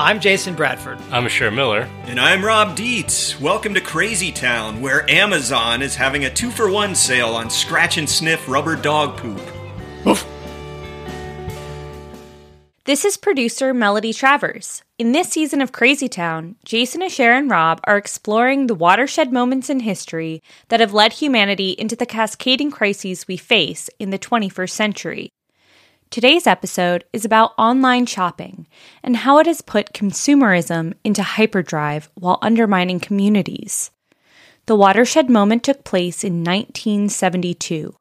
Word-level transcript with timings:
I'm 0.00 0.20
Jason 0.20 0.54
Bradford. 0.54 1.00
I'm 1.10 1.24
Asher 1.24 1.50
Miller. 1.50 1.80
And 2.04 2.20
I'm 2.20 2.44
Rob 2.44 2.76
Dietz. 2.76 3.40
Welcome 3.40 3.74
to 3.74 3.80
Crazy 3.80 4.30
Town, 4.30 4.80
where 4.80 5.10
Amazon 5.10 5.82
is 5.82 5.96
having 5.96 6.24
a 6.24 6.32
two 6.32 6.52
for 6.52 6.70
one 6.70 6.94
sale 6.94 7.30
on 7.30 7.50
scratch 7.50 7.98
and 7.98 8.08
sniff 8.08 8.48
rubber 8.48 8.76
dog 8.76 9.16
poop. 9.16 9.40
Oof. 10.06 10.24
This 12.84 13.04
is 13.04 13.16
producer 13.16 13.74
Melody 13.74 14.12
Travers. 14.12 14.84
In 15.00 15.10
this 15.10 15.30
season 15.30 15.60
of 15.60 15.72
Crazy 15.72 16.08
Town, 16.08 16.54
Jason, 16.64 17.02
Asher, 17.02 17.32
and 17.32 17.50
Rob 17.50 17.80
are 17.82 17.96
exploring 17.96 18.68
the 18.68 18.76
watershed 18.76 19.32
moments 19.32 19.68
in 19.68 19.80
history 19.80 20.44
that 20.68 20.78
have 20.78 20.94
led 20.94 21.14
humanity 21.14 21.70
into 21.70 21.96
the 21.96 22.06
cascading 22.06 22.70
crises 22.70 23.26
we 23.26 23.36
face 23.36 23.90
in 23.98 24.10
the 24.10 24.18
21st 24.18 24.70
century. 24.70 25.32
Today's 26.10 26.46
episode 26.46 27.04
is 27.12 27.26
about 27.26 27.52
online 27.58 28.06
shopping 28.06 28.66
and 29.02 29.14
how 29.14 29.38
it 29.40 29.46
has 29.46 29.60
put 29.60 29.92
consumerism 29.92 30.94
into 31.04 31.22
hyperdrive 31.22 32.08
while 32.14 32.38
undermining 32.40 32.98
communities. 32.98 33.90
The 34.64 34.74
watershed 34.74 35.28
moment 35.28 35.64
took 35.64 35.84
place 35.84 36.24
in 36.24 36.42
1972. 36.44 37.94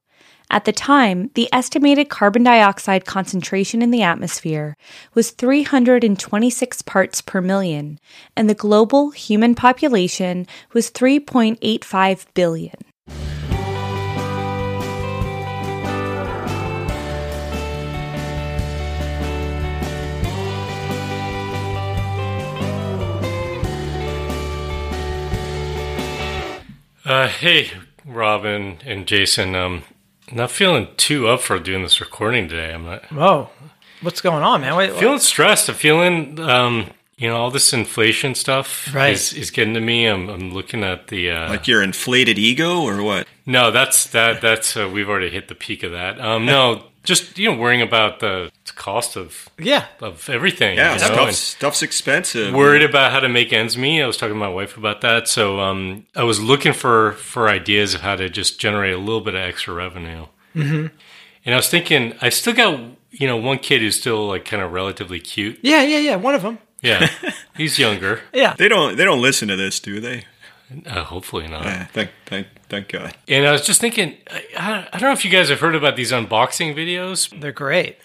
At 0.50 0.64
the 0.64 0.72
time, 0.72 1.32
the 1.34 1.50
estimated 1.52 2.08
carbon 2.08 2.44
dioxide 2.44 3.04
concentration 3.04 3.82
in 3.82 3.92
the 3.92 4.04
atmosphere 4.04 4.78
was 5.14 5.32
326 5.32 6.82
parts 6.84 7.20
per 7.20 7.42
million, 7.42 8.00
and 8.38 8.50
the 8.50 8.56
global 8.56 9.12
human 9.12 9.54
population 9.54 10.48
was 10.72 10.90
3.85 10.92 12.26
billion. 12.34 12.76
Uh, 27.08 27.30
hey, 27.30 27.72
Robin 28.06 28.80
and 28.86 29.08
Jason. 29.08 29.56
Um, 29.56 29.84
not 30.30 30.52
feeling 30.52 30.90
too 30.98 31.30
up 31.30 31.40
for 31.40 31.58
doing 31.58 31.82
this 31.84 32.02
recording 32.02 32.50
today. 32.50 32.74
I'm 32.74 32.84
not 32.86 33.06
Whoa, 33.06 33.50
what's 34.02 34.20
going 34.20 34.44
on, 34.44 34.60
man? 34.60 34.76
Wait, 34.76 34.92
feeling 34.94 35.20
stressed. 35.20 35.70
I'm 35.70 35.76
feeling, 35.76 36.38
um, 36.42 36.88
you 37.18 37.30
know, 37.30 37.38
all 37.38 37.50
this 37.50 37.72
inflation 37.72 38.36
stuff 38.36 38.94
Right. 38.94 39.14
is, 39.14 39.32
is 39.32 39.52
getting 39.52 39.74
to 39.76 39.80
me. 39.80 40.06
I'm, 40.06 40.28
I'm 40.28 40.52
looking 40.54 40.84
at 40.84 41.08
the. 41.08 41.32
Uh, 41.32 41.50
Like 41.50 41.66
your 41.66 41.82
inflated 41.82 42.38
ego, 42.38 42.82
or 42.82 43.02
what? 43.02 43.26
no, 43.46 43.72
that's 43.72 44.08
that. 44.08 44.42
That's 44.42 44.76
uh, 44.76 44.90
we've 44.92 45.08
already 45.08 45.30
hit 45.30 45.48
the 45.48 45.56
peak 45.56 45.84
of 45.84 45.94
that. 45.94 46.20
Um, 46.20 46.46
no, 46.46 46.88
just 47.06 47.40
you 47.40 47.50
know, 47.50 47.58
worrying 47.58 47.82
about 47.82 48.20
the 48.20 48.52
cost 48.78 49.16
of 49.18 49.50
yeah, 49.60 49.86
of 50.00 50.30
everything. 50.30 50.78
Yeah, 50.78 50.94
you 50.94 51.02
know, 51.02 51.08
stuff's, 51.08 51.38
stuff's 51.38 51.82
expensive. 51.82 52.54
worried 52.54 52.84
about 52.84 53.12
how 53.12 53.20
to 53.20 53.28
make 53.30 53.52
ends 53.52 53.78
meet. 53.78 54.02
I 54.02 54.08
was 54.08 54.18
talking 54.18 54.36
to 54.36 54.40
my 54.40 54.48
wife 54.50 54.78
about 54.78 55.02
that. 55.02 55.28
So 55.28 55.60
um, 55.60 56.06
I 56.16 56.24
was 56.24 56.40
looking 56.40 56.74
for 56.74 57.14
for 57.14 57.50
ideas 57.50 57.94
of 57.94 58.02
how 58.02 58.16
to 58.16 58.30
just 58.30 58.60
generate 58.60 58.94
a 58.94 58.98
little 58.98 59.22
bit 59.22 59.36
of 59.36 59.42
extra 59.42 59.74
revenue. 59.74 60.28
Mm-hmm. 60.56 60.88
And 61.46 61.54
I 61.54 61.58
was 61.58 61.70
thinking, 61.70 62.14
I 62.22 62.30
still 62.30 62.54
got 62.54 62.80
you 63.12 63.28
know 63.28 63.38
one 63.38 63.60
kid 63.60 63.82
who's 63.82 64.00
still 64.00 64.28
like 64.28 64.46
kind 64.46 64.62
of 64.62 64.72
relatively 64.72 65.20
cute. 65.20 65.60
yeah, 65.62 65.84
yeah, 65.84 66.00
yeah. 66.00 66.16
One 66.16 66.36
of 66.36 66.42
them. 66.44 66.60
Yeah, 66.82 67.10
he's 67.58 67.80
younger. 67.80 68.22
Yeah, 68.34 68.54
They 68.56 68.68
don't. 68.68 68.98
They 68.98 69.04
don't 69.04 69.22
listen 69.22 69.48
to 69.48 69.56
this, 69.56 69.80
do 69.80 70.00
they? 70.00 70.26
Uh, 70.86 71.04
hopefully 71.06 71.48
not. 71.48 71.66
Eh, 71.66 71.86
thank, 71.94 72.10
thank, 72.26 72.48
thank 72.70 72.90
God. 72.90 73.16
And 73.28 73.48
I 73.48 73.52
was 73.54 73.66
just 73.66 73.80
thinking, 73.80 74.18
I, 74.30 74.44
I 74.58 74.88
I 74.94 75.00
don't 75.00 75.10
know 75.10 75.14
if 75.14 75.24
you 75.24 75.32
guys 75.32 75.50
have 75.50 75.60
heard 75.62 75.76
about 75.76 75.96
these 75.96 76.12
unboxing 76.12 76.76
videos. 76.76 77.30
they're 77.40 77.52
great. 77.54 77.98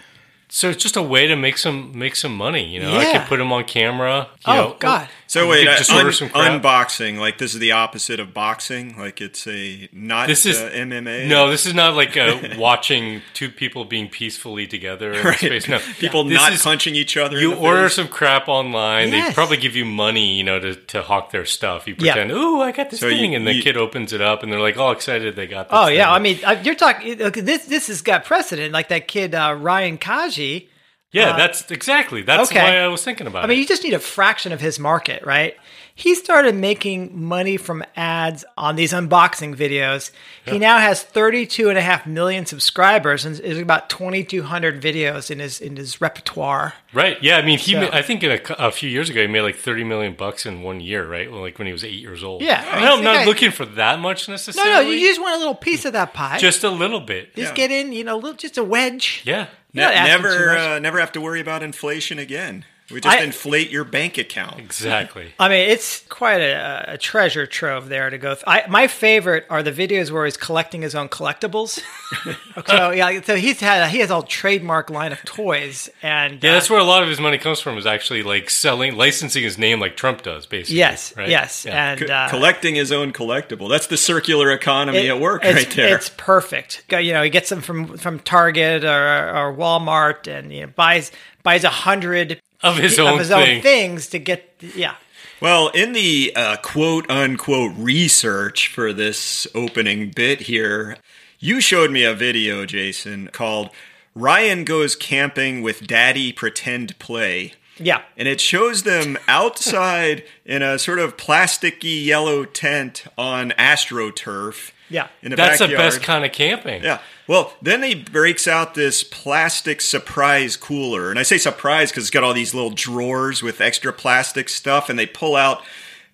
So 0.54 0.68
it's 0.68 0.82
just 0.82 0.96
a 0.98 1.02
way 1.02 1.26
to 1.26 1.34
make 1.34 1.56
some 1.56 1.98
make 1.98 2.14
some 2.14 2.36
money. 2.36 2.62
You 2.62 2.80
know, 2.80 2.92
I 2.92 3.04
Yeah. 3.04 3.12
could 3.20 3.26
put 3.28 3.38
them 3.38 3.50
on 3.52 3.64
camera. 3.64 4.28
Oh 4.44 4.54
know, 4.54 4.76
God, 4.78 5.08
So 5.32 5.44
You 5.44 5.48
wait, 5.48 5.66
uh, 5.66 5.76
un- 5.94 6.12
some 6.12 6.28
unboxing. 6.28 7.16
Like 7.18 7.38
this 7.38 7.54
is 7.54 7.60
the 7.60 7.72
opposite 7.72 8.20
of 8.20 8.34
boxing. 8.34 8.98
Like 8.98 9.22
it's 9.22 9.46
a 9.46 9.88
not 9.90 10.28
This 10.28 10.44
is- 10.44 10.60
uh, 10.60 10.68
MMA. 10.74 11.26
No, 11.26 11.48
this 11.50 11.64
is 11.64 11.72
not 11.72 11.94
like 11.94 12.18
uh, 12.18 12.36
watching 12.58 13.22
two 13.32 13.48
people 13.50 13.86
being 13.86 14.08
peacefully 14.10 14.66
together 14.66 15.14
in 15.14 15.24
Right. 15.24 15.38
space. 15.38 15.68
No, 15.68 15.78
people 15.98 16.24
This 16.24 16.34
not 16.34 16.52
is- 16.52 16.62
punching 16.62 16.94
each 16.94 17.16
other. 17.16 17.36
in 17.38 17.42
You 17.44 17.50
the 17.54 17.60
order 17.60 17.84
face. 17.88 17.94
some 17.96 18.08
crap 18.08 18.46
online. 18.46 19.08
Yes. 19.08 19.28
They 19.28 19.34
probably 19.34 19.56
give 19.56 19.74
you 19.74 19.86
money, 19.86 20.36
you 20.36 20.44
know, 20.44 20.58
to, 20.60 20.74
to 20.74 21.00
hawk 21.00 21.30
their 21.30 21.46
stuff. 21.46 21.88
You 21.88 21.94
Yeah. 21.98 22.12
pretend, 22.12 22.32
"Ooh, 22.32 22.60
I 22.60 22.70
got 22.72 22.90
this 22.90 23.00
So 23.00 23.06
you- 23.06 23.16
thing," 23.16 23.34
and 23.34 23.46
the 23.46 23.54
you- 23.54 23.62
kid 23.62 23.78
opens 23.78 24.12
it 24.12 24.20
up, 24.20 24.42
and 24.42 24.52
they're 24.52 24.60
like 24.60 24.76
all 24.76 24.92
excited 24.92 25.34
they 25.34 25.46
got. 25.46 25.70
This 25.70 25.78
Oh 25.80 25.88
yeah. 25.88 26.12
I 26.12 26.18
mean, 26.18 26.40
uh, 26.44 26.60
you're 26.62 26.74
talking. 26.74 27.16
This 27.16 27.64
this 27.64 27.86
has 27.86 28.02
got 28.02 28.26
precedent. 28.26 28.74
Like 28.74 28.88
that 28.88 29.08
kid 29.08 29.34
uh, 29.34 29.54
Ryan 29.58 29.96
Kaji. 29.96 30.66
Yeah, 31.12 31.30
uh, 31.30 31.36
that's 31.36 31.70
exactly. 31.70 32.22
That's 32.22 32.50
okay. 32.50 32.62
why 32.62 32.78
I 32.78 32.88
was 32.88 33.04
thinking 33.04 33.26
about 33.26 33.44
I 33.44 33.46
mean, 33.46 33.58
you 33.58 33.66
just 33.66 33.84
need 33.84 33.94
a 33.94 33.98
fraction 33.98 34.52
of 34.52 34.60
his 34.60 34.78
market, 34.78 35.24
right? 35.24 35.56
He 35.94 36.14
started 36.14 36.54
making 36.54 37.20
money 37.22 37.58
from 37.58 37.84
ads 37.96 38.44
on 38.56 38.76
these 38.76 38.92
unboxing 38.92 39.54
videos. 39.54 40.10
He 40.46 40.58
now 40.58 40.78
has 40.78 41.02
32 41.02 41.68
and 41.68 41.76
a 41.76 41.82
half 41.82 42.06
million 42.06 42.46
subscribers 42.46 43.26
and 43.26 43.38
is 43.38 43.58
about 43.58 43.90
2200 43.90 44.80
videos 44.82 45.30
in 45.30 45.38
his 45.38 45.60
in 45.60 45.76
his 45.76 46.00
repertoire. 46.00 46.72
Right? 46.94 47.22
Yeah, 47.22 47.36
I 47.36 47.42
mean, 47.42 47.58
he. 47.58 47.72
So- 47.72 47.80
ma- 47.82 47.90
I 47.92 48.00
think 48.02 48.22
in 48.22 48.30
a, 48.32 48.40
a 48.58 48.72
few 48.72 48.88
years 48.88 49.10
ago, 49.10 49.20
he 49.20 49.26
made 49.26 49.42
like 49.42 49.56
thirty 49.56 49.84
million 49.84 50.14
bucks 50.14 50.46
in 50.46 50.62
one 50.62 50.80
year, 50.80 51.06
right? 51.06 51.30
Like 51.30 51.58
when 51.58 51.66
he 51.66 51.72
was 51.72 51.84
eight 51.84 52.00
years 52.00 52.24
old. 52.24 52.42
Yeah, 52.42 52.64
I 52.66 52.76
I 52.76 52.80
mean, 52.80 52.88
am 52.98 53.04
not 53.04 53.14
guy- 53.16 53.24
looking 53.26 53.50
for 53.50 53.66
that 53.66 54.00
much 54.00 54.28
No, 54.28 54.32
necessarily. 54.32 54.72
no, 54.72 54.82
no. 54.82 54.90
you 54.90 55.06
just 55.08 55.20
want 55.20 55.34
a 55.36 55.38
little 55.38 55.54
piece 55.54 55.84
of 55.84 55.92
that 55.92 56.14
pie. 56.14 56.38
Just, 56.38 56.62
just 56.62 56.64
a 56.64 56.70
little 56.70 57.00
bit. 57.00 57.30
Yeah. 57.34 57.52
get 57.52 57.70
in, 57.70 57.92
you 57.92 58.02
know, 58.04 58.16
little, 58.16 58.32
just 58.36 58.56
a 58.58 58.64
wedge. 58.64 59.22
Yeah. 59.24 59.48
You're 59.74 59.88
Ne- 59.88 59.94
never, 60.04 60.50
uh, 60.56 60.78
never 60.80 61.00
have 61.00 61.12
to 61.12 61.20
worry 61.20 61.40
about 61.40 61.62
inflation 61.62 62.18
again. 62.18 62.64
We 62.92 63.00
just 63.00 63.16
I- 63.16 63.22
inflate 63.22 63.70
your 63.70 63.84
bank 63.84 64.18
account. 64.18 64.58
Exactly. 64.60 65.32
I 65.38 65.48
mean, 65.48 65.68
it's 65.70 66.00
quite 66.08 66.40
a, 66.40 66.92
a 66.94 66.98
treasure 66.98 67.46
trove 67.46 67.88
there 67.88 68.10
to 68.10 68.18
go. 68.18 68.34
Th- 68.34 68.44
I, 68.46 68.64
my 68.68 68.86
favorite 68.86 69.46
are 69.50 69.62
the 69.62 69.72
videos 69.72 70.10
where 70.10 70.24
he's 70.24 70.36
collecting 70.36 70.82
his 70.82 70.94
own 70.94 71.08
collectibles. 71.08 71.80
so 72.66 72.90
yeah, 72.90 73.20
so 73.22 73.36
he's 73.36 73.60
had 73.60 73.82
a, 73.82 73.88
he 73.88 73.98
has 74.00 74.10
a 74.10 74.22
trademark 74.22 74.90
line 74.90 75.12
of 75.12 75.22
toys, 75.24 75.88
and 76.02 76.42
Yeah, 76.42 76.50
uh, 76.50 76.54
that's 76.54 76.68
where 76.70 76.80
a 76.80 76.84
lot 76.84 77.02
of 77.02 77.08
his 77.08 77.20
money 77.20 77.38
comes 77.38 77.60
from. 77.60 77.78
Is 77.78 77.86
actually 77.86 78.22
like 78.22 78.50
selling, 78.50 78.96
licensing 78.96 79.42
his 79.42 79.58
name, 79.58 79.80
like 79.80 79.96
Trump 79.96 80.22
does, 80.22 80.46
basically. 80.46 80.78
yes, 80.78 81.16
right? 81.16 81.28
yes, 81.28 81.64
Yeah. 81.64 81.92
and 81.92 82.00
Co- 82.00 82.06
uh, 82.12 82.28
collecting 82.28 82.74
his 82.74 82.92
own 82.92 83.12
collectible. 83.12 83.68
That's 83.68 83.86
the 83.86 83.96
circular 83.96 84.50
economy 84.52 85.06
it- 85.06 85.10
at 85.10 85.20
work 85.20 85.42
right 85.44 85.70
there. 85.70 85.96
It's 85.96 86.10
perfect. 86.16 86.84
You 86.90 87.12
know, 87.12 87.22
he 87.22 87.30
gets 87.30 87.48
them 87.48 87.60
from 87.62 87.96
from 87.96 88.18
Target 88.20 88.84
or, 88.84 88.88
or 89.36 89.54
Walmart, 89.54 90.26
and 90.28 90.52
you 90.52 90.62
know, 90.62 90.72
buys 90.76 91.10
buys 91.42 91.64
a 91.64 91.70
hundred 91.70 92.40
of 92.62 92.76
his 92.78 92.98
of 92.98 93.06
own 93.06 93.18
his 93.18 93.28
thing. 93.28 93.56
own 93.56 93.62
things 93.62 94.06
to 94.08 94.18
get. 94.18 94.54
Yeah, 94.74 94.94
Well, 95.40 95.68
in 95.68 95.92
the 95.92 96.32
uh, 96.36 96.56
quote 96.58 97.10
unquote 97.10 97.72
research 97.76 98.68
for 98.68 98.92
this 98.92 99.46
opening 99.54 100.10
bit 100.10 100.42
here, 100.42 100.96
you 101.38 101.60
showed 101.60 101.90
me 101.90 102.04
a 102.04 102.14
video, 102.14 102.64
Jason, 102.64 103.28
called 103.32 103.70
Ryan 104.14 104.64
Goes 104.64 104.94
Camping 104.94 105.62
with 105.62 105.86
Daddy 105.86 106.32
Pretend 106.32 106.98
Play. 106.98 107.54
yeah. 107.78 108.02
And 108.16 108.28
it 108.28 108.40
shows 108.40 108.82
them 108.84 109.18
outside 109.26 110.22
in 110.44 110.62
a 110.62 110.78
sort 110.78 110.98
of 111.00 111.16
plasticky 111.16 112.04
yellow 112.04 112.44
tent 112.44 113.04
on 113.18 113.50
AstroTurf. 113.58 114.70
Yeah. 114.92 115.08
In 115.22 115.30
the 115.30 115.36
That's 115.36 115.58
the 115.58 115.68
best 115.68 116.02
kind 116.02 116.24
of 116.24 116.32
camping. 116.32 116.82
Yeah. 116.82 117.00
Well, 117.26 117.54
then 117.62 117.82
he 117.82 117.94
breaks 117.94 118.46
out 118.46 118.74
this 118.74 119.02
plastic 119.02 119.80
surprise 119.80 120.56
cooler. 120.56 121.10
And 121.10 121.18
I 121.18 121.22
say 121.22 121.38
surprise 121.38 121.90
because 121.90 122.04
it's 122.04 122.10
got 122.10 122.24
all 122.24 122.34
these 122.34 122.54
little 122.54 122.70
drawers 122.70 123.42
with 123.42 123.60
extra 123.60 123.92
plastic 123.92 124.48
stuff. 124.48 124.88
And 124.88 124.98
they 124.98 125.06
pull 125.06 125.36
out 125.36 125.62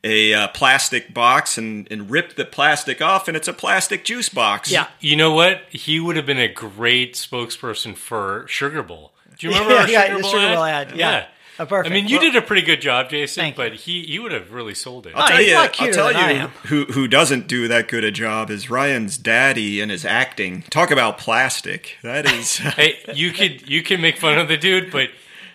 a 0.05 0.33
uh, 0.33 0.49
plastic 0.49 1.13
box 1.13 1.59
and, 1.59 1.89
and 1.91 2.11
rip 2.11 2.37
the 2.37 2.45
plastic 2.45 3.03
off, 3.03 3.27
and 3.27 3.37
it's 3.37 3.49
a 3.49 3.53
plastic 3.53 4.05
juice 4.05 4.29
box. 4.29 4.71
Yeah. 4.71 4.87
You 5.01 5.17
know 5.17 5.33
what? 5.33 5.63
He 5.71 5.99
would 5.99 6.15
have 6.17 6.27
been 6.27 6.39
a 6.39 6.47
great 6.47 7.15
spokesperson 7.15 7.97
for 7.97 8.47
Sugar 8.47 8.83
Bowl. 8.85 9.13
Do 9.39 9.49
you 9.49 9.53
remember 9.59 9.75
Yeah, 9.75 9.81
our 9.81 9.89
yeah, 9.89 10.03
Sugar, 10.07 10.17
the 10.17 10.23
Bowl 10.23 10.31
Sugar 10.31 10.47
ad? 10.47 10.55
Bowl 10.55 10.65
ad, 10.65 10.93
yeah. 10.97 11.27
Oh, 11.59 11.67
perfect. 11.67 11.91
I 11.91 11.95
mean, 11.95 12.07
you 12.09 12.17
Well- 12.19 12.27
did 12.33 12.37
a 12.37 12.43
pretty 12.43 12.63
good 12.63 12.81
job, 12.81 13.11
Jason, 13.11 13.53
but 13.57 13.75
he, 13.75 14.03
he 14.05 14.19
would 14.19 14.33
have 14.33 14.53
really 14.53 14.75
sold 14.75 15.07
it. 15.07 15.13
I'll 15.17 15.25
Oh, 15.25 15.27
tell 15.27 15.39
he's 15.39 15.49
you, 15.49 15.57
I'll 15.57 15.69
tell 16.13 16.37
you 16.37 16.47
who 16.67 16.85
who 16.87 17.09
doesn't 17.09 17.47
do 17.49 17.67
that 17.69 17.89
good 17.89 18.05
a 18.05 18.11
job 18.11 18.51
is 18.51 18.71
Ryan's 18.71 19.19
daddy 19.19 19.81
and 19.81 19.91
his 19.91 20.05
acting. 20.05 20.63
Talk 20.71 20.91
about 20.91 21.19
plastic. 21.19 21.97
That 22.03 22.27
is 22.27 22.57
hey, 22.59 22.99
you 23.15 23.33
could 23.33 23.69
you 23.69 23.83
can 23.83 24.01
make 24.01 24.19
fun 24.19 24.39
of 24.39 24.49
the 24.49 24.57
dude, 24.57 24.91
but 24.93 25.09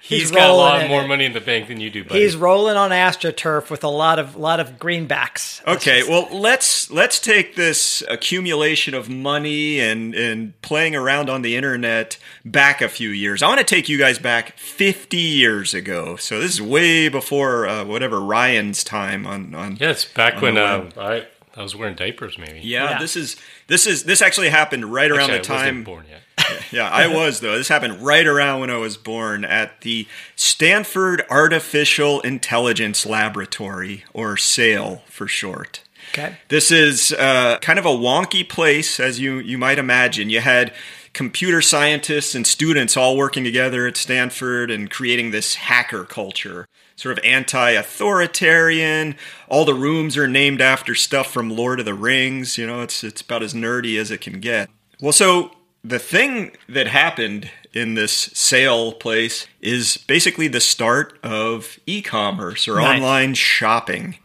He's 0.05 0.19
he's 0.23 0.31
got 0.31 0.49
a 0.49 0.53
lot 0.53 0.89
more 0.89 1.03
it. 1.03 1.07
money 1.07 1.23
in 1.23 1.31
the 1.31 1.39
bank 1.39 1.69
than 1.69 1.79
you 1.79 1.89
do, 1.89 2.03
buddy. 2.03 2.21
He's 2.23 2.35
rolling 2.35 2.75
on 2.75 2.91
AstroTurf 2.91 3.69
with 3.69 3.85
a 3.85 3.87
lot 3.87 4.19
of 4.19 4.35
lot 4.35 4.59
of 4.59 4.77
greenbacks. 4.77 5.65
Let's 5.65 5.81
Okay, 5.81 5.99
just- 5.99 6.09
well 6.09 6.27
let's 6.31 6.91
let's 6.91 7.19
take 7.21 7.55
this 7.55 8.03
accumulation 8.09 8.93
of 8.93 9.07
money 9.07 9.79
and 9.79 10.13
and 10.13 10.61
playing 10.61 10.93
around 10.93 11.29
on 11.29 11.41
the 11.41 11.55
internet 11.55 12.17
back 12.43 12.81
a 12.81 12.89
few 12.89 13.09
years. 13.11 13.41
I 13.41 13.47
want 13.47 13.59
to 13.59 13.65
take 13.65 13.87
you 13.87 13.97
guys 13.97 14.19
back 14.19 14.57
50 14.57 15.15
years 15.15 15.73
ago. 15.73 16.17
So 16.17 16.39
this 16.41 16.51
is 16.51 16.61
way 16.61 17.07
before 17.07 17.65
uh, 17.67 17.85
whatever 17.85 18.19
Ryan's 18.19 18.83
time 18.83 19.25
on 19.25 19.55
on 19.55 19.77
yeah, 19.79 19.95
back 20.15 20.35
on 20.35 20.41
when 20.41 20.57
uh. 20.57 20.89
I 20.97 21.27
I 21.55 21.61
was 21.61 21.75
wearing 21.75 21.95
diapers, 21.95 22.37
maybe. 22.37 22.59
yeah, 22.61 22.89
Yeah. 22.91 22.99
this 22.99 23.15
is 23.15 23.37
this 23.67 23.87
is 23.87 24.03
this 24.03 24.21
actually 24.21 24.49
happened 24.49 24.91
right 24.91 25.09
around 25.09 25.29
Actually, 25.31 25.39
the 25.47 25.53
I 25.53 25.55
wasn't 25.55 25.75
time 25.75 25.83
born 25.85 26.05
yet. 26.09 26.22
Yeah, 26.71 26.89
I 26.89 27.07
was 27.07 27.39
though. 27.39 27.57
This 27.57 27.67
happened 27.67 28.01
right 28.01 28.25
around 28.25 28.61
when 28.61 28.69
I 28.71 28.77
was 28.77 28.97
born 28.97 29.45
at 29.45 29.81
the 29.81 30.07
Stanford 30.35 31.23
Artificial 31.29 32.19
Intelligence 32.21 33.05
Laboratory, 33.05 34.03
or 34.11 34.37
SAIL 34.37 35.03
for 35.07 35.27
short. 35.27 35.83
Okay. 36.11 36.37
This 36.49 36.71
is 36.71 37.11
uh, 37.13 37.57
kind 37.59 37.79
of 37.79 37.85
a 37.85 37.89
wonky 37.89 38.47
place, 38.47 38.99
as 38.99 39.19
you 39.19 39.39
you 39.39 39.57
might 39.57 39.79
imagine. 39.79 40.29
You 40.29 40.41
had 40.41 40.73
computer 41.13 41.61
scientists 41.61 42.33
and 42.35 42.45
students 42.45 42.97
all 42.97 43.15
working 43.15 43.43
together 43.43 43.87
at 43.87 43.95
Stanford 43.95 44.71
and 44.71 44.89
creating 44.89 45.31
this 45.31 45.55
hacker 45.55 46.03
culture, 46.03 46.67
sort 46.95 47.17
of 47.17 47.23
anti-authoritarian. 47.23 49.15
All 49.47 49.63
the 49.63 49.75
rooms 49.75 50.17
are 50.17 50.27
named 50.27 50.59
after 50.61 50.95
stuff 50.95 51.31
from 51.31 51.51
Lord 51.51 51.79
of 51.79 51.85
the 51.85 51.93
Rings. 51.93 52.57
You 52.57 52.67
know, 52.67 52.81
it's 52.81 53.03
it's 53.03 53.21
about 53.21 53.43
as 53.43 53.53
nerdy 53.53 53.99
as 53.99 54.11
it 54.11 54.21
can 54.21 54.39
get. 54.39 54.69
Well, 54.99 55.13
so 55.13 55.51
the 55.83 55.99
thing 55.99 56.55
that 56.69 56.87
happened 56.87 57.49
in 57.73 57.95
this 57.95 58.13
SAIL 58.33 58.93
place 58.93 59.47
is 59.61 59.97
basically 59.97 60.47
the 60.47 60.61
start 60.61 61.17
of 61.23 61.79
e-commerce 61.85 62.67
or 62.67 62.75
Nice. 62.79 62.95
online 63.01 63.33
shopping. 63.33 64.17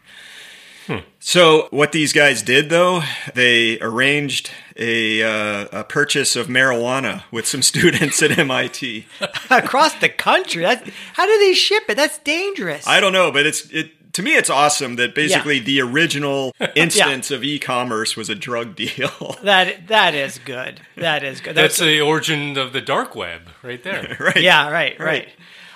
So 1.21 1.69
what 1.71 1.93
these 1.93 2.15
guys 2.15 2.41
did, 2.41 2.71
though, 2.71 3.03
they 3.35 3.79
arranged 3.81 4.51
a, 4.79 5.23
uh, 5.23 5.81
a 5.81 5.85
purchase 5.85 6.35
of 6.37 6.47
marijuana 6.47 7.25
with 7.31 7.47
some 7.47 7.61
students 7.73 8.23
at 8.23 8.39
MIT. 8.39 9.07
Across 9.51 9.97
the 9.97 10.09
country. 10.09 10.63
That's, 10.63 10.89
how 11.13 11.27
do 11.27 11.39
they 11.41 11.53
ship 11.53 11.83
it? 11.91 11.97
That's 11.97 12.17
dangerous. 12.21 12.87
I 12.87 13.01
don't 13.01 13.13
know, 13.13 13.31
but 13.31 13.45
it's 13.45 13.69
it 13.71 13.93
to 14.19 14.23
me 14.25 14.35
it's 14.35 14.51
awesome 14.51 14.97
that 14.97 15.15
basically 15.15 15.61
the 15.61 15.81
original 15.81 16.53
instance 16.75 17.31
of 17.31 17.45
e-commerce 17.45 18.17
was 18.17 18.29
a 18.29 18.35
drug 18.35 18.75
deal. 18.75 19.37
that 19.45 19.87
that 19.87 20.13
is 20.13 20.41
good. 20.45 20.81
That 20.97 21.23
is 21.23 21.41
good. 21.41 21.55
That's 21.55 21.79
the 21.79 22.01
origin 22.01 22.59
of 22.59 22.73
the 22.73 22.81
dark 22.81 23.15
web, 23.15 23.43
right 23.63 23.81
there. 23.81 24.17
right? 24.21 24.43
yeah, 24.43 24.71
right, 24.71 24.99
right, 24.99 25.07
Right. 25.07 25.29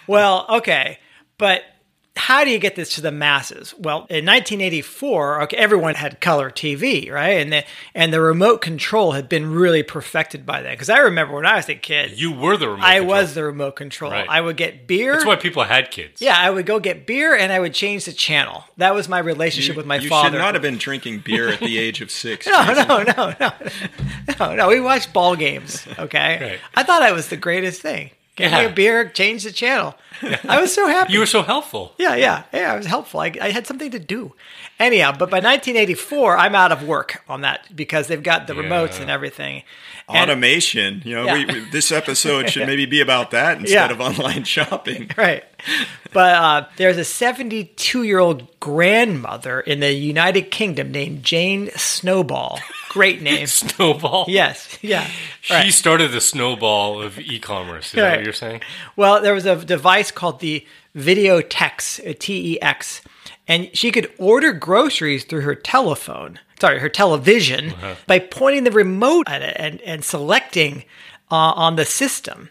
Well, 0.08 0.46
okay, 0.48 0.98
but 1.38 1.62
how 2.14 2.44
do 2.44 2.50
you 2.50 2.58
get 2.58 2.76
this 2.76 2.94
to 2.96 3.00
the 3.00 3.10
masses? 3.10 3.74
Well, 3.78 4.06
in 4.10 4.26
1984, 4.26 5.42
okay, 5.44 5.56
everyone 5.56 5.94
had 5.94 6.20
color 6.20 6.50
TV, 6.50 7.10
right, 7.10 7.38
and 7.40 7.52
the 7.52 7.64
and 7.94 8.12
the 8.12 8.20
remote 8.20 8.60
control 8.60 9.12
had 9.12 9.28
been 9.28 9.50
really 9.52 9.82
perfected 9.82 10.44
by 10.44 10.60
then. 10.62 10.74
Because 10.74 10.90
I 10.90 10.98
remember 10.98 11.34
when 11.34 11.46
I 11.46 11.56
was 11.56 11.68
a 11.68 11.74
kid, 11.74 12.18
You 12.18 12.32
were 12.32 12.56
the 12.56 12.68
remote 12.68 12.84
I 12.84 12.98
control. 12.98 13.08
was 13.16 13.34
the 13.34 13.44
remote 13.44 13.76
control. 13.76 14.10
Right. 14.12 14.26
I 14.28 14.40
would 14.40 14.56
get 14.56 14.86
beer. 14.86 15.12
That's 15.12 15.24
why 15.24 15.36
people 15.36 15.64
had 15.64 15.90
kids. 15.90 16.20
yeah, 16.20 16.36
I 16.38 16.50
would 16.50 16.66
go 16.66 16.78
get 16.80 17.06
beer 17.06 17.34
and 17.34 17.50
I 17.52 17.58
would 17.60 17.74
change 17.74 18.04
the 18.04 18.12
channel. 18.12 18.64
That 18.76 18.94
was 18.94 19.08
my 19.08 19.18
relationship 19.18 19.74
with 19.76 19.86
my 19.86 19.96
you 19.96 20.08
father. 20.08 20.28
You 20.28 20.32
should 20.34 20.38
not 20.38 20.54
have 20.54 20.62
been 20.62 20.78
drinking 20.78 21.20
beer 21.24 21.48
at 21.48 21.60
the 21.60 21.78
age 21.78 22.00
of 22.02 22.10
six. 22.10 22.46
No, 22.52 22.74
no, 22.74 23.02
no, 23.02 23.34
no, 23.40 23.52
no, 24.38 24.54
no. 24.54 24.68
We 24.68 24.80
watched 24.80 25.12
ball 25.12 25.34
games. 25.36 25.86
Okay, 25.98 26.38
Right. 26.40 26.60
I 26.74 26.82
thought 26.82 27.00
that 27.00 27.14
was 27.14 27.28
the 27.28 27.36
greatest 27.36 27.80
thing. 27.80 28.10
Get 28.36 28.50
me 28.50 28.58
Yeah. 28.62 28.64
a 28.64 28.72
beer, 28.72 29.08
change 29.10 29.44
the 29.44 29.52
channel. 29.52 29.94
I 30.48 30.60
was 30.60 30.72
so 30.72 30.86
happy. 30.86 31.12
You 31.12 31.18
were 31.18 31.26
so 31.26 31.42
helpful. 31.42 31.94
yeah, 31.98 32.14
yeah, 32.14 32.44
yeah. 32.52 32.74
It 32.74 32.76
was 32.78 32.86
helpful. 32.86 33.20
I, 33.20 33.32
I 33.40 33.50
had 33.50 33.66
something 33.66 33.90
to 33.90 33.98
do. 33.98 34.32
Anyhow, 34.78 35.10
but 35.12 35.28
by 35.30 35.38
1984, 35.40 36.38
I'm 36.38 36.54
out 36.54 36.72
of 36.72 36.82
work 36.86 37.22
on 37.28 37.42
that 37.42 37.74
because 37.76 38.06
they've 38.06 38.22
got 38.22 38.46
the 38.46 38.54
remotes 38.54 39.00
and 39.00 39.10
everything. 39.10 39.64
And- 40.08 40.30
Automation. 40.30 41.02
You 41.04 41.16
know, 41.16 41.24
Yeah. 41.26 41.34
we, 41.34 41.44
we, 41.46 41.60
this 41.70 41.92
episode 41.92 42.48
should 42.50 42.66
maybe 42.72 42.86
be 42.86 43.00
about 43.00 43.32
that 43.32 43.58
instead 43.58 43.90
Yeah. 43.90 43.92
of 43.94 44.00
online 44.00 44.44
shopping. 44.44 45.10
right. 45.18 45.44
But 46.12 46.34
uh, 46.34 46.66
there's 46.76 46.98
a 46.98 47.04
72 47.04 48.02
year 48.02 48.18
old 48.18 48.48
grandmother 48.60 49.60
in 49.60 49.80
the 49.80 49.92
United 49.92 50.50
Kingdom 50.50 50.90
named 50.92 51.22
Jane 51.22 51.70
Snowball. 51.76 52.58
Great 52.92 53.22
name. 53.28 53.46
Snowball. 53.46 54.26
yes. 54.28 54.78
Yeah. 54.82 55.06
She 55.40 55.54
Right. 55.54 55.72
started 55.72 56.12
the 56.12 56.20
snowball 56.20 57.00
of 57.02 57.18
e-commerce. 57.18 57.86
Is 57.88 57.92
that 57.92 58.16
what 58.16 58.24
you're 58.24 58.32
saying? 58.32 58.60
Well, 58.96 59.20
there 59.22 59.34
was 59.34 59.46
a 59.46 59.56
device 59.56 60.10
called 60.10 60.40
the 60.40 60.66
Videotex, 60.94 62.00
uh, 62.08 62.14
T 62.18 62.54
E 62.54 62.60
X, 62.60 63.00
and 63.48 63.70
she 63.76 63.90
could 63.90 64.10
order 64.18 64.52
groceries 64.52 65.24
through 65.24 65.40
her 65.42 65.54
telephone, 65.54 66.38
sorry, 66.60 66.78
her 66.80 66.88
television, 66.88 67.72
by 68.06 68.18
pointing 68.18 68.64
the 68.64 68.70
remote 68.70 69.28
at 69.28 69.42
it 69.42 69.56
and, 69.58 69.80
and 69.82 70.04
selecting 70.04 70.84
uh, 71.30 71.52
on 71.56 71.76
the 71.76 71.84
system. 71.84 72.50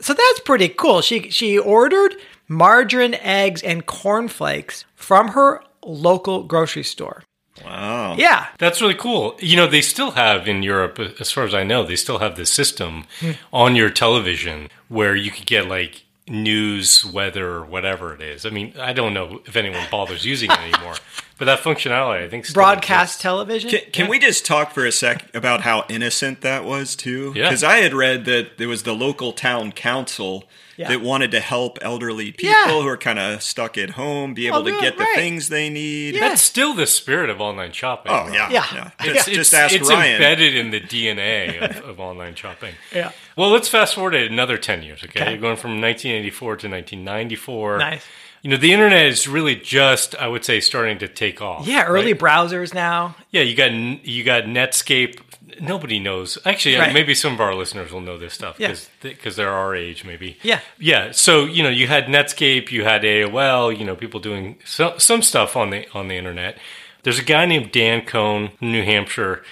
So 0.00 0.14
that's 0.14 0.40
pretty 0.40 0.68
cool. 0.68 1.00
She 1.02 1.30
she 1.30 1.58
ordered 1.58 2.14
margarine, 2.48 3.14
eggs, 3.14 3.62
and 3.62 3.84
cornflakes 3.86 4.84
from 4.94 5.28
her 5.28 5.62
local 5.84 6.42
grocery 6.44 6.84
store. 6.84 7.22
Wow. 7.64 8.16
Yeah. 8.18 8.46
That's 8.58 8.80
really 8.80 8.94
cool. 8.94 9.36
You 9.40 9.56
know, 9.56 9.66
they 9.66 9.80
still 9.80 10.12
have 10.12 10.48
in 10.48 10.62
Europe, 10.62 10.98
as 11.20 11.30
far 11.30 11.44
as 11.44 11.54
I 11.54 11.64
know, 11.64 11.84
they 11.84 11.96
still 11.96 12.18
have 12.18 12.36
this 12.36 12.50
system 12.52 13.04
Hmm. 13.20 13.32
on 13.52 13.76
your 13.76 13.90
television 13.90 14.68
where 14.88 15.14
you 15.16 15.30
could 15.30 15.46
get 15.46 15.66
like 15.68 16.02
news, 16.28 17.04
weather, 17.04 17.64
whatever 17.64 18.14
it 18.14 18.20
is. 18.20 18.46
I 18.46 18.50
mean, 18.50 18.72
I 18.80 18.92
don't 18.92 19.12
know 19.14 19.40
if 19.46 19.56
anyone 19.56 19.84
bothers 19.90 20.24
using 20.24 20.50
it 20.50 20.58
anymore, 20.60 20.94
but 21.38 21.46
that 21.46 21.58
functionality, 21.60 22.24
I 22.24 22.28
think, 22.28 22.44
still 22.46 22.54
Broadcast 22.62 23.10
exists. 23.16 23.22
television. 23.22 23.70
Can, 23.70 23.80
can 23.92 24.08
we 24.08 24.18
just 24.20 24.46
talk 24.46 24.72
for 24.72 24.86
a 24.86 24.92
sec 24.92 25.34
about 25.34 25.62
how 25.62 25.84
innocent 25.88 26.42
that 26.42 26.64
was 26.64 26.94
too? 26.94 27.32
Yeah. 27.34 27.48
Because 27.48 27.64
I 27.64 27.78
had 27.78 27.94
read 27.94 28.26
that 28.26 28.58
there 28.58 28.68
was 28.68 28.84
the 28.84 28.94
local 28.94 29.32
town 29.32 29.72
council 29.72 30.44
Yeah. 30.80 30.88
that 30.88 31.02
wanted 31.02 31.30
to 31.32 31.40
help 31.40 31.78
elderly 31.82 32.32
people 32.32 32.48
Yeah. 32.50 32.68
who 32.80 32.88
are 32.88 32.96
kind 32.96 33.18
of 33.18 33.42
stuck 33.42 33.76
at 33.76 33.90
home 33.90 34.32
be 34.32 34.48
oh, 34.50 34.56
able 34.58 34.68
Oh, 34.68 34.72
to 34.76 34.80
get 34.80 34.96
the 34.96 35.04
right. 35.04 35.14
things 35.16 35.50
they 35.50 35.68
need. 35.68 36.14
Yeah. 36.14 36.20
That's 36.28 36.40
still 36.42 36.72
the 36.74 36.86
spirit 36.86 37.28
of 37.28 37.38
online 37.40 37.72
shopping. 37.72 38.10
Oh 38.12 38.28
yeah, 38.32 38.48
Yeah. 38.50 38.64
yeah. 38.72 38.90
Yeah. 39.04 39.12
Just, 39.12 39.28
It's, 39.28 39.36
just 39.36 39.54
ask 39.54 39.74
it's 39.74 39.90
Ryan. 39.90 40.14
embedded 40.14 40.56
in 40.56 40.70
the 40.70 40.80
DNA 40.80 41.60
of, 41.78 41.84
of 41.90 42.00
online 42.00 42.34
shopping. 42.34 42.74
Yeah. 42.94 43.12
Well, 43.36 43.50
let's 43.50 43.68
fast 43.68 43.94
forward 43.94 44.14
it 44.14 44.30
another 44.32 44.56
10 44.56 44.82
years, 44.82 45.04
okay? 45.04 45.20
Okay. 45.20 45.30
You're 45.32 45.40
going 45.40 45.56
from 45.56 45.72
1984 45.82 46.56
to 46.56 46.68
1994. 46.68 47.78
Nice. 47.78 48.06
You 48.42 48.48
know, 48.50 48.56
the 48.56 48.72
internet 48.72 49.04
is 49.04 49.28
really 49.28 49.54
just, 49.56 50.14
I 50.14 50.26
would 50.26 50.46
say, 50.46 50.60
starting 50.60 50.96
to 51.00 51.08
take 51.08 51.42
off. 51.42 51.66
Yeah, 51.66 51.84
early 51.84 52.14
right? 52.14 52.20
browsers 52.22 52.72
now. 52.72 53.14
Yeah, 53.30 53.42
you 53.42 53.54
got 53.54 53.70
you 53.70 54.24
got 54.24 54.44
Netscape. 54.44 55.20
Nobody 55.60 55.98
knows. 55.98 56.38
Actually, 56.44 56.76
Right. 56.76 56.92
maybe 56.94 57.14
some 57.14 57.32
of 57.34 57.40
our 57.40 57.54
listeners 57.54 57.92
will 57.92 58.00
know 58.00 58.16
this 58.18 58.34
stuff 58.34 58.56
Yeah. 58.58 58.74
because 59.02 59.36
they're 59.36 59.50
our 59.52 59.74
age, 59.76 60.04
maybe. 60.04 60.38
Yeah. 60.42 60.60
yeah. 60.78 61.12
So 61.12 61.44
you 61.44 61.62
know, 61.62 61.68
you 61.68 61.86
had 61.86 62.06
Netscape, 62.06 62.70
you 62.72 62.84
had 62.84 63.02
AOL. 63.04 63.70
You 63.76 63.84
know, 63.84 63.94
people 63.96 64.20
doing 64.20 64.56
some 64.64 64.98
some 64.98 65.22
stuff 65.22 65.56
on 65.56 65.70
the 65.70 65.86
on 65.94 66.08
the 66.08 66.16
internet. 66.16 66.58
There's 67.02 67.18
a 67.18 67.24
guy 67.24 67.46
named 67.46 67.72
Dan 67.72 68.04
Kohn, 68.04 68.50
New 68.60 68.82
Hampshire, 68.84 69.42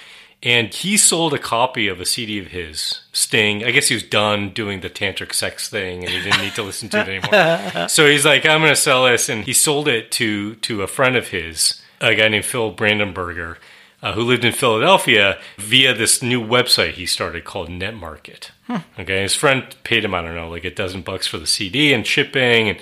and 0.42 0.72
he 0.72 0.96
sold 0.98 1.32
a 1.32 1.38
copy 1.38 1.88
of 1.88 1.98
a 2.00 2.04
CD 2.04 2.38
of 2.38 2.48
his, 2.48 3.00
Sting. 3.12 3.64
I 3.64 3.70
guess 3.70 3.88
he 3.88 3.94
was 3.94 4.02
done 4.02 4.50
doing 4.50 4.80
the 4.80 4.90
tantric 4.90 5.32
sex 5.32 5.68
thing, 5.68 6.04
and 6.04 6.12
he 6.12 6.20
didn't 6.22 6.42
need 6.42 6.54
to 6.56 6.62
listen 6.62 6.88
to 6.90 7.00
it 7.00 7.08
anymore. 7.08 7.88
so 7.88 8.06
he's 8.06 8.24
like, 8.26 8.44
I'm 8.44 8.60
going 8.60 8.70
to 8.72 8.76
sell 8.76 9.06
this, 9.06 9.28
and 9.30 9.44
he 9.44 9.52
sold 9.54 9.88
it 9.88 10.10
to 10.12 10.54
to 10.56 10.82
a 10.82 10.86
friend 10.86 11.16
of 11.16 11.28
his, 11.28 11.80
a 12.02 12.14
guy 12.14 12.28
named 12.28 12.44
Phil 12.44 12.72
Brandenberger 12.74 13.56
uh, 14.02 14.12
who 14.12 14.22
lived 14.22 14.44
in 14.44 14.52
Philadelphia 14.52 15.38
via 15.58 15.92
this 15.94 16.22
new 16.22 16.40
website 16.40 16.92
he 16.92 17.06
started 17.06 17.44
called 17.44 17.68
Netmarket. 17.68 18.50
Okay, 18.98 19.22
his 19.22 19.34
friend 19.34 19.74
paid 19.82 20.04
him 20.04 20.14
I 20.14 20.20
don't 20.22 20.34
know 20.34 20.48
like 20.50 20.64
a 20.64 20.70
dozen 20.70 21.00
bucks 21.02 21.26
for 21.26 21.38
the 21.38 21.46
CD 21.46 21.92
and 21.92 22.06
shipping, 22.06 22.68
and 22.68 22.78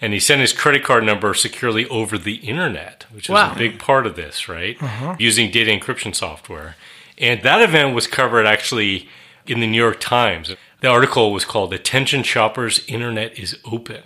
and 0.00 0.12
he 0.12 0.18
sent 0.20 0.40
his 0.40 0.52
credit 0.52 0.82
card 0.84 1.04
number 1.04 1.32
securely 1.34 1.86
over 1.88 2.18
the 2.18 2.36
internet, 2.36 3.06
which 3.12 3.26
is 3.28 3.34
Wow. 3.34 3.52
a 3.54 3.58
big 3.58 3.78
part 3.78 4.06
of 4.06 4.16
this, 4.16 4.48
right? 4.48 4.76
Using 5.18 5.50
data 5.50 5.70
encryption 5.70 6.14
software, 6.14 6.76
and 7.18 7.42
that 7.42 7.62
event 7.62 7.94
was 7.94 8.06
covered 8.06 8.46
actually 8.46 9.08
in 9.46 9.60
the 9.60 9.66
New 9.66 9.78
York 9.80 10.00
Times. 10.00 10.54
The 10.80 10.88
article 10.88 11.32
was 11.32 11.44
called 11.44 11.72
"Attention 11.72 12.22
Shoppers, 12.24 12.84
Internet 12.88 13.38
is 13.38 13.58
Open." 13.64 14.02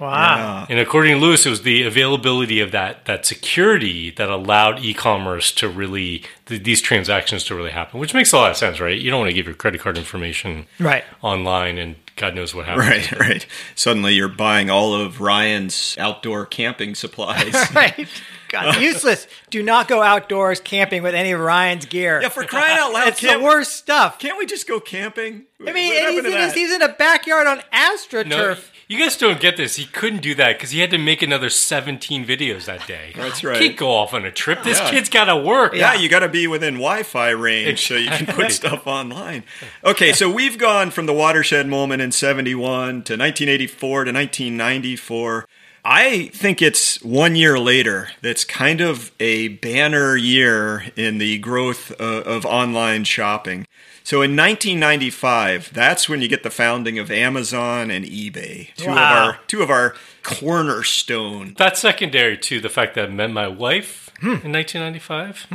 Wow. 0.00 0.66
And 0.68 0.78
according 0.78 1.14
to 1.14 1.20
Lewis, 1.20 1.44
it 1.46 1.50
was 1.50 1.62
the 1.62 1.82
availability 1.84 2.60
of 2.60 2.70
that 2.72 3.04
that 3.06 3.26
security 3.26 4.10
that 4.12 4.30
allowed 4.30 4.78
e-commerce 4.84 5.50
to 5.52 5.68
really 5.68 6.22
th- 6.46 6.62
these 6.62 6.80
transactions 6.80 7.44
to 7.44 7.54
really 7.54 7.70
happen, 7.72 7.98
which 8.00 8.14
makes 8.14 8.32
a 8.32 8.36
lot 8.36 8.50
of 8.50 8.56
sense, 8.56 8.78
right? 8.80 8.98
You 9.00 9.10
don't 9.10 9.20
want 9.20 9.30
to 9.30 9.34
give 9.34 9.46
your 9.46 9.54
credit 9.56 9.80
card 9.80 9.98
information 9.98 10.66
Right. 10.78 11.04
online, 11.22 11.78
and 11.78 11.96
God 12.16 12.34
knows 12.34 12.54
what 12.54 12.66
happens. 12.66 13.10
Right, 13.12 13.18
right. 13.18 13.46
Suddenly 13.74 14.14
you're 14.14 14.28
buying 14.28 14.70
all 14.70 14.94
of 14.94 15.20
Ryan's 15.20 15.96
outdoor 15.98 16.46
camping 16.46 16.94
supplies. 16.94 17.54
right. 17.74 18.08
God, 18.48 18.76
uh, 18.76 18.80
useless. 18.80 19.26
Do 19.50 19.62
not 19.62 19.88
go 19.88 20.02
outdoors 20.02 20.60
camping 20.60 21.02
with 21.02 21.14
any 21.14 21.32
of 21.32 21.40
Ryan's 21.40 21.86
gear. 21.86 22.20
yeah, 22.22 22.28
for 22.28 22.44
crying 22.44 22.78
out 22.78 22.92
loud, 22.92 23.08
it's 23.08 23.20
the 23.20 23.38
worst 23.38 23.74
stuff. 23.74 24.18
can't 24.18 24.38
we 24.38 24.46
just 24.46 24.66
go 24.66 24.80
camping? 24.80 25.44
I 25.66 25.72
mean, 25.72 25.92
What 25.92 26.04
and 26.04 26.14
he's 26.14 26.24
in, 26.34 26.40
his, 26.40 26.52
he's 26.54 26.72
in 26.72 26.82
a 26.82 26.88
backyard 26.88 27.46
on 27.48 27.56
No, 27.58 27.62
AstroTurf. 27.72 28.68
you 28.86 28.96
guys 28.98 29.16
don't 29.16 29.40
get 29.40 29.56
this. 29.56 29.74
He 29.74 29.86
couldn't 29.86 30.22
do 30.22 30.34
that 30.36 30.56
because 30.56 30.70
he 30.70 30.78
had 30.80 30.90
to 30.92 30.98
make 30.98 31.20
another 31.20 31.50
17 31.50 32.24
videos 32.24 32.66
that 32.66 32.86
day. 32.86 33.12
That's 33.16 33.40
He 33.40 33.46
right. 33.48 33.58
can't 33.58 33.76
go 33.76 33.90
off 33.90 34.14
on 34.14 34.24
a 34.24 34.30
trip. 34.30 34.62
This 34.62 34.78
Yeah. 34.78 34.90
kid's 34.90 35.08
got 35.08 35.24
to 35.24 35.36
work. 35.36 35.74
Yeah, 35.74 35.94
you 35.94 36.08
got 36.08 36.20
to 36.20 36.28
be 36.28 36.46
within 36.46 36.74
Wi-Fi 36.74 37.30
range 37.30 37.84
so 37.86 37.94
you 37.94 38.08
can 38.10 38.26
put 38.26 38.52
stuff 38.52 38.86
online. 38.86 39.42
Okay, 39.84 40.12
so 40.12 40.30
we've 40.30 40.58
gone 40.58 40.92
from 40.92 41.06
the 41.06 41.12
watershed 41.12 41.66
moment 41.66 42.02
in 42.02 42.12
'71 42.12 43.02
to 43.02 43.16
1984 43.16 44.04
to 44.04 44.12
1994. 44.12 45.46
I 45.84 46.28
think 46.34 46.60
it's 46.60 47.00
one 47.02 47.34
year 47.36 47.58
later 47.58 48.08
that's 48.20 48.44
kind 48.44 48.80
of 48.80 49.10
a 49.20 49.48
banner 49.48 50.16
year 50.16 50.84
in 50.96 51.18
the 51.18 51.38
growth 51.38 51.90
of, 51.92 52.26
of 52.26 52.46
online 52.46 53.04
shopping. 53.04 53.66
So 54.04 54.22
in 54.22 54.36
1995, 54.36 55.72
that's 55.74 56.08
when 56.08 56.22
you 56.22 56.28
get 56.28 56.42
the 56.42 56.50
founding 56.50 56.98
of 56.98 57.10
Amazon 57.10 57.90
and 57.90 58.04
eBay, 58.04 58.74
two 58.74 58.90
of 58.90 58.96
Wow. 58.96 59.24
our 59.26 59.38
two 59.46 59.62
of 59.62 59.70
our 59.70 59.94
cornerstone. 60.22 61.54
That's 61.56 61.80
secondary 61.80 62.36
to 62.38 62.60
the 62.60 62.68
fact 62.68 62.94
that 62.94 63.04
I 63.06 63.08
met 63.08 63.30
my 63.30 63.48
wife 63.48 64.10
Hmm. 64.20 64.34
in 64.44 64.50
1995, 64.52 65.46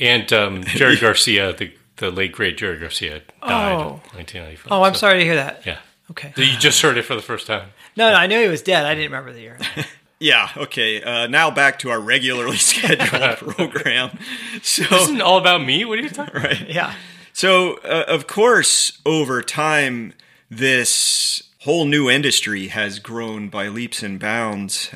and 0.00 0.32
um, 0.32 0.64
Jerry 0.64 0.96
Garcia, 1.00 1.52
the 1.52 1.72
the 1.96 2.10
late 2.12 2.30
great 2.32 2.56
Jerry 2.56 2.78
Garcia, 2.78 3.22
died 3.42 3.72
Oh. 3.74 4.00
in 4.12 4.16
1995. 4.16 4.72
Oh, 4.72 4.82
I'm 4.84 4.94
So, 4.94 5.00
sorry 5.00 5.18
to 5.18 5.24
hear 5.24 5.34
that. 5.34 5.66
Yeah, 5.66 5.78
Okay. 6.12 6.32
So 6.36 6.42
you 6.42 6.56
just 6.56 6.80
heard 6.80 6.96
it 6.96 7.02
for 7.04 7.16
the 7.16 7.22
first 7.22 7.46
time. 7.48 7.70
No, 7.98 8.10
no, 8.10 8.16
I 8.16 8.28
knew 8.28 8.40
he 8.40 8.46
was 8.48 8.62
dead. 8.62 8.86
I 8.86 8.94
didn't 8.94 9.10
remember 9.10 9.32
the 9.32 9.40
year. 9.40 9.58
Yeah, 10.20 10.48
okay. 10.56 11.00
Uh, 11.00 11.28
now 11.28 11.48
back 11.48 11.78
to 11.78 11.90
our 11.90 12.00
regularly 12.00 12.56
scheduled 12.70 13.36
program. 13.54 14.18
So 14.62 14.82
Isn't 14.96 15.20
all 15.20 15.38
about 15.38 15.62
me? 15.62 15.84
What 15.84 16.00
are 16.00 16.02
you 16.02 16.08
talking? 16.08 16.36
about? 16.36 16.50
right. 16.50 16.68
Yeah. 16.68 16.94
So, 17.32 17.76
uh, 17.84 18.02
of 18.08 18.26
course, 18.26 18.98
over 19.06 19.42
time, 19.42 20.14
this 20.50 21.44
whole 21.60 21.84
new 21.84 22.10
industry 22.10 22.66
has 22.66 22.98
grown 22.98 23.48
by 23.48 23.68
leaps 23.68 24.02
and 24.02 24.18
bounds. 24.18 24.90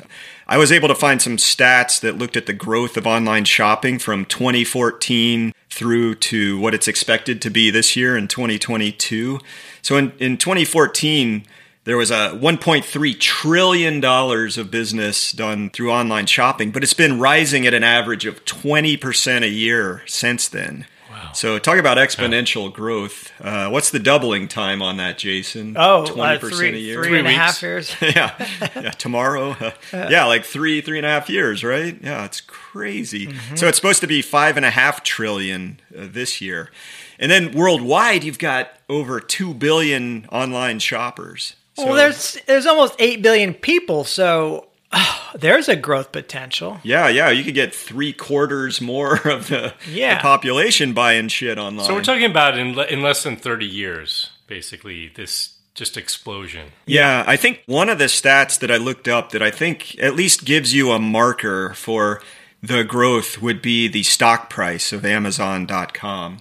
I 0.45 0.57
was 0.57 0.73
able 0.73 0.89
to 0.89 0.95
find 0.95 1.21
some 1.21 1.37
stats 1.37 2.01
that 2.01 2.17
looked 2.17 2.35
at 2.35 2.45
the 2.45 2.51
growth 2.51 2.97
of 2.97 3.07
online 3.07 3.45
shopping 3.45 3.99
from 3.99 4.25
2014 4.25 5.53
through 5.69 6.15
to 6.15 6.59
what 6.59 6.73
it's 6.73 6.89
expected 6.89 7.41
to 7.43 7.49
be 7.49 7.69
this 7.69 7.95
year 7.95 8.17
in 8.17 8.27
2022. 8.27 9.39
So, 9.81 9.95
in, 9.95 10.11
in 10.19 10.35
2014, 10.37 11.45
there 11.85 11.97
was 11.97 12.11
a 12.11 12.31
1.3 12.41 13.19
trillion 13.19 13.99
dollars 13.99 14.57
of 14.57 14.71
business 14.71 15.31
done 15.31 15.69
through 15.69 15.91
online 15.91 16.25
shopping, 16.25 16.71
but 16.71 16.83
it's 16.83 16.93
been 16.93 17.19
rising 17.19 17.67
at 17.67 17.73
an 17.73 17.83
average 17.83 18.25
of 18.25 18.45
20% 18.45 19.41
a 19.43 19.47
year 19.49 20.01
since 20.05 20.47
then. 20.47 20.85
So 21.33 21.57
talk 21.57 21.77
about 21.77 21.97
exponential 21.97 22.71
growth. 22.71 23.31
Uh, 23.41 23.69
what's 23.69 23.89
the 23.89 23.99
doubling 23.99 24.47
time 24.47 24.81
on 24.83 24.97
that, 24.97 25.17
Jason? 25.17 25.75
Oh, 25.77 26.05
twenty 26.05 26.35
uh, 26.35 26.39
percent 26.39 26.59
three, 26.59 26.69
a 26.69 26.77
year. 26.77 26.95
three 26.95 27.09
Three 27.09 27.19
and 27.19 27.27
a 27.27 27.31
half 27.31 27.61
weeks. 27.61 27.61
years. 27.63 27.95
yeah, 28.01 28.47
yeah. 28.75 28.91
Tomorrow, 28.91 29.51
uh, 29.59 29.71
yeah, 29.93 30.25
like 30.25 30.45
three, 30.45 30.81
three 30.81 30.97
and 30.99 31.05
a 31.07 31.09
half 31.09 31.29
years, 31.29 31.63
right? 31.63 31.97
Yeah, 32.03 32.25
it's 32.25 32.41
crazy. 32.41 33.27
Mm-hmm. 33.27 33.55
So 33.55 33.67
it's 33.67 33.77
supposed 33.77 34.01
to 34.01 34.07
be 34.07 34.21
five 34.21 34.57
and 34.57 34.65
a 34.65 34.69
half 34.69 35.03
trillion 35.03 35.79
uh, 35.97 36.07
this 36.09 36.39
year, 36.39 36.69
and 37.17 37.31
then 37.31 37.51
worldwide, 37.51 38.23
you've 38.23 38.39
got 38.39 38.69
over 38.87 39.19
two 39.19 39.53
billion 39.55 40.27
online 40.31 40.77
shoppers. 40.79 41.55
So- 41.75 41.85
well, 41.85 41.95
there's 41.95 42.37
there's 42.45 42.65
almost 42.65 42.95
eight 42.99 43.21
billion 43.21 43.53
people, 43.53 44.03
so 44.03 44.67
ah, 44.91 45.31
there's 45.35 45.67
a 45.69 45.75
growth 45.75 46.11
potential. 46.11 46.79
yeah, 46.83 47.07
yeah, 47.07 47.29
you 47.29 47.43
could 47.43 47.55
get 47.55 47.73
three 47.73 48.13
quarters 48.13 48.79
more 48.81 49.15
of 49.27 49.47
the, 49.47 49.73
Yeah. 49.89 50.15
the 50.15 50.21
population 50.21 50.93
buying 50.93 51.27
shit 51.29 51.57
online. 51.57 51.85
So 51.87 51.93
we're 51.95 52.03
talking 52.03 52.29
about 52.29 52.57
in 52.57 52.75
le- 52.75 52.85
in 52.85 53.01
less 53.01 53.23
than 53.23 53.35
30 53.37 53.65
years, 53.65 54.29
basically 54.47 55.07
this 55.15 55.49
just 55.73 55.97
explosion. 55.97 56.69
Yeah, 56.85 57.23
I 57.25 57.35
think 57.35 57.63
one 57.65 57.89
of 57.89 57.97
the 57.97 58.05
stats 58.05 58.59
that 58.59 58.69
I 58.69 58.77
looked 58.77 59.07
up 59.07 59.31
that 59.31 59.41
I 59.41 59.49
think 59.49 59.97
at 59.99 60.15
least 60.15 60.45
gives 60.45 60.71
you 60.75 60.91
a 60.91 60.99
marker 60.99 61.73
for 61.73 62.21
the 62.61 62.83
growth 62.83 63.41
would 63.41 63.59
be 63.63 63.87
the 63.87 64.03
stock 64.03 64.51
price 64.51 64.93
of 64.93 65.03
Amazon.com. 65.03 66.37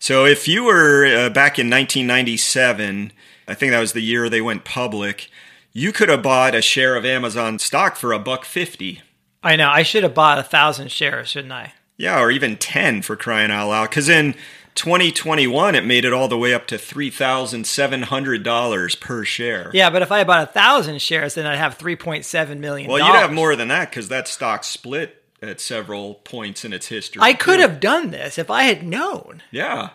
So 0.00 0.24
if 0.26 0.48
you 0.48 0.64
were 0.64 1.06
uh, 1.06 1.30
back 1.30 1.60
in 1.60 1.70
1997, 1.70 3.12
I 3.46 3.54
think 3.54 3.72
that 3.72 3.80
was 3.80 3.92
the 3.92 4.02
year 4.02 4.28
they 4.28 4.40
went 4.40 4.64
public, 4.64 5.30
you 5.72 5.92
could 5.92 6.08
have 6.08 6.22
bought 6.22 6.54
a 6.54 6.62
share 6.62 6.96
of 6.96 7.04
Amazon 7.04 7.58
stock 7.58 7.96
for 7.96 8.12
a 8.12 8.18
buck 8.18 8.44
50. 8.44 9.02
I 9.42 9.56
know. 9.56 9.68
I 9.68 9.82
should 9.82 10.04
have 10.04 10.14
bought 10.14 10.38
a 10.38 10.42
thousand 10.42 10.90
shares, 10.90 11.28
shouldn't 11.30 11.52
I? 11.52 11.74
Yeah, 11.96 12.20
or 12.20 12.30
even 12.30 12.56
10 12.56 13.02
for 13.02 13.16
crying 13.16 13.50
out 13.50 13.68
loud. 13.68 13.90
Because 13.90 14.08
in 14.08 14.34
2021, 14.74 15.74
it 15.74 15.84
made 15.84 16.04
it 16.04 16.12
all 16.12 16.28
the 16.28 16.38
way 16.38 16.54
up 16.54 16.66
to 16.68 16.76
$3,700 16.76 19.00
per 19.00 19.24
share. 19.24 19.70
Yeah, 19.74 19.90
but 19.90 20.02
if 20.02 20.12
I 20.12 20.18
had 20.18 20.26
bought 20.26 20.48
a 20.48 20.52
thousand 20.52 21.00
shares, 21.00 21.34
then 21.34 21.46
I'd 21.46 21.58
have 21.58 21.74
three 21.74 21.96
point 21.96 22.24
seven 22.24 22.60
million. 22.60 22.90
Well, 22.90 22.98
you'd 22.98 23.16
have 23.16 23.32
more 23.32 23.56
than 23.56 23.68
that 23.68 23.90
because 23.90 24.08
that 24.08 24.28
stock 24.28 24.64
split 24.64 25.22
at 25.40 25.60
several 25.60 26.14
points 26.14 26.64
in 26.64 26.72
its 26.72 26.86
history. 26.86 27.22
I 27.22 27.34
could 27.34 27.56
too. 27.56 27.62
have 27.62 27.80
done 27.80 28.10
this 28.10 28.38
if 28.38 28.50
I 28.50 28.64
had 28.64 28.82
known. 28.82 29.42
Yeah. 29.50 29.90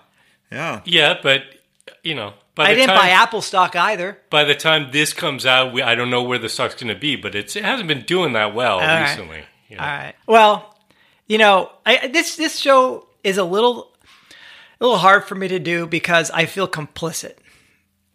Yeah. 0.52 0.82
Yeah, 0.86 1.16
but 1.22 1.44
you 2.04 2.16
know, 2.16 2.28
by 2.28 2.36
I 2.66 2.70
the 2.74 2.76
didn't 2.82 2.90
time 2.90 2.98
buy 2.98 3.10
Apple 3.10 3.42
stock 3.42 3.76
either. 3.76 4.18
by 4.30 4.44
the 4.44 4.56
time 4.56 4.90
this 4.92 5.14
comes 5.14 5.46
out, 5.46 5.74
we, 5.74 5.82
I 5.82 5.96
don't 5.96 6.10
know 6.10 6.24
where 6.24 6.40
the 6.40 6.50
stock's 6.50 6.76
going 6.76 6.94
to 6.94 7.00
be, 7.00 7.16
but 7.16 7.36
it's 7.36 7.56
it 7.56 7.64
hasn't 7.64 7.88
been 7.88 8.02
doing 8.04 8.34
that 8.34 8.54
well 8.56 8.80
right. 8.80 9.02
recently. 9.10 9.44
you 9.70 9.76
know. 9.78 9.84
All 9.84 9.88
right. 9.90 10.14
Well, 10.28 10.78
you 11.28 11.38
know, 11.38 11.72
I, 11.86 12.08
this 12.08 12.36
this 12.36 12.58
show 12.58 13.08
is 13.24 13.38
a 13.38 13.44
little 13.44 13.92
a 14.80 14.84
little 14.86 14.98
hard 14.98 15.26
for 15.26 15.36
me 15.36 15.48
to 15.50 15.60
do 15.60 15.86
because 15.88 16.32
I 16.32 16.46
feel 16.46 16.68
complicit. 16.68 17.34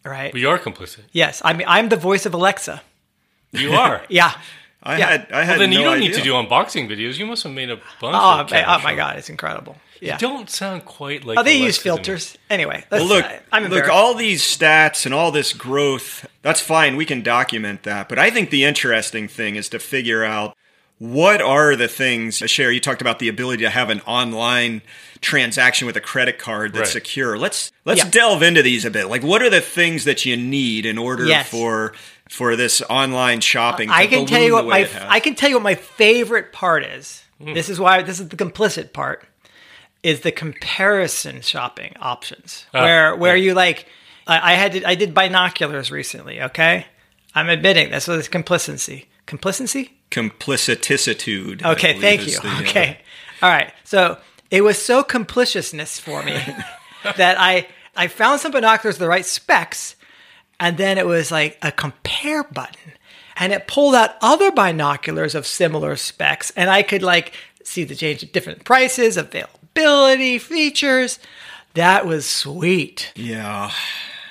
Right? 0.05 0.33
We 0.35 0.45
are 0.47 0.59
complicit. 0.59 1.03
Yes. 1.13 1.41
I 1.45 1.53
mean, 1.53 1.67
I'm 1.69 1.89
the 1.89 1.97
voice 1.97 2.27
of 2.27 2.35
Alexa. 2.35 2.83
You 3.53 3.73
are. 3.73 4.03
Yeah. 4.09 4.33
I 4.83 4.99
Yeah. 4.99 5.07
had. 5.11 5.33
I 5.33 5.45
had 5.45 5.51
Well, 5.51 5.59
then 5.61 5.71
no 5.71 5.79
you 5.79 5.85
don't 5.85 5.97
idea. 5.99 6.09
need 6.09 6.15
to 6.17 6.23
do 6.23 6.33
unboxing 6.33 6.89
videos. 6.91 7.17
You 7.19 7.27
must 7.27 7.45
have 7.45 7.53
made 7.53 7.71
a 7.71 7.77
bunch. 7.77 8.17
Oh, 8.19 8.41
of 8.41 8.51
ma- 8.51 8.65
oh 8.67 8.83
my 8.83 8.97
god, 8.97 9.17
it's 9.17 9.31
incredible. 9.31 9.77
Yeah. 10.03 10.19
Don't 10.19 10.51
sound 10.51 10.85
quite 10.85 11.25
like. 11.25 11.39
Oh, 11.39 11.43
they 11.45 11.55
use 11.55 11.63
Alexa 11.63 11.79
to 11.79 11.83
filters. 11.85 12.39
Anyway, 12.51 12.85
Well, 12.91 13.05
look, 13.07 13.25
I, 13.25 13.41
I'm 13.53 13.67
look, 13.69 13.89
all 13.89 14.15
these 14.15 14.43
stats 14.43 15.07
and 15.07 15.15
all 15.15 15.31
this 15.31 15.53
growth, 15.53 16.27
that's 16.43 16.61
fine. 16.61 16.97
We 16.97 17.05
can 17.07 17.23
document 17.23 17.85
that. 17.85 18.09
But 18.09 18.19
I 18.19 18.31
think 18.31 18.51
the 18.51 18.65
interesting 18.65 19.29
thing 19.29 19.55
is 19.55 19.69
to 19.69 19.79
figure 19.79 20.25
out 20.25 20.57
what 20.99 21.41
are 21.41 21.77
the 21.77 21.87
things, 21.89 22.43
Asher, 22.43 22.71
you 22.73 22.81
talked 22.81 23.01
about 23.01 23.21
the 23.21 23.29
ability 23.29 23.63
to 23.63 23.71
have 23.71 23.91
an 23.91 24.01
online 24.01 24.83
transaction 25.21 25.87
with 25.87 25.97
a 25.97 26.01
credit 26.01 26.39
card 26.39 26.73
that's 26.73 26.89
Right. 26.89 26.93
secure. 27.03 27.39
Let's 27.39 27.71
let's 27.85 28.03
Yeah. 28.05 28.11
delve 28.11 28.43
into 28.43 28.63
these 28.63 28.85
a 28.85 28.91
bit. 28.91 29.07
Like 29.07 29.23
what 29.23 29.41
are 29.43 29.51
the 29.51 29.61
things 29.61 30.05
that 30.05 30.25
you 30.27 30.37
need 30.37 30.85
in 30.85 30.99
order 30.99 31.27
Yes. 31.27 31.49
for 31.49 31.95
for 32.29 32.57
this 32.57 32.83
online 32.89 33.41
shopping 33.41 33.89
to 33.89 33.95
I 33.95 34.07
can 34.07 34.27
tell 34.27 34.43
you 34.43 34.55
what 34.55 34.67
my? 34.67 34.89
I 35.09 35.21
can 35.21 35.35
tell 35.37 35.49
you 35.49 35.57
what 35.57 35.63
my 35.65 35.75
favorite 35.77 36.53
part 36.53 36.85
is. 36.85 37.23
Hmm. 37.41 37.55
This 37.55 37.69
is 37.69 37.79
why 37.79 38.03
this 38.03 38.19
is 38.21 38.29
the 38.29 38.37
complicit 38.37 38.93
part. 38.93 39.25
Is 40.03 40.21
the 40.21 40.33
comparison 40.33 41.43
shopping 41.43 41.95
options 42.01 42.67
Ah, 42.75 42.83
where 42.83 43.17
where 43.17 43.37
yeah. 43.37 43.45
you 43.45 43.55
like 43.55 43.87
I, 44.27 44.53
I 44.53 44.55
had 44.55 44.73
to, 44.73 44.85
I 44.85 44.95
did 44.95 45.15
binoculars 45.15 45.91
recently. 45.91 46.43
Okay, 46.43 46.87
I'm 47.35 47.49
admitting 47.49 47.91
this. 47.91 48.05
So 48.05 48.17
this 48.17 48.29
complacency, 48.29 49.09
complacency. 49.27 49.93
Complicititude. 50.11 51.65
Okay, 51.65 51.99
thank 52.01 52.27
you. 52.27 52.39
the, 52.41 52.49
uh, 52.49 52.61
okay, 52.61 52.99
all 53.43 53.49
right. 53.51 53.73
So 53.85 54.19
it 54.51 54.63
was 54.63 54.81
so 54.81 55.03
compliciousness 55.03 55.99
for 55.99 56.23
me 56.23 56.35
that 57.17 57.37
I 57.39 57.67
I 57.97 58.09
found 58.09 58.41
some 58.41 58.53
binoculars 58.53 58.97
with 58.97 59.01
the 59.01 59.09
right 59.09 59.27
specs, 59.27 59.97
and 60.61 60.77
then 60.77 60.99
it 60.99 61.07
was 61.07 61.31
like 61.31 61.59
a 61.63 61.73
compare 61.73 62.45
button, 62.45 62.93
and 63.37 63.53
it 63.53 63.67
pulled 63.67 63.95
out 63.95 64.17
other 64.21 64.51
binoculars 64.51 65.35
of 65.35 65.47
similar 65.47 65.97
specs, 65.97 66.51
and 66.57 66.69
I 66.71 66.83
could 66.83 67.03
like 67.03 67.35
see 67.65 67.85
the 67.85 67.95
change 67.95 68.23
of 68.23 68.33
different 68.33 68.65
prices, 68.65 69.17
availability, 69.75 70.39
features. 70.39 71.19
That 71.75 72.07
was 72.07 72.27
sweet. 72.27 73.13
Yeah. 73.15 73.71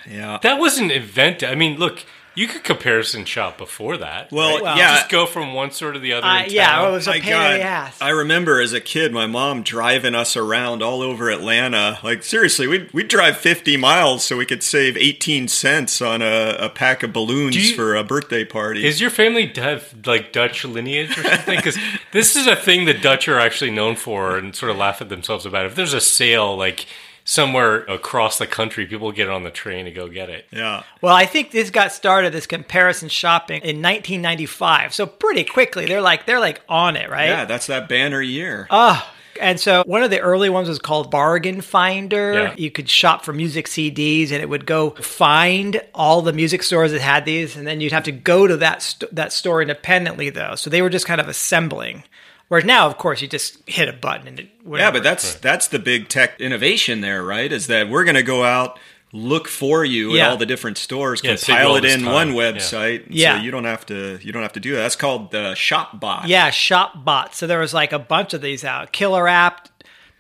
Yeah. 0.10 0.40
That 0.42 0.60
wasn't 0.60 0.92
invented. 0.92 1.50
I 1.50 1.56
mean, 1.56 1.78
look, 1.78 2.06
you 2.34 2.48
could 2.48 2.64
comparison 2.64 3.26
shop 3.26 3.58
before 3.58 3.98
that. 3.98 4.32
Well, 4.32 4.56
right? 4.56 4.64
Well, 4.64 4.78
yeah. 4.78 4.96
just 4.96 5.10
go 5.10 5.26
from 5.26 5.54
one 5.54 5.72
store 5.72 5.92
to 5.92 6.00
the 6.00 6.14
other. 6.14 6.26
Uh, 6.26 6.44
yeah, 6.48 6.88
it 6.88 6.92
was 6.92 7.08
a 7.08 7.12
My 7.12 7.20
pain 7.20 7.34
in 7.34 7.60
the 7.60 7.64
ass. 7.64 7.98
I 8.02 8.10
remember 8.10 8.62
as 8.62 8.72
a 8.72 8.80
kid, 8.80 9.12
my 9.12 9.28
mom 9.28 9.64
driving 9.64 10.16
us 10.16 10.38
around 10.38 10.82
all 10.82 11.02
over 11.02 11.30
Atlanta. 11.30 12.00
Like 12.04 12.24
seriously, 12.24 12.68
we'd 12.68 12.92
we'd 12.94 13.10
drive 13.10 13.38
fifty 13.38 13.76
miles 13.76 14.24
so 14.24 14.38
we 14.38 14.46
could 14.46 14.64
save 14.64 14.96
eighteen 14.96 15.48
cents 15.48 16.02
on 16.02 16.22
a, 16.22 16.56
a 16.60 16.70
pack 16.70 17.04
of 17.04 17.12
balloons 17.12 17.56
you- 17.72 17.76
for 17.76 17.96
a 17.96 18.04
birthday 18.04 18.46
party. 18.46 18.86
Is 18.86 19.02
your 19.02 19.10
family 19.10 19.52
have 19.56 19.94
like 20.06 20.32
Dutch 20.32 20.64
lineage 20.64 21.18
or 21.18 21.24
something? 21.24 21.58
Because 21.58 21.78
this 22.14 22.36
is 22.36 22.48
a 22.48 22.56
thing 22.56 22.86
the 22.86 22.94
Dutch 22.94 23.28
are 23.28 23.40
actually 23.40 23.72
known 23.72 23.96
for 23.96 24.38
and 24.38 24.56
sort 24.56 24.72
of 24.72 24.78
laugh 24.78 25.02
at 25.02 25.10
themselves 25.10 25.46
about. 25.46 25.66
If 25.66 25.76
there's 25.76 25.94
a 25.94 26.02
sale 26.02 26.56
like 26.56 26.86
somewhere 27.24 27.84
across 27.84 28.38
the 28.38 28.48
country, 28.48 28.86
people 28.86 29.12
get 29.12 29.30
on 29.30 29.44
the 29.44 29.52
train 29.52 29.86
to 29.86 29.92
go 29.92 30.08
get 30.08 30.30
it. 30.30 30.46
yeah, 30.52 30.84
Well, 31.02 31.16
I 31.16 31.26
think 31.26 31.52
this 31.52 31.70
got 31.70 31.92
started 31.92 32.34
this 32.34 32.48
comparison 32.48 33.10
shopping 33.10 33.62
in 33.62 33.82
1995. 33.82 34.94
So 34.94 35.06
pretty 35.06 35.44
quickly, 35.44 35.86
they're 35.86 36.02
like 36.02 36.26
they're 36.26 36.40
like 36.40 36.62
on 36.70 36.96
it, 36.96 37.10
right? 37.10 37.28
yeah, 37.28 37.46
that's 37.46 37.68
that 37.68 37.88
banner 37.90 38.22
year. 38.22 38.68
Oh, 38.70 39.08
and 39.40 39.60
so 39.60 39.84
one 39.88 40.04
of 40.04 40.12
the 40.12 40.20
early 40.20 40.50
ones 40.50 40.68
was 40.68 40.78
called 40.78 41.10
Bargain 41.10 41.62
Finder. 41.62 42.34
Yeah. 42.34 42.56
You 42.58 42.70
could 42.70 42.90
shop 42.90 43.24
for 43.24 43.34
music 43.34 43.68
CDs, 43.68 44.32
and 44.32 44.42
it 44.42 44.50
would 44.50 44.66
go 44.66 44.92
find 44.92 45.82
all 45.96 46.22
the 46.22 46.34
music 46.34 46.62
stores 46.64 46.92
that 46.92 47.02
had 47.02 47.26
these, 47.26 47.56
and 47.56 47.66
then 47.66 47.82
you'd 47.82 47.94
have 47.94 48.04
to 48.04 48.12
go 48.12 48.46
to 48.46 48.58
that 48.58 48.82
st- 48.82 49.16
that 49.16 49.32
store 49.32 49.62
independently, 49.62 50.30
though. 50.30 50.56
So 50.56 50.70
they 50.70 50.82
were 50.82 50.90
just 50.90 51.06
kind 51.06 51.22
of 51.22 51.28
assembling. 51.28 52.04
Whereas 52.52 52.66
now, 52.66 52.86
of 52.88 52.98
course, 52.98 53.22
you 53.22 53.30
just 53.30 53.58
hit 53.66 53.88
a 53.88 53.94
button 53.94 54.28
and 54.28 54.40
it, 54.42 54.50
whatever. 54.66 54.88
yeah, 54.88 54.92
but 54.92 55.04
that's 55.04 55.36
that's 55.36 55.70
the 55.70 55.80
big 55.80 56.10
tech 56.10 56.42
innovation 56.42 57.00
there, 57.00 57.24
right? 57.24 57.50
Is 57.50 57.68
that 57.68 57.88
we're 57.90 58.04
going 58.04 58.16
to 58.16 58.24
go 58.24 58.44
out. 58.44 58.78
look 59.14 59.48
for 59.50 59.84
you 59.86 60.14
Yeah. 60.14 60.26
at 60.26 60.30
all 60.32 60.38
the 60.38 60.46
different 60.46 60.78
stores, 60.78 61.22
Yeah, 61.24 61.36
compile 61.36 61.76
it 61.76 61.84
in 61.86 62.02
time. 62.04 62.14
one 62.14 62.30
website. 62.34 63.04
Yeah. 63.10 63.38
So 63.38 63.44
you 63.44 63.52
don't 63.52 63.66
have 63.66 63.86
to 63.88 64.20
you 64.22 64.32
don't 64.34 64.42
have 64.42 64.54
to 64.54 64.60
do 64.62 64.72
that. 64.76 64.82
That's 64.84 64.96
called 64.98 65.32
the 65.32 65.54
shop 65.56 66.00
bot. 66.00 66.28
Yeah, 66.30 66.50
shop 66.50 67.04
bots. 67.06 67.38
So 67.38 67.46
there 67.48 67.60
was 67.60 67.74
like 67.74 67.92
a 67.94 68.00
bunch 68.00 68.34
of 68.34 68.42
these 68.42 68.64
out. 68.66 68.92
Killer 68.94 69.28
app, 69.28 69.68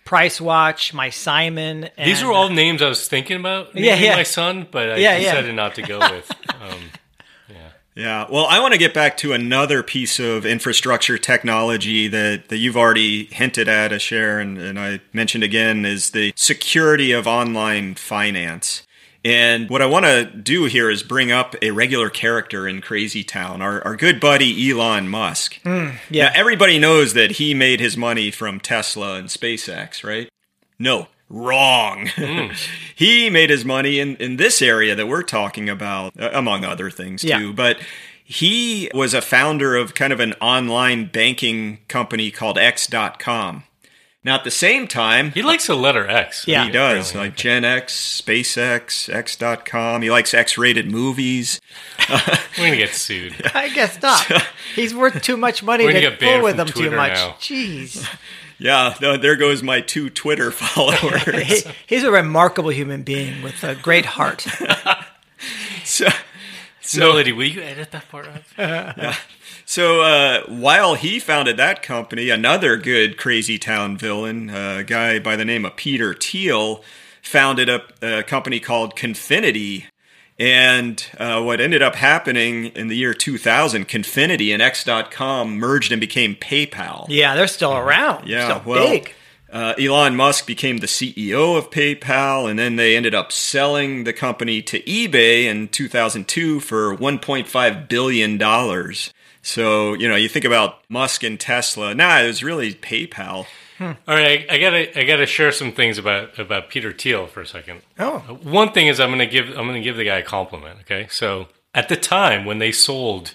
Price 0.04 0.42
Watch, 0.42 0.94
mySimon. 0.94 1.90
And, 1.98 2.08
These 2.10 2.22
are 2.24 2.32
all 2.34 2.50
names 2.50 2.82
I 2.82 2.90
was 2.90 3.08
thinking 3.08 3.38
about. 3.38 3.76
Yeah, 3.76 3.96
yeah. 3.96 4.16
My 4.16 4.24
son, 4.24 4.68
but 4.70 4.90
I 4.92 4.96
Yeah, 4.98 5.18
yeah. 5.18 5.32
decided 5.32 5.56
not 5.56 5.76
to 5.76 5.82
go 5.84 6.00
with. 6.00 6.30
Um, 6.62 6.80
Yeah. 7.96 8.26
Well, 8.30 8.46
I 8.46 8.60
want 8.60 8.74
to 8.74 8.80
get 8.80 8.94
back 8.94 9.18
to 9.18 9.34
another 9.34 9.84
piece 9.84 10.20
of 10.20 10.46
infrastructure 10.46 11.18
technology 11.18 12.08
that, 12.08 12.48
that 12.48 12.58
you've 12.58 12.78
already 12.78 13.26
hinted 13.26 13.68
at, 13.68 13.92
Asher, 13.92 14.40
and, 14.40 14.58
and 14.58 14.80
I 14.80 15.02
mentioned 15.12 15.44
again 15.44 15.86
is 15.86 16.12
the 16.12 16.32
security 16.36 17.12
of 17.12 17.28
online 17.28 17.96
finance. 17.96 18.84
And 19.24 19.70
what 19.70 19.84
I 19.84 19.86
want 19.86 20.06
to 20.06 20.26
do 20.26 20.66
here 20.66 20.90
is 20.90 21.04
bring 21.04 21.32
up 21.32 21.56
a 21.62 21.72
regular 21.72 22.10
character 22.10 22.68
in 22.68 22.82
Crazy 22.82 23.24
Town, 23.24 23.62
our, 23.62 23.84
our 23.86 23.96
good 23.96 24.20
buddy 24.20 24.72
Elon 24.72 25.10
Musk. 25.10 25.62
Hmm, 25.62 25.90
yeah. 26.10 26.30
Now, 26.30 26.32
everybody 26.34 26.80
knows 26.80 27.14
that 27.14 27.32
he 27.34 27.54
made 27.54 27.80
his 27.80 27.96
money 27.96 28.32
from 28.32 28.60
Tesla 28.60 29.16
and 29.16 29.28
SpaceX, 29.28 30.04
right? 30.04 30.28
No, 30.80 31.08
wrong. 31.32 32.08
he 32.96 33.30
made 33.30 33.50
his 33.50 33.66
money 33.66 34.00
in, 34.00 34.16
in 34.18 34.38
this 34.38 34.62
area 34.62 34.96
that 34.96 35.08
we're 35.08 35.24
talking 35.24 35.70
about, 35.70 36.14
uh, 36.20 36.30
among 36.34 36.66
other 36.66 36.90
things, 36.90 37.22
too. 37.22 37.28
Yeah. 37.28 37.52
But 37.56 37.80
he 38.24 38.90
was 38.94 39.14
a 39.14 39.22
founder 39.22 39.76
of 39.76 39.94
kind 39.94 40.14
of 40.14 40.20
an 40.20 40.34
online 40.42 41.06
banking 41.06 41.80
company 41.88 42.32
called 42.32 42.58
X.com. 42.58 43.64
Now, 44.24 44.36
at 44.36 44.44
the 44.44 44.52
same 44.52 44.88
time, 44.88 45.32
he 45.32 45.42
likes 45.42 45.66
the 45.66 45.76
letter 45.76 46.08
X. 46.08 46.48
Yeah. 46.48 46.66
he 46.66 46.72
does, 46.72 47.10
apparently. 47.10 47.30
like 47.30 47.38
Gen 47.38 47.66
X, 47.66 48.22
SpaceX, 48.24 49.12
X.com. 49.12 50.04
He 50.04 50.12
likes 50.12 50.36
X 50.36 50.60
rated 50.60 50.92
movies. 50.92 51.60
We're 52.10 52.66
gonna 52.66 52.78
get 52.78 52.94
sued. 52.94 53.34
I 53.56 53.70
guess 53.70 54.00
not. 54.00 54.32
He's 54.76 54.94
worth 54.94 55.24
too 55.24 55.38
much 55.38 55.64
money 55.64 55.86
We're 55.86 55.94
to 55.94 56.02
gonna 56.02 56.18
fool 56.18 56.44
with 56.44 56.58
from 56.58 56.68
him 56.68 56.74
too 56.74 56.92
much. 56.92 57.14
now. 57.14 57.32
Jeez. 57.40 58.08
Yeah, 58.62 58.94
no, 59.02 59.18
there 59.18 59.36
goes 59.38 59.64
my 59.64 59.82
two 59.82 60.12
Twitter 60.12 60.52
followers. 60.52 61.24
He, 61.24 61.72
he's 61.88 62.04
a 62.04 62.12
remarkable 62.12 62.70
human 62.70 63.02
being 63.02 63.42
with 63.42 63.64
a 63.64 63.74
great 63.74 64.06
heart. 64.06 64.42
so, 65.84 66.08
so, 66.80 67.00
Melody, 67.00 67.32
will 67.32 67.48
you 67.48 67.62
edit 67.62 67.90
that 67.92 68.08
part 68.10 68.28
out? 68.28 69.16
So 69.66 70.02
uh, 70.02 70.44
while 70.48 70.96
he 70.96 71.18
founded 71.18 71.56
that 71.56 71.82
company, 71.82 72.30
another 72.30 72.76
good 72.76 73.18
crazy 73.18 73.58
town 73.58 73.98
villain, 73.98 74.50
uh, 74.50 74.78
a 74.80 74.84
guy 74.84 75.18
by 75.18 75.38
the 75.38 75.46
name 75.46 75.64
of 75.64 75.78
Peter 75.78 76.14
Thiel, 76.14 76.84
founded 77.22 77.70
a, 77.70 77.82
a 78.02 78.22
company 78.24 78.60
called 78.60 78.98
Confinity. 78.98 79.86
And 80.42 81.06
uh, 81.20 81.40
what 81.44 81.62
ended 81.62 81.84
up 81.84 81.94
happening 81.94 82.66
in 82.66 82.88
the 82.88 82.98
year 82.98 83.14
2000, 83.14 83.88
Confinity 83.88 84.52
and 84.52 84.60
X.com 84.60 85.60
merged 85.60 85.92
and 85.92 86.02
became 86.02 86.36
PayPal. 86.36 87.06
Yeah, 87.10 87.36
they're 87.36 87.46
still 87.46 87.78
around. 87.78 88.28
Yeah, 88.28 88.46
still 88.46 88.74
well, 88.74 88.90
big. 88.90 89.14
Uh, 89.54 89.76
Elon 89.78 90.16
Musk 90.16 90.48
became 90.48 90.80
the 90.80 90.88
CEO 90.88 91.56
of 91.60 91.70
PayPal, 91.70 92.50
and 92.50 92.58
then 92.58 92.76
they 92.76 92.96
ended 92.96 93.14
up 93.14 93.32
selling 93.32 94.04
the 94.04 94.14
company 94.14 94.64
to 94.64 94.82
eBay 94.82 95.44
in 95.44 95.68
2002 95.68 96.60
for 96.60 96.98
1.5 96.98 97.88
billion 97.88 98.40
dollars. 98.40 99.14
So 99.44 99.94
you 99.94 100.10
know, 100.10 100.16
you 100.16 100.28
think 100.28 100.46
about 100.46 100.80
Musk 100.90 101.22
and 101.22 101.40
Tesla. 101.40 101.94
Nah, 101.94 102.22
it 102.22 102.26
was 102.26 102.44
really 102.44 102.74
PayPal. 102.74 103.46
All 103.82 103.96
right, 104.08 104.46
I, 104.50 104.56
I 104.56 104.60
gotta 104.60 105.00
I 105.00 105.04
gotta 105.06 105.26
share 105.26 105.52
some 105.52 105.72
things 105.72 105.98
about 105.98 106.38
about 106.38 106.70
Peter 106.70 106.92
Thiel 106.92 107.26
for 107.28 107.42
a 107.42 107.48
second. 107.48 107.82
Oh, 107.98 108.24
uh, 108.30 108.34
One 108.36 108.72
thing 108.72 108.88
is 108.88 109.00
I'm 109.00 109.10
gonna 109.10 109.26
give 109.26 109.50
I'm 109.50 109.66
gonna 109.66 109.82
give 109.82 109.98
the 109.98 110.06
guy 110.06 110.18
a 110.18 110.24
compliment. 110.24 110.82
Okay, 110.82 111.08
so 111.10 111.48
at 111.74 111.90
the 111.90 111.96
time 111.96 112.46
when 112.46 112.60
they 112.60 112.72
sold 112.72 113.34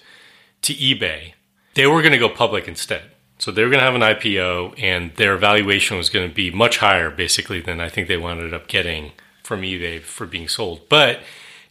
to 0.63 0.73
eBay, 0.75 1.33
they 1.75 1.87
were 1.87 2.01
gonna 2.01 2.19
go 2.19 2.29
public 2.29 2.69
instead. 2.69 3.11
So 3.39 3.51
they 3.51 3.65
were 3.65 3.71
gonna 3.71 3.83
have 3.83 3.95
an 3.95 4.03
IPO, 4.03 4.81
and 4.81 5.15
their 5.17 5.37
valuation 5.37 5.97
was 5.97 6.09
gonna 6.09 6.29
be 6.29 6.51
much 6.51 6.79
higher, 6.79 7.11
basically, 7.11 7.61
than 7.61 7.81
I 7.81 7.89
think 7.89 8.09
they 8.09 8.17
wound 8.17 8.55
up 8.55 8.69
getting 8.69 9.13
from 9.43 9.63
eBay 9.63 10.01
for 10.01 10.27
being 10.27 10.49
sold. 10.49 10.89
But 10.89 11.21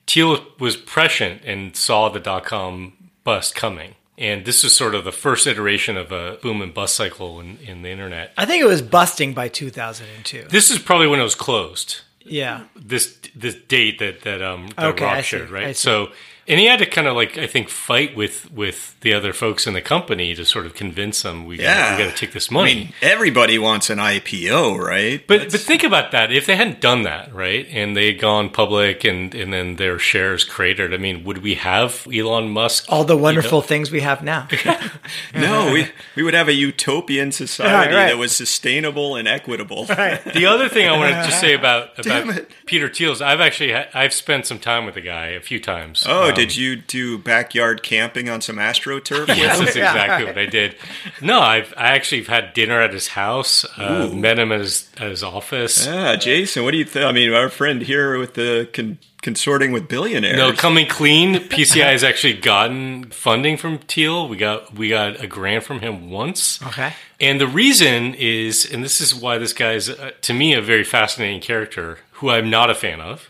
Thiel 0.06 0.46
was 0.60 0.76
prescient 0.76 1.42
and 1.46 1.76
saw 1.76 2.10
the 2.10 2.20
dot 2.20 2.46
com 2.46 2.94
bust 3.24 3.56
coming. 3.56 3.96
And 4.18 4.46
this 4.46 4.64
is 4.64 4.76
sort 4.76 4.96
of 4.96 5.04
the 5.04 5.12
first 5.12 5.46
iteration 5.46 5.98
of 5.98 6.12
a 6.12 6.38
boom 6.42 6.62
and 6.62 6.74
bust 6.74 6.96
cycle 6.96 7.40
in, 7.42 7.58
in 7.58 7.82
the 7.82 7.90
internet. 7.90 8.32
I 8.38 8.46
think 8.46 8.62
it 8.62 8.68
was 8.68 8.82
busting 8.82 9.34
by 9.34 9.50
2002. 9.50 10.48
This 10.50 10.72
is 10.72 10.80
probably 10.80 11.08
when 11.08 11.20
it 11.20 11.24
was 11.24 11.36
closed. 11.36 12.02
Yeah. 12.22 12.64
This 12.76 13.18
this 13.36 13.56
date 13.56 14.00
that 14.00 14.22
that 14.22 14.42
um 14.42 14.70
that 14.78 14.86
Okay, 14.86 15.06
I 15.06 15.16
Rock 15.16 15.24
see, 15.26 15.38
shared, 15.38 15.50
right? 15.52 15.76
So 15.76 16.12
and 16.48 16.60
he 16.60 16.68
had 16.68 16.80
to 16.80 16.86
kind 16.86 17.08
of 17.08 17.16
like 17.16 17.38
I 17.38 17.48
think 17.48 17.70
fight 17.70 18.16
with 18.16 18.52
with 18.52 19.00
the 19.02 19.14
other 19.14 19.34
folks 19.34 19.66
in 19.68 19.74
the 19.74 19.82
company 19.82 20.34
to 20.36 20.46
sort 20.46 20.66
of 20.66 20.74
convince 20.74 21.22
them 21.24 21.46
we 21.46 21.60
Yeah. 21.60 21.98
got 21.98 22.10
to 22.10 22.16
take 22.16 22.34
this 22.34 22.52
I 22.52 22.54
money. 22.54 22.76
mean, 22.76 22.94
everybody 23.02 23.58
wants 23.58 23.90
an 23.90 24.00
IPO, 24.00 24.78
right? 24.78 25.26
but 25.28 25.52
but 25.52 25.60
think 25.60 25.84
about 25.84 26.12
that. 26.12 26.32
If 26.32 26.46
they 26.46 26.56
hadn't 26.56 26.82
done 26.82 27.04
that, 27.04 27.34
right, 27.34 27.68
and 27.72 27.96
they 27.96 28.08
had 28.08 28.20
gone 28.20 28.50
public 28.50 29.04
and 29.04 29.34
and 29.36 29.52
then 29.54 29.76
their 29.78 29.98
shares 30.00 30.44
cratered, 30.44 30.94
I 30.94 30.98
mean, 30.98 31.24
would 31.24 31.40
we 31.40 31.56
have 31.56 32.08
Elon 32.14 32.50
Musk? 32.50 32.86
All 32.90 33.04
the 33.04 33.18
wonderful 33.18 33.62
things 33.62 33.92
we 33.92 34.02
have 34.02 34.24
now. 34.24 34.48
no, 35.34 35.72
we 35.74 35.88
we 36.16 36.24
would 36.24 36.34
have 36.34 36.48
a 36.48 36.54
utopian 36.54 37.32
society 37.32 37.74
Right, 37.74 37.96
right. 37.96 38.08
that 38.08 38.18
was 38.18 38.36
sustainable 38.36 39.16
and 39.16 39.28
equitable. 39.28 39.86
The 40.36 40.46
other 40.46 40.70
thing 40.70 40.88
I 40.88 40.98
wanted 40.98 41.24
to 41.26 41.32
say 41.32 41.54
about 41.54 41.98
about. 42.00 42.46
Peter 42.66 42.90
Thiel's, 42.90 43.22
I've 43.22 43.42
actually 43.42 43.74
I've 43.76 44.14
spent 44.14 44.46
some 44.46 44.60
time 44.60 44.86
with 44.86 44.96
the 44.96 45.02
guy 45.02 45.28
a 45.28 45.42
few 45.42 45.60
times. 45.60 46.04
Oh, 46.08 46.32
did 46.36 46.56
you 46.56 46.76
do 46.76 47.18
backyard 47.18 47.84
camping 47.84 48.30
on 48.30 48.42
some 48.42 48.58
astroturf? 48.58 49.28
Yes, 49.28 49.60
that's 49.60 49.76
exactly 49.76 50.26
what 50.26 50.38
I 50.38 50.46
did. 50.46 50.76
No, 51.22 51.40
I've 51.40 51.74
I 51.78 51.96
actually 51.96 52.20
have 52.20 52.28
had 52.28 52.54
dinner 52.54 52.82
at 52.82 52.94
his 52.94 53.10
house. 53.10 53.66
Uh, 53.78 54.10
met 54.14 54.38
him 54.40 54.52
at 54.52 54.60
his 54.60 54.90
at 54.98 55.10
his 55.10 55.24
office. 55.24 55.86
Yeah, 55.86 56.16
Jason, 56.16 56.64
what 56.64 56.72
do 56.72 56.78
you 56.78 56.86
think? 56.86 57.06
I 57.06 57.12
mean, 57.12 57.34
our 57.34 57.50
friend 57.50 57.82
here 57.82 58.18
with 58.18 58.36
the 58.36 58.70
con- 58.74 59.00
consorting 59.22 59.72
with 59.72 59.88
billionaires. 59.88 60.38
No, 60.38 60.54
coming 60.54 60.88
clean. 60.88 61.36
PCI 61.36 61.92
has 61.92 62.04
actually 62.04 62.34
gotten 62.34 63.10
funding 63.10 63.58
from 63.58 63.80
Thiel. 63.80 64.28
We 64.28 64.38
got 64.38 64.74
we 64.76 64.90
got 64.90 65.20
a 65.20 65.28
grant 65.28 65.64
from 65.64 65.80
him 65.80 66.12
once. 66.12 66.62
Okay. 66.62 66.94
And 67.20 67.42
the 67.42 67.48
reason 67.48 68.14
is, 68.14 68.70
and 68.72 68.84
this 68.84 69.02
is 69.02 69.16
why 69.16 69.38
this 69.38 69.54
guy 69.54 69.72
is, 69.74 69.90
uh, 69.90 70.12
to 70.22 70.34
me, 70.34 70.54
a 70.54 70.62
very 70.62 70.84
fascinating 70.84 71.42
character 71.42 72.00
who 72.14 72.30
I'm 72.30 72.50
not 72.50 72.70
a 72.70 72.76
fan 72.76 73.02
of, 73.02 73.30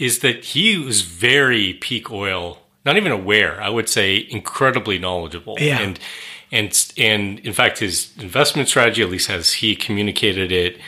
is 0.00 0.20
that 0.20 0.44
he 0.44 0.78
was 0.78 1.02
very 1.02 1.74
peak 1.74 2.10
oil, 2.10 2.58
not 2.84 2.96
even 2.96 3.12
aware, 3.12 3.60
I 3.60 3.68
would 3.68 3.88
say 3.88 4.26
incredibly 4.30 4.98
knowledgeable. 4.98 5.56
Yeah. 5.58 5.80
And, 5.80 6.00
and, 6.50 6.92
and 6.96 7.38
in 7.40 7.52
fact, 7.52 7.78
his 7.78 8.12
investment 8.18 8.68
strategy, 8.68 9.02
at 9.02 9.10
least 9.10 9.28
as 9.28 9.54
he 9.54 9.76
communicated 9.76 10.52
it, 10.52 10.78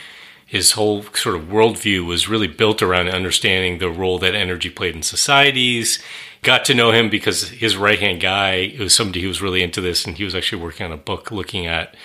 his 0.45 0.71
whole 0.71 1.03
sort 1.13 1.35
of 1.35 1.43
worldview 1.43 2.05
was 2.05 2.27
really 2.27 2.47
built 2.47 2.81
around 2.81 3.07
understanding 3.07 3.77
the 3.77 3.89
role 3.89 4.19
that 4.19 4.35
energy 4.35 4.69
played 4.69 4.95
in 4.95 5.01
societies. 5.01 6.03
Got 6.41 6.65
to 6.65 6.73
know 6.73 6.91
him 6.91 7.09
because 7.09 7.49
his 7.49 7.77
right 7.77 7.99
hand 7.99 8.19
guy 8.19 8.75
was 8.77 8.93
somebody 8.93 9.21
who 9.21 9.29
was 9.29 9.41
really 9.41 9.63
into 9.63 9.79
this, 9.79 10.05
and 10.05 10.17
he 10.17 10.25
was 10.25 10.35
actually 10.35 10.61
working 10.61 10.85
on 10.85 10.91
a 10.91 10.97
book 10.97 11.31
looking 11.31 11.67
at 11.67 11.95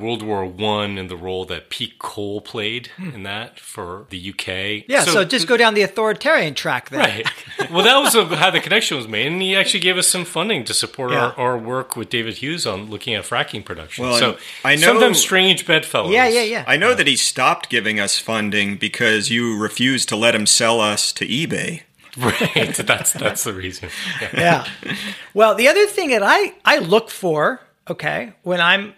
World 0.00 0.22
War 0.22 0.44
One 0.44 0.98
and 0.98 1.10
the 1.10 1.16
role 1.16 1.44
that 1.46 1.70
peak 1.70 1.94
oil 2.16 2.40
played 2.40 2.88
hmm. 2.96 3.10
in 3.10 3.22
that 3.24 3.60
for 3.60 4.06
the 4.10 4.30
UK. 4.30 4.84
Yeah, 4.88 5.04
so, 5.04 5.24
just 5.24 5.46
go 5.46 5.56
down 5.56 5.74
the 5.74 5.82
authoritarian 5.82 6.54
track 6.54 6.90
there. 6.90 7.00
Right. 7.00 7.26
Well, 7.70 7.84
that 7.84 7.98
was 7.98 8.14
how 8.38 8.50
the 8.50 8.58
connection 8.58 8.96
was 8.96 9.06
made, 9.06 9.26
and 9.26 9.40
he 9.40 9.54
actually 9.54 9.80
gave 9.80 9.96
us 9.96 10.08
some 10.08 10.24
funding 10.24 10.64
to 10.64 10.74
support 10.74 11.12
Yeah. 11.12 11.26
our, 11.36 11.52
our 11.52 11.58
work 11.58 11.94
with 11.94 12.08
David 12.08 12.38
Hughes 12.38 12.66
on 12.66 12.90
looking 12.90 13.14
at 13.14 13.24
fracking 13.24 13.64
production. 13.64 14.06
Well, 14.06 14.18
so 14.18 14.38
I 14.64 14.74
know- 14.74 14.86
sometimes 14.86 15.20
strange 15.20 15.66
bedfellows. 15.66 16.10
Yeah, 16.12 16.26
yeah, 16.26 16.42
yeah. 16.42 16.64
I 16.66 16.76
know 16.76 16.94
that 16.94 17.06
he 17.06 17.16
stopped 17.16 17.68
giving 17.68 18.00
us 18.00 18.18
funding 18.18 18.76
because 18.76 19.30
you 19.30 19.56
refused 19.56 20.08
to 20.08 20.16
let 20.16 20.34
him 20.34 20.46
sell 20.46 20.80
us 20.80 21.12
to 21.12 21.26
eBay. 21.26 21.82
Right. 22.16 22.74
That's 22.74 23.12
that's 23.12 23.44
the 23.44 23.54
reason. 23.54 23.88
Yeah. 24.20 24.66
yeah. 24.84 24.96
Well, 25.32 25.54
the 25.54 25.68
other 25.68 25.86
thing 25.86 26.10
that 26.10 26.22
I 26.24 26.54
I 26.64 26.78
look 26.78 27.08
for, 27.08 27.60
okay, 27.88 28.32
when 28.42 28.60
I'm 28.60 28.94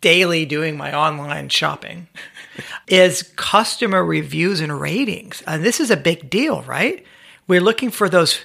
daily 0.00 0.44
doing 0.44 0.76
my 0.76 0.94
online 0.94 1.48
shopping 1.48 2.08
is 2.88 3.22
customer 3.36 4.04
reviews 4.04 4.60
and 4.60 4.80
ratings. 4.80 5.42
And 5.46 5.64
this 5.64 5.80
is 5.80 5.90
a 5.90 5.96
big 5.96 6.30
deal, 6.30 6.62
right? 6.62 7.04
We're 7.46 7.60
looking 7.60 7.90
for 7.90 8.08
those 8.08 8.44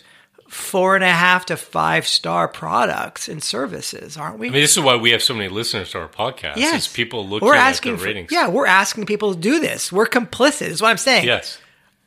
four 0.49 0.95
and 0.95 1.03
a 1.03 1.11
half 1.11 1.45
to 1.45 1.55
five 1.55 2.07
star 2.07 2.47
products 2.47 3.29
and 3.29 3.41
services, 3.43 4.17
aren't 4.17 4.39
we? 4.39 4.47
I 4.47 4.51
mean, 4.51 4.61
this 4.61 4.75
is 4.75 4.83
why 4.83 4.95
we 4.95 5.11
have 5.11 5.21
so 5.21 5.33
many 5.33 5.47
listeners 5.47 5.91
to 5.91 5.99
our 5.99 6.07
podcast. 6.07 6.57
yes. 6.57 6.87
Is 6.87 6.93
people 6.93 7.27
looking 7.27 7.47
we're 7.47 7.55
at 7.55 7.67
asking 7.67 7.93
the 7.93 7.97
for, 7.99 8.05
ratings. 8.05 8.31
Yeah, 8.31 8.49
we're 8.49 8.65
asking 8.65 9.05
people 9.05 9.33
to 9.33 9.39
do 9.39 9.59
this. 9.59 9.91
We're 9.91 10.07
complicit, 10.07 10.67
is 10.67 10.81
what 10.81 10.89
I'm 10.89 10.97
saying. 10.97 11.25
Yes. 11.25 11.59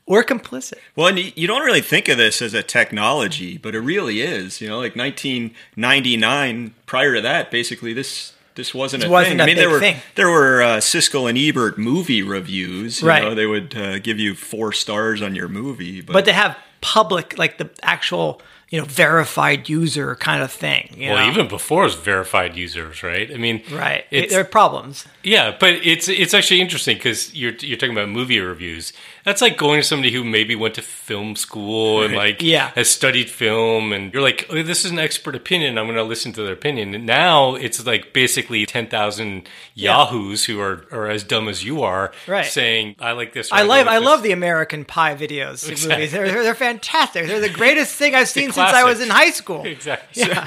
We're 0.07 0.25
complicit. 0.25 0.79
Well, 0.97 1.07
and 1.07 1.19
you 1.19 1.31
you 1.37 1.47
don't 1.47 1.65
really 1.65 1.81
think 1.81 2.09
of 2.09 2.19
this 2.19 2.43
as 2.43 2.55
a 2.55 2.63
technology, 2.63 3.57
but 3.57 3.77
it 3.77 3.81
really 3.81 4.21
is. 4.21 4.61
You 4.61 4.69
know, 4.69 4.79
like 4.79 4.97
1999, 4.97 6.75
prior 6.87 7.15
to 7.15 7.21
that, 7.21 7.53
basically 7.53 7.93
this 7.93 8.33
This 8.55 8.75
wasn't 8.75 9.03
This 9.03 9.09
a 9.09 9.13
wasn't 9.13 9.33
thing. 9.33 9.41
a 9.41 9.43
I 9.45 9.47
mean, 9.47 9.57
there 9.57 9.71
were 9.71 9.81
thing. 9.81 9.97
there 10.15 10.29
were 10.31 10.63
uh, 10.63 10.77
Siskel 10.79 11.29
and 11.29 11.39
Ebert 11.39 11.79
movie 11.79 12.23
reviews. 12.23 13.01
You 13.01 13.09
Right. 13.09 13.23
know, 13.23 13.35
they 13.35 13.47
would 13.47 13.75
uh, 13.77 13.99
give 13.99 14.19
you 14.19 14.35
four 14.35 14.73
stars 14.73 15.23
on 15.23 15.35
your 15.35 15.49
movie, 15.49 16.01
but, 16.03 16.13
But 16.13 16.25
to 16.27 16.33
have 16.33 16.57
public, 16.83 17.39
like 17.39 17.59
the 17.59 17.71
actual, 17.83 18.43
you 18.69 18.79
know, 18.79 18.85
verified 18.85 19.69
user 19.69 20.17
kind 20.17 20.43
of 20.43 20.53
thing. 20.53 20.95
You 20.97 21.11
Well, 21.11 21.25
know? 21.27 21.33
even 21.33 21.49
before 21.49 21.83
it 21.83 21.87
was 21.87 21.95
verified 21.95 22.57
users, 22.57 23.03
right? 23.03 23.31
I 23.33 23.37
mean, 23.37 23.63
right, 23.71 24.05
It's, 24.11 24.33
there 24.33 24.41
are 24.41 24.45
problems. 24.45 25.07
Yeah, 25.25 25.57
but 25.59 25.75
it's 25.75 26.09
it's 26.09 26.35
actually 26.35 26.61
interesting 26.61 26.97
because 26.97 27.35
you're 27.35 27.53
you're 27.61 27.77
talking 27.77 27.95
about 27.97 28.09
movie 28.09 28.41
reviews. 28.41 28.93
That's 29.25 29.41
like 29.41 29.57
going 29.57 29.81
to 29.81 29.87
somebody 29.87 30.13
who 30.13 30.25
maybe 30.25 30.57
went 30.57 30.75
to 30.75 30.83
film 30.83 31.37
school 31.37 32.03
and 32.03 32.15
like 32.15 32.43
Yeah. 32.43 32.73
has 32.75 32.89
studied 32.91 33.31
film, 33.31 33.93
and 33.93 34.13
you're 34.13 34.23
like, 34.23 34.47
oh, 34.51 34.63
this 34.65 34.85
is 34.85 34.91
an 34.91 34.99
expert 34.99 35.37
opinion. 35.37 35.79
I'm 35.79 35.85
going 35.87 35.97
to 35.97 36.03
listen 36.03 36.33
to 36.33 36.43
their 36.43 36.53
opinion. 36.55 36.93
And 36.95 37.07
now 37.07 37.55
it's 37.55 37.87
like 37.87 38.13
basically 38.13 38.67
ten 38.67 38.89
thousand 38.89 39.49
yahoos 39.75 40.45
who 40.47 40.61
are 40.61 40.87
are 40.91 41.09
as 41.09 41.23
dumb 41.23 41.49
as 41.49 41.65
you 41.65 41.83
are, 41.83 42.13
Right. 42.27 42.45
saying, 42.47 42.97
I 42.99 43.13
like 43.13 43.33
this. 43.33 43.53
I 43.53 43.59
don't 43.61 43.69
love 43.69 43.87
like 43.87 43.95
I 43.95 43.99
this." 44.01 44.07
love 44.07 44.23
the 44.23 44.33
American 44.33 44.85
Pie 44.85 45.15
videos 45.15 45.69
Exactly. 45.69 45.89
movies. 45.97 46.13
They're, 46.13 46.29
they're 46.31 46.43
they're 46.43 46.55
fantastic. 46.55 47.27
They're 47.29 47.41
the 47.41 47.49
greatest 47.49 47.95
thing 47.95 48.15
I've 48.15 48.29
seen 48.37 48.51
since 48.51 48.73
I 48.73 48.85
was 48.85 49.01
in 49.01 49.09
high 49.11 49.31
school. 49.31 49.65
exactly. 49.67 50.25
So 50.25 50.45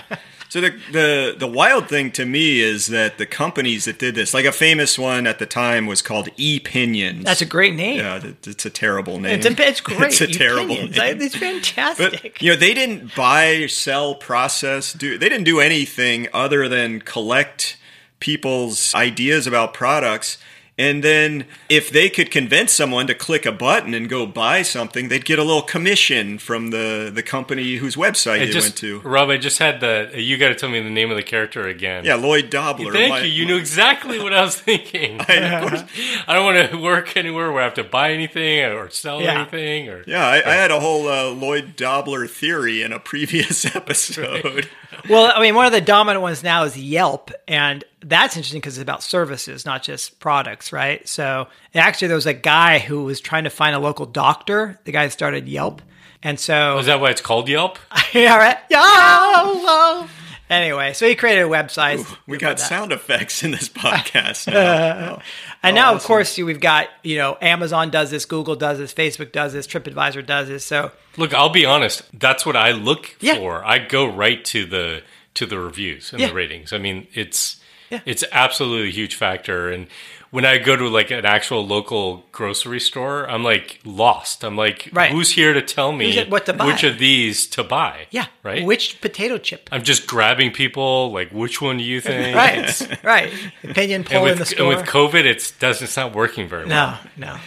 the, 0.61 0.79
the 0.91 1.35
the 1.37 1.47
wild 1.47 1.87
thing 1.87 2.11
to 2.11 2.25
me 2.25 2.59
is 2.59 2.87
that 2.87 3.17
the 3.17 3.25
companies 3.25 3.85
that 3.85 3.99
did 3.99 4.15
this, 4.15 4.33
like 4.33 4.45
a 4.45 4.51
famous 4.51 4.97
one 4.97 5.27
at 5.27 5.39
the 5.39 5.45
time, 5.45 5.85
was 5.85 6.01
called 6.01 6.27
ePinions. 6.37 7.23
That's 7.23 7.41
a 7.41 7.45
great 7.45 7.75
name. 7.75 7.99
yeah, 7.99 8.21
it's 8.43 8.65
a 8.65 8.69
terrible 8.69 9.19
name. 9.19 9.39
It's, 9.39 9.45
a, 9.45 9.67
it's 9.67 9.81
great. 9.81 10.01
It's 10.01 10.21
a 10.21 10.27
terrible 10.27 10.75
name. 10.75 10.91
It's 11.21 11.35
fantastic. 11.35 12.21
But 12.21 12.41
you 12.41 12.51
know, 12.51 12.57
they 12.57 12.73
didn't 12.73 13.15
buy, 13.15 13.67
sell, 13.67 14.15
process. 14.15 14.93
Do 14.93 15.17
they 15.17 15.29
didn't 15.29 15.45
do 15.45 15.59
anything 15.59 16.27
other 16.33 16.67
than 16.67 17.01
collect 17.01 17.77
people's 18.19 18.93
ideas 18.95 19.45
about 19.45 19.73
products. 19.73 20.37
And 20.77 21.01
then, 21.05 21.45
if 21.69 21.89
they 21.89 22.09
could 22.09 22.29
convince 22.31 22.73
someone 22.73 23.07
to 23.07 23.15
click 23.15 23.45
a 23.45 23.53
button 23.53 23.93
and 23.93 24.09
go 24.09 24.25
buy 24.25 24.61
something, 24.61 25.07
they'd 25.07 25.23
get 25.23 25.39
a 25.39 25.43
little 25.43 25.61
commission 25.61 26.37
from 26.37 26.71
the, 26.71 27.09
the 27.13 27.23
company 27.23 27.75
whose 27.77 27.95
website 27.95 28.33
I 28.33 28.39
they 28.39 28.51
just, 28.51 28.65
went 28.67 28.75
to. 28.79 28.99
Rob, 29.07 29.29
I 29.29 29.37
just 29.37 29.59
had 29.59 29.79
the. 29.79 30.11
You 30.15 30.37
got 30.37 30.49
to 30.49 30.55
tell 30.55 30.67
me 30.69 30.81
the 30.81 30.89
name 30.89 31.11
of 31.11 31.15
the 31.15 31.23
character 31.23 31.65
again. 31.67 32.03
Yeah, 32.03 32.15
Lloyd 32.15 32.49
Dobler. 32.49 32.91
Thank 32.91 33.09
My- 33.09 33.21
you. 33.21 33.31
You 33.31 33.45
knew 33.45 33.55
exactly 33.55 34.19
what 34.19 34.33
I 34.33 34.41
was 34.43 34.59
thinking. 34.59 35.21
I, 35.29 35.33
of 35.35 35.69
course, 35.69 35.83
I 36.27 36.33
don't 36.33 36.43
want 36.43 36.69
to 36.71 36.77
work 36.77 37.15
anywhere 37.15 37.53
where 37.53 37.61
I 37.61 37.65
have 37.65 37.75
to 37.75 37.83
buy 37.85 38.11
anything 38.11 38.65
or 38.65 38.89
sell 38.89 39.21
Yeah. 39.21 39.39
anything 39.41 39.87
or. 39.87 40.03
yeah, 40.05 40.27
I, 40.27 40.35
I 40.37 40.55
had 40.55 40.71
a 40.71 40.81
whole 40.81 41.07
uh, 41.07 41.29
Lloyd 41.29 41.77
Dobler 41.77 42.27
theory 42.27 42.81
in 42.81 42.91
a 42.91 42.99
previous 42.99 43.65
episode. 43.75 44.67
Well, 45.09 45.31
I 45.33 45.39
mean, 45.41 45.55
one 45.55 45.65
of 45.67 45.71
the 45.71 45.79
dominant 45.81 46.21
ones 46.21 46.43
now 46.43 46.63
is 46.65 46.77
Yelp, 46.77 47.31
and 47.47 47.83
that's 48.07 48.37
interesting 48.37 48.61
because 48.61 48.77
it's 48.77 48.81
about 48.83 49.03
services, 49.03 49.65
not 49.65 49.83
just 49.83 50.19
products, 50.19 50.71
right? 50.71 51.05
So 51.07 51.47
actually, 51.73 52.07
there 52.09 52.15
was 52.15 52.25
a 52.27 52.33
guy 52.33 52.79
who 52.79 53.03
was 53.03 53.19
trying 53.19 53.43
to 53.45 53.49
find 53.49 53.75
a 53.75 53.79
local 53.79 54.05
doctor. 54.05 54.79
The 54.85 54.91
guy 54.91 55.07
started 55.09 55.47
Yelp, 55.47 55.81
and 56.23 56.39
so 56.39 56.75
oh, 56.75 56.79
Is 56.79 56.85
that 56.85 57.01
why 57.01 57.09
it's 57.09 57.21
called 57.21 57.49
Yelp? 57.49 57.79
yeah, 58.13 58.37
right, 58.37 58.57
Yelp. 58.69 60.09
Anyway, 60.47 60.93
so 60.93 61.07
he 61.07 61.15
created 61.15 61.41
a 61.41 61.47
website. 61.49 62.05
We 62.27 62.37
got 62.37 62.59
sound 62.59 62.91
effects 62.91 63.43
in 63.43 63.49
this 63.49 63.67
podcast. 63.83 64.47
now. 64.53 65.19
And 65.63 65.75
oh, 65.75 65.81
now, 65.81 65.95
of 65.95 66.03
course, 66.03 66.37
we've 66.37 66.59
got 66.59 66.87
you 67.01 67.17
know 67.17 67.35
Amazon 67.41 67.89
does 67.89 68.11
this, 68.11 68.25
Google 68.25 68.55
does 68.55 68.77
this, 68.77 68.93
Facebook 68.93 69.31
does 69.31 69.53
this, 69.53 69.65
TripAdvisor 69.65 70.23
does 70.25 70.47
this. 70.47 70.63
So 70.63 70.91
Look, 71.17 71.33
I'll 71.33 71.49
be 71.49 71.65
honest. 71.65 72.03
That's 72.13 72.45
what 72.45 72.55
I 72.55 72.71
look 72.71 73.15
Yeah. 73.19 73.35
for. 73.37 73.65
I 73.65 73.79
go 73.79 74.05
right 74.05 74.45
to 74.45 74.65
the 74.67 75.01
to 75.33 75.47
the 75.47 75.57
reviews 75.59 76.11
and 76.13 76.21
Yeah. 76.21 76.27
the 76.27 76.33
ratings. 76.35 76.71
I 76.73 76.77
mean, 76.77 77.07
it's 77.13 77.57
Yeah. 77.89 77.99
it's 78.05 78.23
absolutely 78.31 78.89
a 78.89 78.91
huge 78.91 79.15
factor. 79.15 79.69
And 79.71 79.87
when 80.31 80.43
I 80.43 80.57
go 80.57 80.75
to 80.75 80.87
like 80.89 81.11
an 81.11 81.25
actual 81.25 81.65
local 81.65 82.25
grocery 82.31 82.79
store, 82.79 83.29
I'm 83.29 83.43
like 83.43 83.79
lost. 83.85 84.43
I'm 84.43 84.57
like, 84.57 84.89
Right. 84.91 85.11
who's 85.11 85.31
here 85.31 85.53
to 85.53 85.61
tell 85.61 85.91
me 85.91 86.23
what 86.25 86.45
to 86.47 86.53
buy? 86.53 86.65
which 86.65 86.83
of 86.83 86.97
these 86.99 87.47
to 87.47 87.63
buy? 87.63 88.07
yeah, 88.11 88.25
right. 88.43 88.65
Which 88.65 88.99
potato 89.01 89.37
chip? 89.37 89.69
I'm 89.71 89.83
just 89.83 90.07
grabbing 90.07 90.51
people. 90.51 91.11
Like, 91.11 91.29
which 91.31 91.61
one 91.61 91.77
do 91.77 91.83
you 91.83 92.01
think? 92.09 92.35
Right, 92.35 93.03
right. 93.03 93.33
Opinion 93.63 94.01
And 94.01 94.05
poll 94.09 94.25
in 94.25 94.33
the 94.35 94.39
with, 94.39 94.47
store. 94.49 94.71
and 94.73 94.77
with 94.81 94.87
COVID, 94.87 95.23
it's 95.25 95.51
doesn't 95.51 95.85
it's 95.85 95.95
not 95.97 96.13
working 96.15 96.49
very 96.49 96.65
well. 96.65 96.99
no, 97.15 97.27
no. 97.27 97.37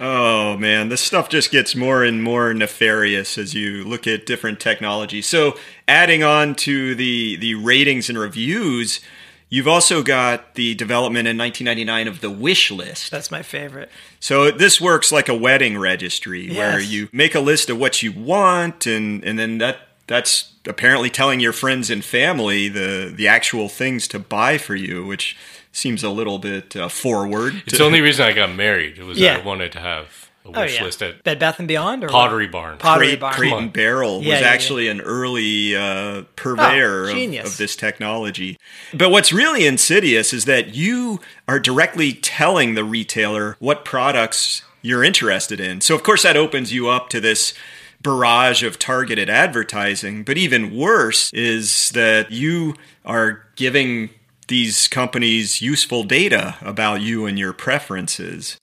Oh 0.00 0.56
man, 0.56 0.88
this 0.88 1.00
stuff 1.00 1.28
just 1.28 1.52
gets 1.52 1.76
more 1.76 2.02
and 2.02 2.20
more 2.22 2.52
nefarious 2.52 3.38
as 3.38 3.54
you 3.54 3.84
look 3.84 4.08
at 4.08 4.26
different 4.26 4.58
technology. 4.58 5.22
So, 5.22 5.56
adding 5.86 6.24
on 6.24 6.56
to 6.56 6.96
the 6.96 7.36
the 7.36 7.54
ratings 7.54 8.08
and 8.08 8.18
reviews, 8.18 9.00
you've 9.48 9.68
also 9.68 10.02
got 10.02 10.54
the 10.54 10.74
development 10.74 11.28
in 11.28 11.36
1999 11.38 12.08
of 12.08 12.20
the 12.20 12.30
wish 12.30 12.70
list. 12.70 13.10
That's 13.10 13.30
my 13.30 13.42
favorite. 13.42 13.90
So 14.20 14.50
this 14.50 14.80
works 14.80 15.12
like 15.12 15.28
a 15.28 15.34
wedding 15.34 15.78
registry 15.78 16.48
where 16.50 16.80
you 16.80 17.08
make 17.12 17.34
a 17.34 17.40
list 17.40 17.70
of 17.70 17.78
what 17.78 18.02
you 18.02 18.12
want 18.12 18.86
and 18.86 19.22
and 19.24 19.38
then 19.38 19.58
that 19.58 19.78
that's 20.08 20.52
apparently 20.68 21.10
telling 21.10 21.40
your 21.40 21.52
friends 21.52 21.90
and 21.90 22.04
family 22.04 22.68
the 22.68 23.12
the 23.14 23.28
actual 23.28 23.68
things 23.68 24.08
to 24.08 24.18
buy 24.18 24.58
for 24.58 24.74
you, 24.74 25.04
which 25.06 25.36
seems 25.72 26.02
a 26.02 26.10
little 26.10 26.38
bit 26.38 26.74
uh, 26.74 26.88
forward. 26.88 27.62
It's 27.66 27.78
the 27.78 27.84
only 27.84 28.00
reason 28.08 28.24
I 28.24 28.32
got 28.32 28.54
married. 28.54 28.98
It 28.98 29.04
was 29.04 29.18
Yeah. 29.18 29.34
that 29.34 29.42
I 29.42 29.46
wanted 29.46 29.72
to 29.72 29.80
have 29.80 30.25
a 30.54 30.58
Oh 30.58 30.62
wish 30.62 30.76
yeah, 30.76 30.84
list 30.84 31.02
at 31.02 31.22
Bed 31.24 31.38
Bath 31.38 31.58
and 31.58 31.68
Beyond 31.68 32.04
or 32.04 32.06
what? 32.06 32.12
Pottery 32.12 32.46
Barn. 32.46 32.78
Pottery 32.78 33.08
Crate, 33.08 33.20
Barn. 33.20 33.34
Crate 33.34 33.52
and 33.52 33.72
Barrel 33.72 34.22
Yeah, 34.22 34.32
was 34.32 34.40
yeah, 34.40 34.46
actually 34.46 34.88
an 34.88 35.00
early 35.00 35.76
uh, 35.76 36.22
purveyor 36.36 37.10
Oh, 37.10 37.38
of, 37.40 37.46
of 37.46 37.56
this 37.56 37.76
technology. 37.76 38.56
But 38.94 39.10
what's 39.10 39.32
really 39.32 39.66
insidious 39.66 40.32
is 40.32 40.44
that 40.44 40.74
you 40.74 41.20
are 41.48 41.58
directly 41.58 42.12
telling 42.12 42.74
the 42.74 42.84
retailer 42.84 43.56
what 43.58 43.84
products 43.84 44.62
you're 44.82 45.02
interested 45.04 45.60
in. 45.60 45.80
So, 45.80 45.94
of 45.94 46.02
course, 46.02 46.22
that 46.22 46.36
opens 46.36 46.72
you 46.72 46.88
up 46.88 47.08
to 47.10 47.20
this 47.20 47.54
barrage 48.02 48.62
of 48.62 48.78
targeted 48.78 49.28
advertising. 49.28 50.22
But 50.22 50.38
even 50.38 50.76
worse 50.76 51.32
is 51.32 51.90
that 51.90 52.30
you 52.30 52.74
are 53.04 53.44
giving 53.56 54.10
these 54.48 54.86
companies 54.86 55.60
useful 55.60 56.04
data 56.04 56.56
about 56.60 57.00
you 57.00 57.26
and 57.26 57.36
your 57.38 57.52
preferences. 57.52 58.58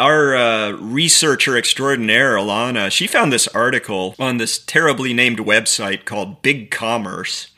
Our 0.00 0.34
uh, 0.34 0.70
researcher 0.72 1.58
extraordinaire, 1.58 2.34
Alana, 2.34 2.90
she 2.90 3.06
found 3.06 3.30
this 3.30 3.46
article 3.48 4.14
on 4.18 4.38
this 4.38 4.58
terribly 4.58 5.12
named 5.12 5.40
website 5.40 6.06
called 6.06 6.40
Big 6.40 6.70
Commerce 6.70 7.48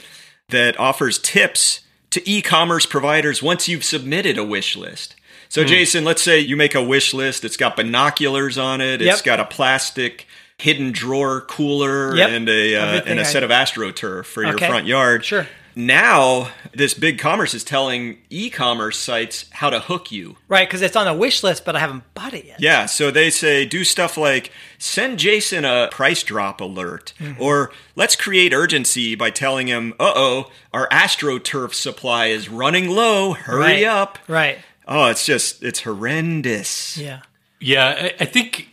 that 0.49 0.79
offers 0.79 1.21
tips 1.21 1.83
to 2.11 2.29
e 2.29 2.43
commerce 2.43 2.85
providers 2.85 3.45
once 3.45 3.69
you've 3.69 3.85
submitted 3.85 4.39
a 4.39 4.45
wish 4.45 4.77
list. 4.77 5.15
So, 5.49 5.63
Jason, 5.63 6.03
let's 6.05 6.21
say 6.21 6.41
you 6.41 6.57
make 6.57 6.75
a 6.75 6.83
wish 6.83 7.15
list, 7.15 7.45
it's 7.45 7.57
got 7.57 7.77
binoculars 7.77 8.59
on 8.59 8.81
it, 8.81 9.01
it's 9.01 9.19
Yep. 9.19 9.25
got 9.25 9.39
a 9.39 9.45
plastic 9.45 10.27
hidden 10.59 10.91
drawer 10.91 11.43
cooler, 11.43 12.17
Yep. 12.17 12.29
and, 12.31 12.49
a, 12.49 12.75
uh, 12.75 13.03
and 13.07 13.21
a 13.21 13.25
set 13.25 13.45
of 13.45 13.51
AstroTurf 13.51 14.25
for 14.25 14.43
your 14.43 14.59
front 14.59 14.89
yard. 14.89 15.25
Sure. 15.25 15.47
Now, 15.75 16.51
this 16.75 16.95
big 16.95 17.19
commerce 17.19 17.55
is 17.55 17.65
telling 17.65 18.19
e 18.31 18.51
commerce 18.51 18.99
sites 18.99 19.47
how 19.51 19.71
to 19.71 19.81
hook 19.81 20.13
you. 20.13 20.37
Right, 20.49 20.69
because 20.69 20.83
it's 20.83 20.97
on 20.97 21.09
a 21.09 21.15
wish 21.15 21.43
list, 21.43 21.65
but 21.65 21.75
I 21.77 21.79
haven't 21.81 22.05
bought 22.15 22.35
it 22.35 22.45
yet. 22.45 22.61
Yeah, 22.61 22.87
so 22.87 23.11
they 23.11 23.31
say 23.31 23.65
do 23.65 23.85
stuff 23.85 24.17
like 24.17 24.51
send 24.79 25.19
Jason 25.19 25.65
a 25.65 25.89
price 25.91 26.23
drop 26.23 26.61
alert, 26.61 27.15
Mm-hmm. 27.19 27.41
or 27.43 27.71
let's 27.97 28.17
create 28.17 28.53
urgency 28.53 29.15
by 29.15 29.31
telling 29.31 29.67
him, 29.69 29.95
uh 29.99 30.13
oh, 30.15 30.51
our 30.73 30.89
AstroTurf 30.91 31.73
supply 31.75 32.27
is 32.27 32.49
running 32.49 32.89
low, 32.91 33.33
hurry 33.33 33.59
Right. 33.61 33.85
up. 33.85 34.19
Right. 34.29 34.59
Oh, 34.87 35.07
it's 35.09 35.25
just, 35.25 35.63
it's 35.63 35.81
horrendous. 35.83 36.99
Yeah. 36.99 37.21
Yeah, 37.61 37.87
I, 37.99 38.15
I 38.21 38.25
think 38.25 38.69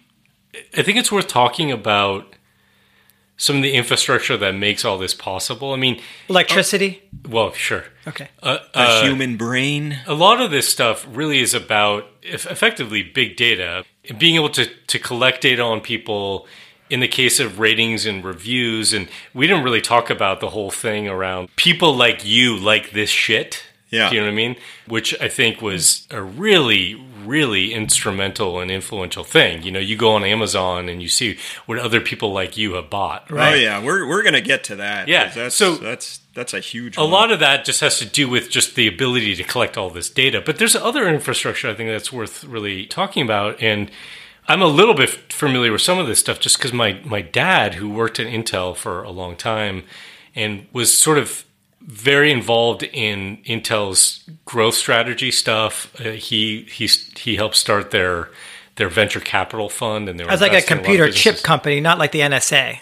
I 0.77 0.81
think 0.81 0.97
it's 0.97 1.12
worth 1.12 1.27
talking 1.27 1.71
about 1.71 2.35
some 3.39 3.56
of 3.56 3.63
the 3.63 3.71
infrastructure 3.73 4.38
that 4.38 4.54
makes 4.54 4.86
all 4.86 4.97
this 4.99 5.13
possible. 5.15 5.73
I 5.73 5.78
mean, 5.78 5.99
Electricity. 6.30 7.02
well, 7.28 7.52
sure. 7.54 7.86
Okay. 8.06 8.28
Uh, 8.43 8.60
A 8.75 8.80
uh, 8.80 9.04
human 9.04 9.38
brain. 9.38 9.97
a 10.06 10.13
lot 10.13 10.39
of 10.41 10.52
this 10.52 10.67
stuff 10.67 11.08
really 11.10 11.39
is 11.39 11.54
about 11.56 12.06
eff- 12.23 12.45
effectively 12.45 13.02
big 13.02 13.36
data 13.38 13.84
being 14.17 14.36
able 14.36 14.49
to, 14.49 14.65
to 14.88 14.99
collect 14.99 15.41
data 15.41 15.62
on 15.63 15.80
people 15.82 16.45
in 16.89 16.99
the 16.99 17.08
case 17.08 17.39
of 17.39 17.60
ratings 17.60 18.06
and 18.06 18.23
reviews 18.25 18.93
and 18.93 19.08
we 19.34 19.45
didn't 19.47 19.63
really 19.63 19.82
talk 19.82 20.10
about 20.10 20.39
the 20.39 20.49
whole 20.49 20.71
thing 20.71 21.08
around 21.08 21.47
people 21.56 21.93
like 21.95 22.25
you 22.25 22.58
like 22.58 22.91
this 22.91 23.10
shit 23.12 23.62
Yeah. 23.91 24.10
do 24.10 24.15
you 24.15 24.21
know 24.21 24.28
what 24.28 24.34
i 24.34 24.36
mean 24.36 24.56
which 24.88 25.13
i 25.21 25.28
think 25.30 25.62
was 25.62 26.08
a 26.10 26.21
really 26.23 26.95
really 27.25 27.73
instrumental 27.73 28.60
and 28.60 28.69
influential 28.71 29.23
thing 29.23 29.62
you 29.63 29.71
know 29.71 29.79
you 29.79 29.95
go 29.97 30.12
on 30.12 30.23
amazon 30.23 30.88
and 30.89 31.01
you 31.01 31.08
see 31.10 31.38
what 31.65 31.77
other 31.79 31.99
people 32.01 32.32
like 32.32 32.58
you 32.58 32.73
have 32.73 32.89
bought 32.89 33.27
Oh 33.32 33.53
yeah, 33.53 33.84
we're 33.84 34.08
we're 34.08 34.23
gonna 34.23 34.41
get 34.41 34.63
to 34.65 34.75
that. 34.77 35.08
Yeah, 35.08 35.29
that's 35.29 35.55
so- 35.55 35.75
that's 35.75 36.19
that's 36.34 36.53
a 36.53 36.60
huge. 36.60 36.95
a 36.97 37.03
lot 37.03 37.32
of 37.32 37.39
that 37.39 37.65
just 37.65 37.82
has 37.82 37.99
to 37.99 38.05
do 38.05 38.29
with 38.29 38.49
just 38.49 38.75
the 38.75 38.88
ability 38.88 39.36
to 39.36 39.43
collect 39.43 39.77
all 39.77 39.89
this 39.89 40.10
data. 40.10 40.41
But 40.45 40.58
there's 40.58 40.75
other 40.75 41.08
infrastructure 41.08 41.69
I 41.69 41.73
think 41.73 41.89
that's 41.89 42.12
worth 42.13 42.43
really 42.43 42.86
talking 42.86 43.23
about. 43.23 43.62
And 43.62 43.91
I'm 44.47 44.62
a 44.62 44.67
little 44.67 44.93
bit 44.95 45.10
familiar 45.32 45.71
with 45.71 45.82
some 45.82 45.99
of 45.99 46.08
this 46.08 46.19
stuff 46.19 46.39
just 46.39 46.58
because 46.58 46.71
my, 46.73 47.01
my 47.03 47.21
dad, 47.21 47.75
who 47.75 47.89
worked 47.89 48.19
at 48.19 48.27
Intel 48.27 48.75
for 48.75 49.03
a 49.03 49.12
long 49.12 49.36
time 49.36 49.84
and 50.34 50.65
was 50.71 50.95
sort 50.97 51.17
of 51.17 51.43
very 51.89 52.32
involved 52.32 52.84
in 52.84 53.38
Intel's 53.45 54.23
growth 54.45 54.75
strategy 54.75 55.32
stuff. 55.32 55.91
Uh, 55.99 56.12
he 56.12 56.62
he's 56.71 57.12
he 57.17 57.36
helped 57.36 57.56
start 57.56 57.91
their 57.91 58.30
their 58.75 58.89
venture 58.89 59.19
capital 59.19 59.69
fund, 59.69 60.08
and 60.08 60.19
they 60.19 60.23
were 60.23 60.32
As 60.32 60.39
like 60.39 60.52
a 60.52 60.56
investing 60.56 60.78
in 60.78 60.78
lot 60.78 60.82
of 60.82 60.86
computer 60.86 61.12
chip 61.12 61.43
company, 61.43 61.82
not 61.82 61.97
like 61.97 62.12
the 62.12 62.19
NSA. 62.21 62.80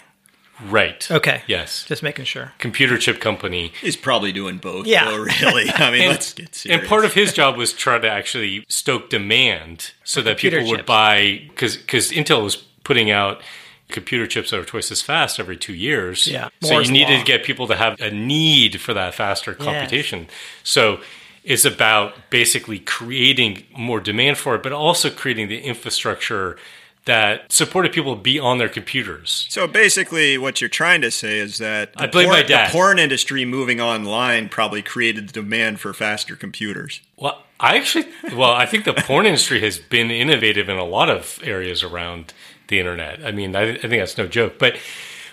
Right. 0.64 1.08
Okay. 1.10 1.42
Yes. 1.46 1.84
Just 1.84 2.02
making 2.02 2.24
sure. 2.24 2.52
Computer 2.58 2.98
chip 2.98 3.20
company. 3.20 3.72
is 3.82 3.96
probably 3.96 4.32
doing 4.32 4.58
both. 4.58 4.86
Yeah. 4.86 5.04
though, 5.04 5.18
really. 5.18 5.70
I 5.70 5.90
mean, 5.90 6.02
And, 6.02 6.10
let's 6.10 6.34
get 6.34 6.54
serious. 6.54 6.80
and 6.80 6.88
part 6.88 7.04
of 7.04 7.14
his 7.14 7.32
job 7.32 7.56
was 7.56 7.72
try 7.72 7.98
to 7.98 8.10
actually 8.10 8.64
stoke 8.68 9.08
demand 9.08 9.92
so 10.04 10.20
that 10.22 10.30
computer 10.30 10.58
people 10.58 10.70
would 10.72 10.86
buy 10.86 11.42
because 11.48 11.76
because 11.76 12.10
Intel 12.10 12.42
was 12.42 12.56
putting 12.56 13.10
out 13.10 13.40
computer 13.88 14.26
chips 14.26 14.50
that 14.50 14.60
are 14.60 14.64
twice 14.64 14.90
as 14.90 15.02
fast 15.02 15.40
every 15.40 15.56
two 15.56 15.74
years. 15.74 16.26
Yeah. 16.26 16.48
So 16.62 16.72
Moore's 16.72 16.88
you 16.88 16.92
needed 16.92 17.14
law. 17.14 17.18
to 17.20 17.24
get 17.24 17.44
people 17.44 17.66
to 17.68 17.76
have 17.76 18.00
a 18.00 18.10
need 18.10 18.80
for 18.80 18.94
that 18.94 19.14
faster 19.14 19.54
computation. 19.54 20.28
So 20.62 21.00
it's 21.44 21.64
about 21.64 22.14
basically 22.30 22.78
creating 22.78 23.64
more 23.76 24.00
demand 24.00 24.38
for 24.38 24.54
it, 24.54 24.62
but 24.62 24.72
also 24.72 25.10
creating 25.10 25.48
the 25.48 25.60
infrastructure 25.60 26.58
that 27.06 27.50
supported 27.50 27.90
people 27.90 28.14
be 28.16 28.38
on 28.38 28.58
their 28.58 28.68
computers. 28.68 29.46
So 29.48 29.66
basically, 29.66 30.36
what 30.36 30.60
you're 30.60 30.68
trying 30.68 31.00
to 31.00 31.10
say 31.10 31.38
is 31.38 31.56
that 31.56 31.94
the 31.94 32.02
I 32.02 32.06
blame 32.06 32.28
my 32.28 32.42
dad. 32.42 32.68
the 32.68 32.72
porn 32.72 32.98
industry 32.98 33.46
moving 33.46 33.80
online 33.80 34.50
probably 34.50 34.82
created 34.82 35.28
the 35.28 35.32
demand 35.32 35.80
for 35.80 35.94
faster 35.94 36.36
computers. 36.36 37.00
Well, 37.16 37.42
I 37.58 37.78
actually, 37.78 38.08
well, 38.34 38.52
I 38.52 38.66
think 38.66 38.84
the 38.84 38.92
porn 38.92 39.24
industry 39.30 39.60
has 39.60 39.78
been 39.78 40.10
innovative 40.10 40.68
in 40.68 40.76
a 40.76 40.84
lot 40.84 41.08
of 41.08 41.40
areas 41.42 41.82
around 41.82 42.34
the 42.68 42.78
internet. 42.78 43.24
I 43.24 43.32
mean, 43.32 43.54
I, 43.56 43.70
I 43.72 43.78
think 43.78 44.00
that's 44.00 44.16
no 44.18 44.26
joke. 44.26 44.58
But, 44.58 44.76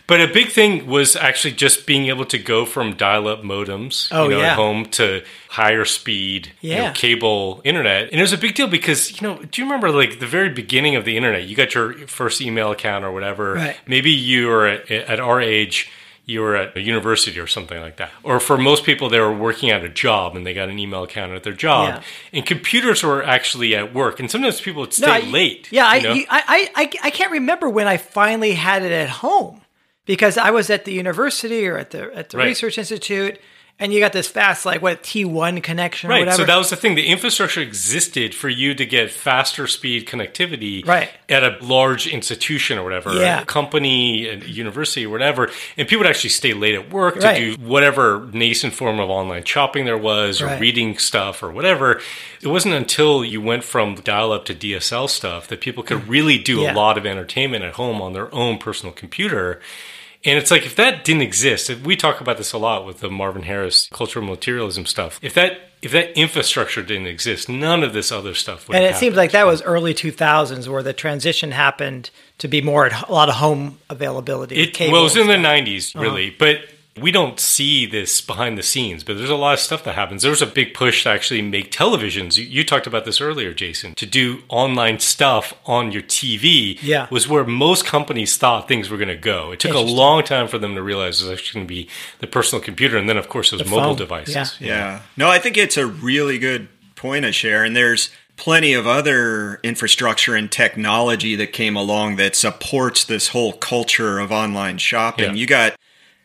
but 0.08 0.22
a 0.22 0.28
big 0.28 0.50
thing 0.50 0.86
was 0.88 1.16
actually 1.16 1.54
just 1.54 1.86
being 1.88 2.08
able 2.08 2.26
to 2.26 2.38
go 2.38 2.66
from 2.66 2.96
dial-up 2.96 3.42
modems, 3.42 4.08
Oh, 4.12 4.26
you 4.26 4.32
know, 4.32 4.40
yeah. 4.42 4.52
at 4.52 4.56
home 4.56 4.86
to 4.92 5.24
higher 5.50 5.86
speed, 5.86 6.52
you 6.62 6.76
know, 6.76 6.82
Yeah. 6.84 6.92
cable 6.94 7.62
internet. 7.64 8.10
And 8.12 8.20
it 8.20 8.22
was 8.22 8.34
a 8.34 8.38
big 8.38 8.54
deal 8.56 8.68
because, 8.68 9.20
you 9.20 9.28
know, 9.28 9.40
do 9.40 9.62
you 9.62 9.66
remember 9.66 9.92
like 9.92 10.20
the 10.20 10.28
very 10.28 10.50
beginning 10.50 10.96
of 10.96 11.06
the 11.06 11.18
internet? 11.18 11.48
You 11.48 11.56
got 11.56 11.74
your 11.74 11.94
first 12.08 12.40
email 12.42 12.72
account 12.72 13.04
or 13.04 13.12
whatever. 13.12 13.54
Right. 13.54 13.78
Maybe 13.88 14.12
you 14.12 14.48
were 14.48 14.68
at, 14.68 14.92
at 14.92 15.20
our 15.20 15.42
age. 15.42 15.90
You 16.28 16.42
were 16.42 16.56
at 16.56 16.76
a 16.76 16.82
university 16.82 17.40
or 17.40 17.46
something 17.46 17.80
like 17.80 17.98
that. 17.98 18.10
Or 18.24 18.40
for 18.40 18.58
most 18.58 18.84
people, 18.84 19.10
they 19.10 19.20
were 19.20 19.32
working 19.34 19.70
at 19.70 19.84
a 19.84 19.90
job 19.90 20.36
and 20.36 20.44
they 20.46 20.56
got 20.56 20.70
an 20.70 20.80
email 20.80 21.04
account 21.04 21.34
at 21.34 21.44
their 21.44 21.54
job. 21.54 21.90
Yeah. 21.90 22.02
And 22.40 22.46
computers 22.46 23.04
were 23.04 23.24
actually 23.24 23.76
at 23.76 23.94
work. 23.94 24.20
And 24.20 24.30
sometimes 24.32 24.60
people 24.60 24.82
would 24.82 24.94
stay 24.94 25.06
I- 25.08 25.20
late. 25.20 25.72
Yeah, 25.72 25.86
I, 25.88 25.96
you 25.98 26.04
know? 26.04 26.14
I, 26.14 26.26
I, 26.30 26.70
I, 26.76 26.92
I 27.04 27.10
can't 27.12 27.32
remember 27.32 27.70
when 27.70 27.88
I 27.88 27.98
finally 27.98 28.54
had 28.56 28.82
it 28.82 28.92
at 28.92 29.10
home 29.10 29.62
because 30.06 30.38
I 30.38 30.50
was 30.50 30.72
at 30.72 30.86
the 30.86 30.94
university 30.94 31.68
or 31.68 31.78
at 31.78 31.92
the 31.92 32.12
at 32.16 32.30
the 32.32 32.38
Right. 32.40 32.46
research 32.46 32.78
institute, 32.80 33.40
and 33.78 33.92
you 33.94 34.00
got 34.00 34.14
this 34.14 34.28
fast 34.28 34.66
like 34.66 34.82
what 34.82 35.04
T 35.04 35.26
one 35.26 35.60
connection 35.60 36.10
or 36.10 36.14
Right. 36.14 36.20
whatever. 36.20 36.38
So 36.38 36.46
that 36.46 36.56
was 36.58 36.70
the 36.70 36.78
thing. 36.78 36.96
The 36.96 37.08
infrastructure 37.08 37.60
existed 37.60 38.34
for 38.34 38.48
you 38.48 38.74
to 38.74 38.86
get 38.86 39.12
faster 39.12 39.68
speed 39.68 40.08
connectivity 40.08 40.88
Right. 40.88 41.10
at 41.28 41.44
a 41.44 41.58
large 41.62 42.08
institution 42.08 42.78
or 42.78 42.84
whatever, 42.84 43.14
Yeah. 43.14 43.42
a 43.42 43.46
company, 43.46 44.28
a 44.30 44.36
university 44.38 45.06
or 45.06 45.10
whatever. 45.10 45.52
And 45.78 45.88
people 45.88 46.06
would 46.06 46.10
actually 46.10 46.30
stay 46.30 46.54
late 46.54 46.74
at 46.76 46.90
work 46.90 47.20
to 47.20 47.26
Right. 47.28 47.58
do 47.58 47.62
whatever 47.62 48.28
nascent 48.32 48.74
form 48.74 49.00
of 49.00 49.10
online 49.10 49.44
shopping 49.44 49.84
there 49.84 49.98
was 49.98 50.42
or 50.42 50.46
Right. 50.46 50.62
reading 50.62 50.98
stuff 50.98 51.44
or 51.44 51.52
whatever. 51.52 52.02
It 52.42 52.48
wasn't 52.48 52.76
until 52.76 53.26
you 53.26 53.42
went 53.42 53.66
from 53.66 53.96
dial 53.96 54.32
up 54.32 54.46
to 54.46 54.54
DSL 54.54 55.10
stuff 55.10 55.48
that 55.50 55.60
people 55.60 55.84
could 55.84 56.08
really 56.08 56.38
do 56.38 56.62
Yeah. 56.62 56.72
a 56.72 56.76
lot 56.76 56.98
of 56.98 57.06
entertainment 57.06 57.66
at 57.66 57.74
home 57.74 58.02
on 58.02 58.14
their 58.14 58.34
own 58.34 58.58
personal 58.58 58.94
computer. 58.94 59.60
And 60.26 60.38
it's 60.40 60.52
like 60.52 60.66
if 60.66 60.76
that 60.76 61.04
didn't 61.04 61.22
exist, 61.22 61.70
if 61.70 61.86
we 61.86 61.96
talk 61.96 62.20
about 62.20 62.38
this 62.38 62.52
a 62.54 62.58
lot 62.58 62.86
with 62.86 63.00
the 63.00 63.10
Marvin 63.10 63.44
Harris 63.44 63.88
cultural 63.92 64.26
materialism 64.26 64.86
stuff. 64.86 65.20
If 65.22 65.34
that 65.36 65.60
if 65.82 65.92
that 65.92 66.18
infrastructure 66.18 66.82
didn't 66.82 67.06
exist, 67.06 67.48
none 67.48 67.84
of 67.84 67.94
this 67.94 68.12
other 68.12 68.34
stuff 68.34 68.68
would. 68.68 68.76
and 68.76 68.84
it 68.84 68.96
seems 68.96 69.16
like 69.16 69.32
that 69.32 69.46
was 69.46 69.62
early 69.62 69.94
two 69.94 70.12
thousands 70.12 70.68
where 70.68 70.82
the 70.82 70.94
transition 70.94 71.52
happened 71.52 72.10
to 72.40 72.48
be 72.48 72.62
more 72.62 72.88
at 72.88 73.08
a 73.08 73.12
lot 73.12 73.30
of 73.30 73.36
home 73.36 73.78
availability. 73.90 74.56
it. 74.56 74.80
Well, 74.80 75.02
it 75.02 75.04
was 75.04 75.16
in 75.16 75.28
the 75.28 75.36
'90s, 75.36 76.00
really, 76.00 76.30
uh-huh. 76.30 76.36
but 76.40 76.75
we 77.02 77.12
don't 77.12 77.40
see 77.42 77.86
this 77.86 78.22
behind 78.22 78.58
the 78.58 78.64
scenes. 78.64 79.04
But 79.04 79.18
there's 79.18 79.30
a 79.30 79.36
lot 79.36 79.54
of 79.54 79.60
stuff 79.60 79.84
that 79.84 79.96
happens. 79.96 80.22
There 80.22 80.32
was 80.32 80.42
a 80.42 80.46
big 80.48 80.74
push 80.74 81.04
to 81.04 81.10
actually 81.10 81.42
make 81.42 81.72
televisions. 81.72 82.38
You, 82.38 82.46
you 82.46 82.64
talked 82.64 82.88
about 82.88 83.04
this 83.04 83.20
earlier, 83.20 83.54
Jason. 83.54 83.96
To 83.96 84.06
do 84.06 84.44
online 84.48 85.00
stuff 85.00 85.54
on 85.66 85.92
your 85.92 86.04
TV, 86.04 86.78
Yeah. 86.82 87.08
was 87.12 87.28
where 87.28 87.44
most 87.44 87.86
companies 87.86 88.38
thought 88.38 88.68
things 88.70 88.90
were 88.90 88.98
going 88.98 89.10
to 89.10 89.16
go. 89.16 89.52
It 89.52 89.60
took 89.60 89.74
a 89.76 89.80
long 89.80 90.24
time 90.24 90.48
for 90.48 90.58
them 90.58 90.76
to 90.76 90.82
realize 90.82 91.22
it 91.22 91.26
was 91.30 91.34
actually 91.40 91.60
going 91.60 91.68
to 91.68 91.74
be 91.74 91.90
the 92.20 92.28
personal 92.28 92.64
computer, 92.64 92.98
and 92.98 93.10
then 93.10 93.18
of 93.18 93.28
course 93.28 93.52
those 93.52 93.66
mobile 93.66 93.78
phone, 93.90 93.96
devices. 93.98 94.36
yeah. 94.36 94.68
Yeah. 94.68 95.02
No, 95.18 95.28
I 95.30 95.40
think 95.40 95.58
it's 95.58 95.76
a 95.78 95.86
really 95.86 96.38
good 96.40 96.70
point 96.96 97.26
to 97.26 97.32
share. 97.34 97.64
And 97.66 97.76
there's 97.76 98.10
plenty 98.38 98.74
of 98.74 98.88
other 98.88 99.60
infrastructure 99.64 100.34
and 100.36 100.50
technology 100.52 101.36
that 101.36 101.54
came 101.54 101.76
along 101.76 102.16
that 102.18 102.36
supports 102.36 103.04
this 103.04 103.30
whole 103.30 103.54
culture 103.54 104.20
of 104.20 104.32
online 104.32 104.78
shopping. 104.78 105.32
Yeah. 105.32 105.34
You 105.34 105.46
got, 105.48 105.76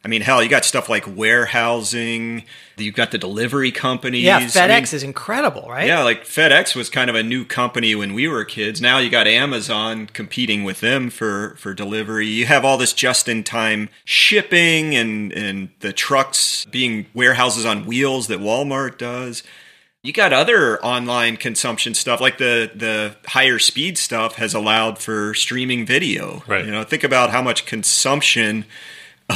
I 0.02 0.08
mean, 0.08 0.22
hell, 0.22 0.42
you 0.42 0.48
got 0.48 0.64
stuff 0.64 0.88
like 0.88 1.04
warehousing, 1.06 2.44
you've 2.78 2.94
got 2.94 3.10
the 3.10 3.18
delivery 3.18 3.70
companies. 3.70 4.24
Yeah, 4.24 4.38
I 4.38 4.44
FedEx 4.44 4.68
mean, 4.68 4.82
is 4.82 5.02
incredible, 5.02 5.68
right? 5.68 5.86
Yeah, 5.86 6.02
like 6.02 6.24
FedEx 6.24 6.74
was 6.74 6.88
kind 6.88 7.10
of 7.10 7.16
a 7.16 7.22
new 7.22 7.44
company 7.44 7.94
when 7.94 8.14
we 8.14 8.26
were 8.26 8.46
kids. 8.46 8.80
Now 8.80 8.96
you 8.96 9.10
got 9.10 9.26
Amazon 9.26 10.06
competing 10.06 10.64
with 10.64 10.80
them 10.80 11.10
for 11.10 11.54
for 11.56 11.74
delivery. 11.74 12.26
You 12.26 12.46
have 12.46 12.64
all 12.64 12.78
this 12.78 12.94
just 12.94 13.28
in 13.28 13.44
time 13.44 13.90
shipping 14.06 14.94
and 14.94 15.32
and 15.32 15.68
the 15.80 15.92
trucks 15.92 16.64
being 16.64 17.04
warehouses 17.12 17.66
on 17.66 17.84
wheels 17.84 18.28
that 18.28 18.40
Walmart 18.40 18.96
does. 18.96 19.42
You 20.02 20.14
got 20.14 20.32
other 20.32 20.82
online 20.82 21.36
consumption 21.36 21.92
stuff 21.92 22.22
like 22.22 22.38
the 22.38 22.70
the 22.74 23.16
higher 23.28 23.58
speed 23.58 23.98
stuff 23.98 24.36
has 24.36 24.54
allowed 24.54 24.98
for 24.98 25.34
streaming 25.34 25.84
video. 25.84 26.42
Right. 26.46 26.64
You 26.64 26.70
know, 26.70 26.84
think 26.84 27.04
about 27.04 27.28
how 27.28 27.42
much 27.42 27.66
consumption 27.66 28.64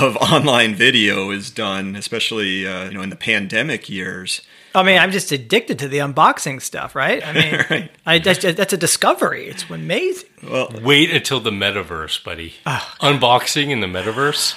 of 0.01 0.17
online 0.33 0.75
video 0.75 1.31
is 1.31 1.51
done, 1.51 1.97
especially 1.97 2.67
uh, 2.67 2.87
you 2.87 2.95
know 2.95 3.03
in 3.03 3.11
the 3.11 3.17
pandemic 3.17 3.89
years. 3.89 4.43
I 4.77 4.83
mean, 4.83 4.99
I'm 4.99 5.13
just 5.13 5.31
addicted 5.31 5.79
to 5.81 5.89
the 5.89 5.99
unboxing 5.99 6.61
stuff, 6.61 6.97
right? 6.97 7.25
I 7.25 7.33
mean, 7.33 7.65
Right. 7.71 7.91
I, 8.05 8.19
that's, 8.19 8.43
that's 8.43 8.73
a 8.73 8.77
discovery. 8.77 9.47
It's 9.47 9.71
amazing. 9.71 10.29
Well, 10.43 10.69
Wait 10.83 11.13
until 11.13 11.39
the 11.39 11.53
metaverse, 11.53 12.25
buddy. 12.25 12.55
Unboxing 12.67 13.71
in 13.71 13.79
the 13.79 13.87
metaverse. 13.87 14.57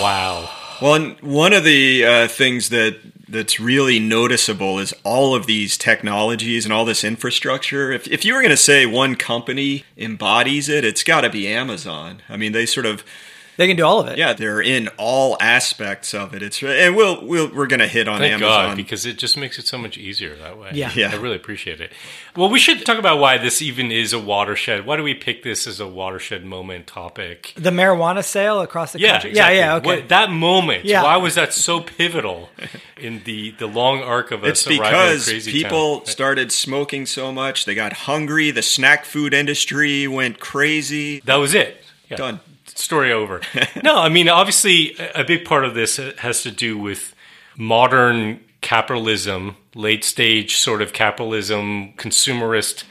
Wow. 0.00 0.48
Well, 0.80 1.16
one 1.20 1.52
of 1.52 1.64
the 1.64 2.04
uh, 2.06 2.28
things 2.28 2.68
that 2.68 2.98
that's 3.28 3.60
really 3.60 3.98
noticeable 3.98 4.78
is 4.78 4.94
all 5.04 5.34
of 5.34 5.46
these 5.46 5.76
technologies 5.76 6.64
and 6.64 6.72
all 6.72 6.84
this 6.84 7.04
infrastructure. 7.04 7.92
If, 7.92 8.06
if 8.08 8.24
you 8.24 8.34
were 8.34 8.40
going 8.40 8.50
to 8.50 8.56
say 8.56 8.86
one 8.86 9.16
company 9.16 9.84
embodies 9.96 10.68
it, 10.68 10.84
it's 10.84 11.02
got 11.02 11.22
to 11.22 11.30
be 11.30 11.46
Amazon. 11.48 12.22
I 12.28 12.36
mean, 12.36 12.52
they 12.52 12.64
sort 12.64 12.86
of 12.86 13.04
They 13.58 13.66
can 13.66 13.76
do 13.76 13.84
all 13.84 13.98
of 14.00 14.06
it. 14.06 14.16
yeah, 14.18 14.32
they're 14.34 14.60
in 14.62 14.88
all 14.96 15.36
aspects 15.40 16.14
of 16.14 16.32
it. 16.32 16.42
It's 16.42 16.62
and 16.62 16.94
we'll, 16.94 17.26
we'll 17.26 17.52
we're 17.52 17.66
going 17.66 17.80
to 17.80 17.88
hit 17.88 18.06
on 18.06 18.20
Thank 18.20 18.34
Amazon. 18.34 18.68
God, 18.68 18.76
because 18.76 19.04
it 19.04 19.18
just 19.18 19.36
makes 19.36 19.58
it 19.58 19.66
so 19.66 19.76
much 19.76 19.98
easier 19.98 20.36
that 20.36 20.56
way. 20.56 20.70
Yeah. 20.74 20.92
Yeah. 20.94 21.10
I 21.12 21.16
really 21.16 21.34
appreciate 21.34 21.80
it. 21.80 21.92
Well, 22.36 22.48
we 22.50 22.60
should 22.60 22.86
talk 22.86 22.98
about 22.98 23.18
why 23.18 23.36
this 23.36 23.60
even 23.60 23.90
is 23.90 24.12
a 24.12 24.18
watershed. 24.18 24.86
Why 24.86 24.96
do 24.96 25.02
we 25.02 25.12
pick 25.12 25.42
this 25.42 25.66
as 25.66 25.80
a 25.80 25.88
watershed 25.88 26.44
moment 26.44 26.86
topic? 26.86 27.52
The 27.56 27.70
marijuana 27.70 28.22
sale 28.24 28.60
across 28.60 28.92
the 28.92 29.00
Yeah, 29.00 29.14
country. 29.14 29.30
exactly. 29.30 29.56
Yeah, 29.58 29.64
yeah, 29.64 29.74
okay. 29.76 29.86
What- 30.02 30.08
that 30.08 30.30
moment. 30.30 30.84
Yeah. 30.84 31.02
Why 31.02 31.16
was 31.16 31.34
that 31.34 31.52
so 31.52 31.80
pivotal 31.80 32.50
in 32.96 33.22
the 33.24 33.50
the 33.58 33.66
long 33.66 34.02
arc 34.02 34.30
of 34.30 34.44
it's 34.44 34.64
us 34.66 34.78
arriving 34.78 34.82
because 34.92 35.24
crazy 35.28 35.50
people 35.52 35.98
town? 35.98 36.06
started 36.06 36.52
smoking 36.52 37.06
so 37.06 37.32
much, 37.32 37.64
they 37.64 37.74
got 37.74 37.92
hungry. 37.92 38.52
The 38.52 38.62
snack 38.62 39.04
food 39.04 39.34
industry 39.34 40.06
went 40.06 40.38
crazy. 40.38 41.18
That 41.24 41.36
was 41.36 41.54
it. 41.54 41.82
Yeah. 42.08 42.16
Done. 42.18 42.40
Story 42.78 43.12
over. 43.12 43.40
no, 43.82 43.98
I 43.98 44.08
mean, 44.08 44.28
obviously, 44.28 44.94
a 44.98 45.22
a 45.22 45.24
big 45.24 45.44
part 45.44 45.64
of 45.64 45.74
this 45.74 45.96
has 45.96 46.42
to 46.44 46.52
do 46.52 46.78
with 46.78 47.12
modern 47.56 48.38
capitalism, 48.60 49.56
late 49.74 50.04
stage 50.04 50.56
sort 50.56 50.80
of 50.80 50.92
capitalism, 50.92 51.92
consumerist 51.94 52.84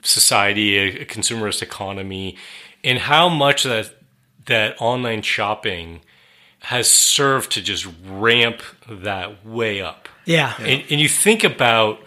society, 0.00 0.78
a, 0.78 1.02
a 1.02 1.04
consumerist 1.04 1.60
economy, 1.60 2.38
and 2.82 3.00
how 3.00 3.28
much 3.28 3.64
that 3.64 3.94
that 4.46 4.80
online 4.80 5.20
shopping 5.20 6.00
has 6.60 6.88
served 6.88 7.52
to 7.52 7.60
just 7.60 7.86
ramp 8.06 8.62
that 8.88 9.44
way 9.44 9.82
up. 9.82 10.08
yeah. 10.58 10.66
And, 10.66 10.84
and 10.90 11.00
you 11.02 11.08
think 11.08 11.44
about 11.44 12.00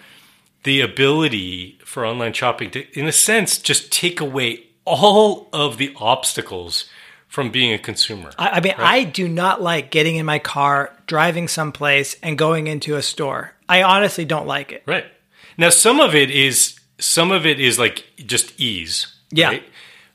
the 0.64 0.82
ability 0.82 1.78
for 1.86 2.04
online 2.04 2.34
shopping 2.34 2.72
to, 2.72 3.00
in 3.00 3.06
a 3.06 3.12
sense, 3.12 3.60
just 3.60 3.92
take 3.92 4.20
away 4.20 4.64
all 4.86 5.50
of 5.54 5.78
the 5.78 5.94
obstacles 5.98 6.90
from 7.28 7.52
being 7.52 7.74
a 7.74 7.78
consumer. 7.78 8.32
I, 8.38 8.50
I 8.50 8.60
mean, 8.62 8.74
I 8.78 9.04
do 9.04 9.28
not 9.28 9.62
like 9.62 9.92
getting 9.92 10.16
in 10.16 10.26
my 10.26 10.40
car, 10.40 10.96
driving 11.06 11.48
someplace, 11.48 12.16
and 12.24 12.38
going 12.38 12.68
into 12.68 12.96
a 12.96 13.02
store. 13.02 13.54
I 13.70 13.84
honestly 13.84 14.26
don't 14.26 14.48
like 14.48 14.72
it. 14.72 14.84
Right. 14.86 15.06
Now, 15.58 15.70
some 15.70 16.00
of 16.00 16.16
it 16.16 16.32
is 16.32 16.80
some 17.00 17.32
of 17.32 17.46
it 17.46 17.60
is 17.60 17.78
like 17.78 18.06
just 18.18 18.60
ease. 18.60 19.08
Yeah. 19.30 19.50
Right? 19.50 19.64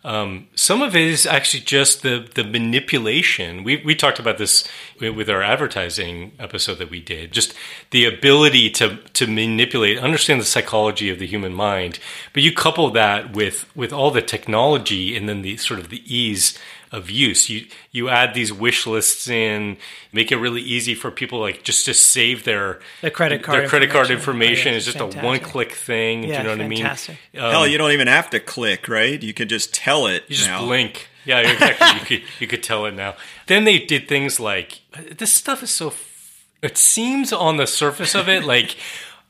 Um, 0.04 0.48
some 0.56 0.82
of 0.82 0.96
it 0.96 1.02
is 1.02 1.26
actually 1.26 1.62
just 1.62 2.02
the 2.02 2.28
the 2.34 2.42
manipulation. 2.42 3.62
We 3.62 3.76
we 3.84 3.94
talked 3.94 4.18
about 4.18 4.36
this 4.36 4.68
with 5.00 5.30
our 5.30 5.42
advertising 5.42 6.32
episode 6.40 6.78
that 6.78 6.90
we 6.90 7.00
did. 7.00 7.30
Just 7.30 7.54
the 7.90 8.04
ability 8.04 8.70
to 8.70 8.96
to 8.96 9.26
manipulate, 9.28 9.98
understand 9.98 10.40
the 10.40 10.44
psychology 10.44 11.08
of 11.08 11.20
the 11.20 11.26
human 11.26 11.54
mind. 11.54 12.00
But 12.32 12.42
you 12.42 12.52
couple 12.52 12.90
that 12.90 13.36
with 13.36 13.70
with 13.76 13.92
all 13.92 14.10
the 14.10 14.22
technology, 14.22 15.16
and 15.16 15.28
then 15.28 15.42
the 15.42 15.56
sort 15.56 15.78
of 15.78 15.88
the 15.88 16.02
ease 16.12 16.58
of 16.92 17.10
use. 17.10 17.48
You 17.48 17.66
you 17.90 18.08
add 18.08 18.34
these 18.34 18.52
wish 18.52 18.86
lists 18.86 19.26
in, 19.28 19.78
make 20.12 20.30
it 20.30 20.36
really 20.36 20.60
easy 20.60 20.94
for 20.94 21.10
people 21.10 21.40
like 21.40 21.62
just 21.64 21.86
to 21.86 21.94
save 21.94 22.44
their 22.44 22.78
The 23.00 23.10
credit 23.10 23.42
card 23.42 23.62
their 23.62 23.68
credit 23.68 23.90
card 23.90 24.10
information. 24.10 24.68
information. 24.68 24.68
Oh, 24.68 24.72
yeah, 24.72 24.76
is 24.76 24.84
just 24.84 24.98
fantastic. 24.98 25.22
a 25.22 25.26
one 25.26 25.38
click 25.40 25.72
thing. 25.72 26.20
do 26.22 26.28
you 26.28 26.32
know 26.34 26.50
what 26.50 26.58
fantastic. 26.58 27.16
I 27.32 27.36
mean? 27.36 27.44
Um, 27.46 27.50
Hell, 27.50 27.66
you 27.66 27.78
don't 27.78 27.92
even 27.92 28.08
have 28.08 28.30
to 28.30 28.40
click, 28.40 28.88
right? 28.88 29.20
You 29.22 29.32
can 29.34 29.48
just 29.48 29.72
tell 29.74 30.06
it. 30.06 30.24
you 30.28 30.36
just 30.36 30.48
now. 30.48 30.64
blink. 30.66 31.08
Yeah, 31.24 31.38
exactly. 31.50 31.88
you 31.98 32.04
could 32.20 32.28
you 32.40 32.46
could 32.46 32.62
tell 32.62 32.84
it 32.86 32.92
now. 32.94 33.14
Then 33.46 33.64
they 33.64 33.78
did 33.78 34.06
things 34.08 34.38
like 34.38 34.82
this 35.18 35.32
stuff 35.32 35.62
is 35.62 35.70
so. 35.70 35.88
f- 35.88 36.44
It 36.62 36.76
seems 36.76 37.32
on 37.32 37.56
the 37.56 37.66
surface 37.66 38.14
of 38.14 38.28
it 38.28 38.44
like. 38.44 38.76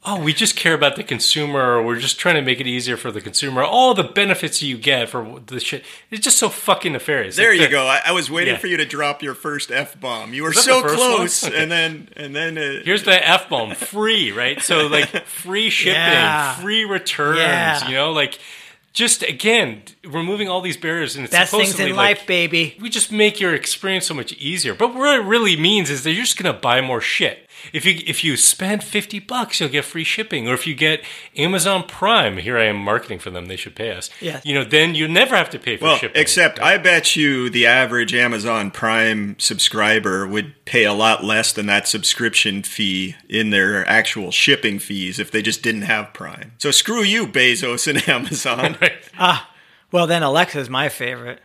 Oh, 0.04 0.20
we 0.20 0.32
just 0.32 0.56
care 0.56 0.74
about 0.74 0.96
the 0.96 1.04
consumer. 1.04 1.76
Or 1.76 1.82
we're 1.82 2.00
just 2.00 2.18
trying 2.18 2.34
to 2.34 2.42
make 2.42 2.58
it 2.60 2.66
easier 2.66 2.96
for 2.96 3.12
the 3.12 3.20
consumer. 3.20 3.62
All 3.62 3.94
the 3.94 4.02
benefits 4.02 4.60
you 4.60 4.76
get 4.76 5.08
for 5.08 5.40
the 5.46 5.60
shit. 5.60 5.84
It's 6.10 6.24
just 6.24 6.38
so 6.38 6.48
fucking 6.48 6.92
nefarious. 6.92 7.36
There 7.36 7.50
Like, 7.50 7.60
you 7.60 7.66
the- 7.66 7.70
go. 7.72 7.86
I, 7.86 8.00
I 8.06 8.12
was 8.12 8.28
waiting 8.30 8.54
Yeah. 8.54 8.58
for 8.60 8.66
you 8.66 8.76
to 8.78 8.84
drop 8.84 9.22
your 9.22 9.34
first 9.34 9.70
f 9.70 10.00
bomb. 10.00 10.34
You 10.34 10.42
were 10.42 10.52
so 10.52 10.82
the 10.82 10.88
first 10.88 10.98
one? 10.98 11.16
close, 11.16 11.44
Okay. 11.44 11.62
and 11.62 11.70
then 11.70 12.08
and 12.16 12.34
then 12.34 12.58
uh, 12.58 12.80
Here's 12.84 13.04
the 13.04 13.28
F 13.28 13.48
bomb 13.48 13.74
free, 13.76 14.32
right? 14.32 14.60
So, 14.60 14.88
like, 14.88 15.08
free 15.26 15.70
shipping, 15.70 15.94
Yeah. 16.00 16.56
free 16.56 16.84
returns, 16.84 17.38
Yeah. 17.38 17.88
you 17.88 17.94
know, 17.94 18.10
like, 18.12 18.40
just 18.92 19.22
again, 19.22 19.82
removing 20.04 20.48
all 20.48 20.60
these 20.60 20.76
barriers. 20.76 21.14
And 21.16 21.24
it's 21.24 21.32
Best 21.32 21.52
things 21.52 21.78
in 21.80 21.90
like, 21.96 22.18
life, 22.18 22.26
baby. 22.26 22.76
we 22.80 22.90
just 22.90 23.10
make 23.12 23.40
your 23.40 23.54
experience 23.54 24.04
so 24.06 24.14
much 24.14 24.32
easier. 24.34 24.74
But 24.74 24.94
what 24.94 25.14
it 25.18 25.24
really 25.24 25.56
means 25.56 25.88
is 25.90 26.02
that 26.02 26.10
you're 26.10 26.24
just 26.24 26.36
going 26.42 26.52
to 26.52 26.60
buy 26.60 26.80
more 26.82 27.00
shit. 27.00 27.41
If 27.72 27.84
you 27.84 28.02
if 28.06 28.24
you 28.24 28.36
spend 28.36 28.82
fifty 28.84 29.18
bucks, 29.18 29.60
you'll 29.60 29.68
get 29.68 29.84
free 29.84 30.04
shipping. 30.04 30.48
Or 30.48 30.54
if 30.54 30.66
you 30.66 30.74
get 30.74 31.02
Amazon 31.36 31.84
Prime, 31.84 32.38
here 32.38 32.58
I 32.58 32.64
am 32.64 32.76
marketing 32.76 33.18
for 33.18 33.30
them. 33.30 33.46
They 33.46 33.56
should 33.56 33.74
pay 33.76 33.92
us. 33.92 34.10
Yeah. 34.20 34.40
You 34.44 34.54
know, 34.54 34.64
then 34.64 34.94
you 34.94 35.08
never 35.08 35.36
have 35.36 35.50
to 35.50 35.58
pay 35.58 35.76
for 35.76 35.84
well, 35.84 35.96
shipping. 35.96 36.20
except 36.20 36.60
I 36.60 36.78
bet 36.78 37.16
you 37.16 37.50
the 37.50 37.66
average 37.66 38.14
Amazon 38.14 38.70
Prime 38.70 39.36
subscriber 39.38 40.26
would 40.26 40.54
pay 40.64 40.84
a 40.84 40.92
lot 40.92 41.24
less 41.24 41.52
than 41.52 41.66
that 41.66 41.86
subscription 41.88 42.62
fee 42.62 43.16
in 43.28 43.50
their 43.50 43.86
actual 43.88 44.30
shipping 44.30 44.78
fees 44.78 45.18
if 45.18 45.30
they 45.30 45.42
just 45.42 45.62
didn't 45.62 45.82
have 45.82 46.12
Prime. 46.12 46.52
So 46.58 46.70
screw 46.70 47.02
you, 47.02 47.26
Bezos 47.26 47.86
and 47.86 48.08
Amazon. 48.08 48.76
Ah, 49.18 49.50
Well, 49.90 50.06
then 50.06 50.22
Alexa's 50.22 50.70
my 50.70 50.88
favorite. 50.88 51.40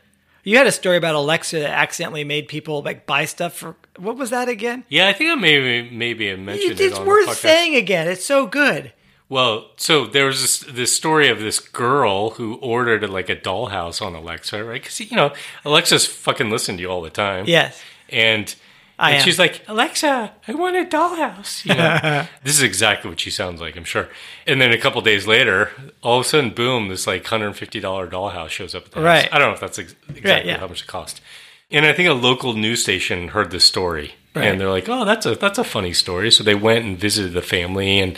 You 0.47 0.55
had 0.55 0.65
a 0.65 0.71
story 0.71 0.95
about 0.95 1.13
Alexa 1.13 1.59
that 1.59 1.71
accidentally 1.71 2.23
made 2.23 2.47
people 2.47 2.81
like 2.81 3.05
buy 3.05 3.25
stuff 3.25 3.53
for 3.53 3.75
what 3.97 4.15
was 4.15 4.29
that 4.29 4.47
again? 4.47 4.85
yeah, 4.87 5.09
I 5.09 5.11
think 5.11 5.29
I 5.29 5.35
maybe 5.35 5.89
maybe 5.89 6.31
I 6.31 6.37
mentioned 6.37 6.79
it 6.79 6.79
It's 6.79 6.99
worth 6.99 7.37
saying 7.37 7.75
again. 7.75 8.07
It's 8.07 8.25
so 8.25 8.47
good. 8.47 8.93
Well, 9.27 9.71
so 9.75 10.05
there 10.05 10.25
was 10.25 10.41
this, 10.41 10.59
this 10.73 10.95
story 10.95 11.27
of 11.27 11.39
this 11.39 11.59
girl 11.59 12.29
who 12.29 12.55
ordered 12.61 13.09
like 13.09 13.27
a 13.27 13.35
dollhouse 13.35 14.01
on 14.01 14.15
Alexa, 14.15 14.63
right? 14.63 14.81
Because 14.81 15.01
you 15.01 15.17
know 15.17 15.33
Alexa's 15.65 16.05
fucking 16.05 16.49
listen 16.49 16.77
to 16.77 16.81
you 16.81 16.89
all 16.89 17.01
the 17.01 17.09
time. 17.09 17.43
Yes. 17.45 17.81
and, 18.07 18.55
I 18.99 19.11
and 19.11 19.19
am. 19.19 19.23
she's 19.25 19.37
like, 19.37 19.61
Alexa, 19.67 20.31
I 20.47 20.53
want 20.53 20.75
a 20.75 20.83
dollhouse. 20.85 21.63
You 21.65 21.75
know, 21.75 22.25
this 22.43 22.55
is 22.57 22.63
exactly 22.63 23.09
what 23.09 23.19
she 23.19 23.29
sounds 23.29 23.61
like, 23.61 23.75
I'm 23.77 23.83
sure. 23.83 24.09
And 24.47 24.59
then 24.59 24.71
a 24.71 24.77
couple 24.77 24.99
days 25.01 25.27
later, 25.27 25.71
all 26.01 26.19
of 26.19 26.25
a 26.25 26.29
sudden, 26.29 26.49
boom, 26.51 26.87
this 26.87 27.05
like 27.05 27.25
hundred 27.25 27.47
and 27.47 27.55
fifty 27.55 27.79
dollar 27.79 28.07
dollhouse 28.07 28.49
shows 28.49 28.73
up 28.73 28.85
at 28.85 28.91
the 28.93 29.01
Right. 29.01 29.23
house. 29.25 29.29
I 29.33 29.37
don't 29.39 29.49
know 29.49 29.53
if 29.53 29.59
that's 29.59 29.77
ex- 29.79 29.95
exactly 30.15 30.51
yeah. 30.51 30.57
how 30.59 30.67
much 30.67 30.81
it 30.81 30.87
cost. 30.87 31.21
And 31.69 31.85
I 31.85 31.93
think 31.93 32.07
a 32.09 32.13
local 32.13 32.53
news 32.53 32.81
station 32.81 33.27
heard 33.29 33.51
this 33.51 33.65
story. 33.65 34.15
Right. 34.33 34.45
And 34.45 34.59
they're 34.61 34.69
like, 34.69 34.87
"Oh, 34.87 35.03
that's 35.03 35.25
a 35.25 35.35
that's 35.35 35.57
a 35.57 35.63
funny 35.63 35.93
story." 35.93 36.31
So 36.31 36.43
they 36.43 36.53
went 36.55 36.85
and 36.85 36.97
visited 36.97 37.33
the 37.33 37.41
family, 37.41 37.99
and 37.99 38.15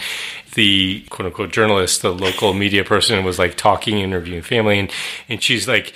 the 0.54 1.06
quote 1.10 1.28
unquote 1.28 1.52
journalist, 1.52 2.02
the 2.02 2.14
local 2.14 2.54
media 2.54 2.84
person, 2.84 3.24
was 3.24 3.40
like 3.40 3.56
talking, 3.56 4.00
interviewing 4.00 4.42
family, 4.44 4.80
and 4.80 4.92
and 5.30 5.42
she's 5.42 5.66
like, 5.68 5.94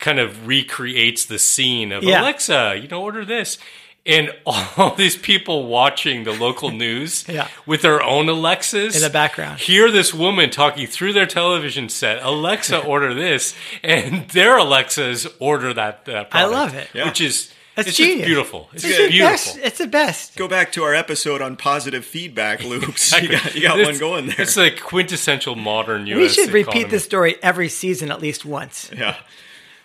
kind 0.00 0.18
of 0.18 0.46
recreates 0.48 1.24
the 1.26 1.38
scene 1.38 1.92
of 1.92 2.02
Yeah. 2.02 2.22
Alexa, 2.22 2.78
you 2.82 2.88
know, 2.88 3.00
order 3.02 3.24
this. 3.24 3.56
And 4.04 4.34
all 4.46 4.94
these 4.96 5.16
people 5.16 5.66
watching 5.66 6.24
the 6.24 6.32
local 6.32 6.70
news 6.84 7.24
Yeah. 7.28 7.46
with 7.66 7.82
their 7.82 8.02
own 8.02 8.28
Alexas 8.28 8.96
In 8.96 9.02
the 9.02 9.10
background. 9.10 9.60
hear 9.60 9.90
this 9.92 10.12
woman 10.12 10.50
talking 10.50 10.86
through 10.88 11.12
their 11.12 11.26
television 11.26 11.88
set. 11.88 12.20
Alexa, 12.22 12.78
order 12.84 13.14
this, 13.14 13.54
and 13.82 14.28
their 14.30 14.56
Alexas 14.58 15.26
order 15.38 15.72
that. 15.74 16.04
that 16.06 16.28
I 16.32 16.46
love 16.46 16.74
it. 16.74 16.88
Yeah. 16.92 17.04
which 17.06 17.20
is 17.20 17.52
That's 17.76 17.88
it's 17.88 17.96
just 17.96 18.08
genius. 18.10 18.26
beautiful. 18.26 18.68
It's, 18.72 18.82
It's 18.84 18.96
just 18.96 19.10
beautiful. 19.10 19.30
best. 19.32 19.58
It's 19.58 19.78
the 19.78 19.86
best. 19.86 20.36
Go 20.36 20.48
back 20.48 20.72
to 20.72 20.82
our 20.82 20.94
episode 20.96 21.40
on 21.40 21.54
positive 21.56 22.04
feedback 22.04 22.64
loops. 22.64 23.12
you 23.22 23.28
got, 23.28 23.54
you 23.54 23.62
got 23.62 23.78
one 23.78 23.98
going 23.98 24.26
there. 24.26 24.40
It's 24.40 24.56
like 24.56 24.80
quintessential 24.80 25.54
modern 25.54 26.08
U.S. 26.08 26.18
We 26.18 26.28
should 26.28 26.52
repeat 26.52 26.70
economy. 26.70 26.90
this 26.90 27.04
story 27.04 27.36
every 27.40 27.68
season 27.68 28.10
at 28.10 28.20
least 28.20 28.44
once. 28.44 28.90
Yeah. 28.92 29.16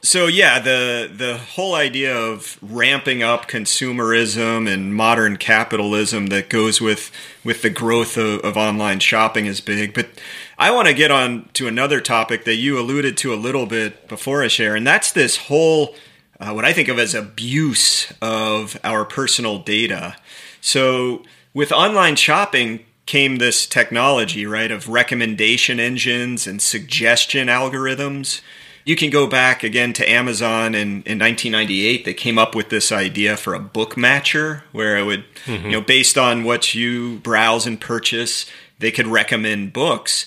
So 0.02 0.28
yeah, 0.28 0.60
the 0.60 1.12
the 1.14 1.38
whole 1.38 1.74
idea 1.74 2.16
of 2.16 2.58
ramping 2.62 3.24
up 3.24 3.48
consumerism 3.48 4.72
and 4.72 4.94
modern 4.94 5.38
capitalism 5.38 6.28
that 6.28 6.50
goes 6.50 6.80
with 6.80 7.12
with 7.44 7.62
the 7.62 7.70
growth 7.70 8.16
of, 8.16 8.40
of 8.42 8.58
online 8.58 9.00
shopping 9.00 9.48
is 9.48 9.60
big. 9.60 9.94
But 9.94 10.10
I 10.58 10.72
want 10.72 10.88
to 10.88 10.94
get 10.94 11.12
on 11.12 11.50
to 11.54 11.68
another 11.68 12.00
topic 12.00 12.46
that 12.46 12.56
you 12.56 12.80
alluded 12.80 13.18
to 13.18 13.34
a 13.34 13.36
little 13.36 13.66
bit 13.66 14.08
before, 14.08 14.44
Asher, 14.44 14.76
and 14.76 14.86
that's 14.86 15.12
this 15.12 15.38
whole 15.38 15.96
uh, 16.40 16.52
what 16.52 16.66
I 16.66 16.74
think 16.74 16.90
of 16.90 17.00
as 17.00 17.16
abuse 17.16 18.14
of 18.22 18.80
our 18.84 19.04
personal 19.04 19.58
data. 19.60 20.16
So 20.62 21.24
with 21.54 21.72
online 21.72 22.16
shopping 22.16 22.86
came 23.08 23.38
this 23.38 23.66
technology, 23.66 24.46
right, 24.46 24.70
of 24.70 24.90
recommendation 24.90 25.80
engines 25.80 26.46
and 26.46 26.62
suggestion 26.62 27.48
algorithms. 27.48 28.42
You 28.88 28.96
can 28.96 29.10
go 29.10 29.28
back 29.28 29.64
again 29.64 29.92
to 29.94 30.10
Amazon 30.10 30.74
in, 30.74 31.04
in 31.04 31.20
1998. 31.20 32.06
They 32.06 32.14
came 32.14 32.40
up 32.40 32.56
with 32.56 32.70
this 32.70 32.90
idea 32.90 33.36
for 33.36 33.54
a 33.54 33.60
book 33.60 33.96
matcher 33.96 34.62
where 34.72 34.98
it 34.98 35.04
would, 35.04 35.26
you 35.46 35.72
know, 35.72 35.82
based 35.82 36.18
on 36.18 36.46
what 36.46 36.74
you 36.74 37.18
browse 37.18 37.68
and 37.68 37.82
purchase, 37.82 38.46
they 38.80 38.92
could 38.92 39.06
recommend 39.06 39.74
books. 39.74 40.26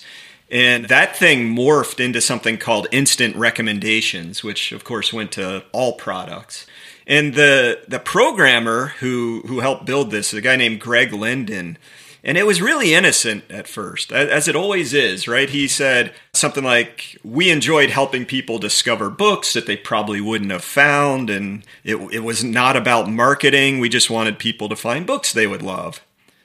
And 0.51 0.89
that 0.89 1.15
thing 1.15 1.55
morphed 1.55 1.99
into 1.99 2.21
something 2.21 2.59
called 2.59 2.85
instant 2.91 3.35
recommendations, 3.35 4.43
which 4.43 4.71
of 4.71 4.83
course 4.83 5.11
went 5.11 5.31
to 5.31 5.63
all 5.71 5.93
products. 5.93 6.67
And 7.07 7.33
the 7.33 7.81
the 7.87 7.97
programmer 7.99 8.93
who 8.99 9.41
who 9.47 9.61
helped 9.61 9.85
build 9.85 10.11
this, 10.11 10.35
a 10.35 10.41
guy 10.41 10.55
named 10.55 10.79
Greg 10.79 11.13
Linden, 11.13 11.79
and 12.23 12.37
it 12.37 12.45
was 12.45 12.61
really 12.61 12.93
innocent 12.93 13.43
at 13.49 13.67
first, 13.67 14.11
as 14.11 14.47
it 14.47 14.55
always 14.55 14.93
is, 14.93 15.27
right? 15.27 15.49
He 15.49 15.67
said 15.67 16.13
something 16.33 16.63
like, 16.63 17.17
"We 17.23 17.49
enjoyed 17.49 17.89
helping 17.89 18.25
people 18.25 18.59
discover 18.59 19.09
books 19.09 19.53
that 19.53 19.65
they 19.65 19.77
probably 19.77 20.21
wouldn't 20.21 20.51
have 20.51 20.63
found, 20.63 21.29
and 21.29 21.63
it 21.83 21.95
it 22.11 22.23
was 22.23 22.43
not 22.43 22.75
about 22.75 23.09
marketing. 23.09 23.79
We 23.79 23.89
just 23.89 24.09
wanted 24.09 24.37
people 24.39 24.69
to 24.69 24.75
find 24.75 25.05
books 25.05 25.33
they 25.33 25.47
would 25.47 25.61
love." 25.63 26.01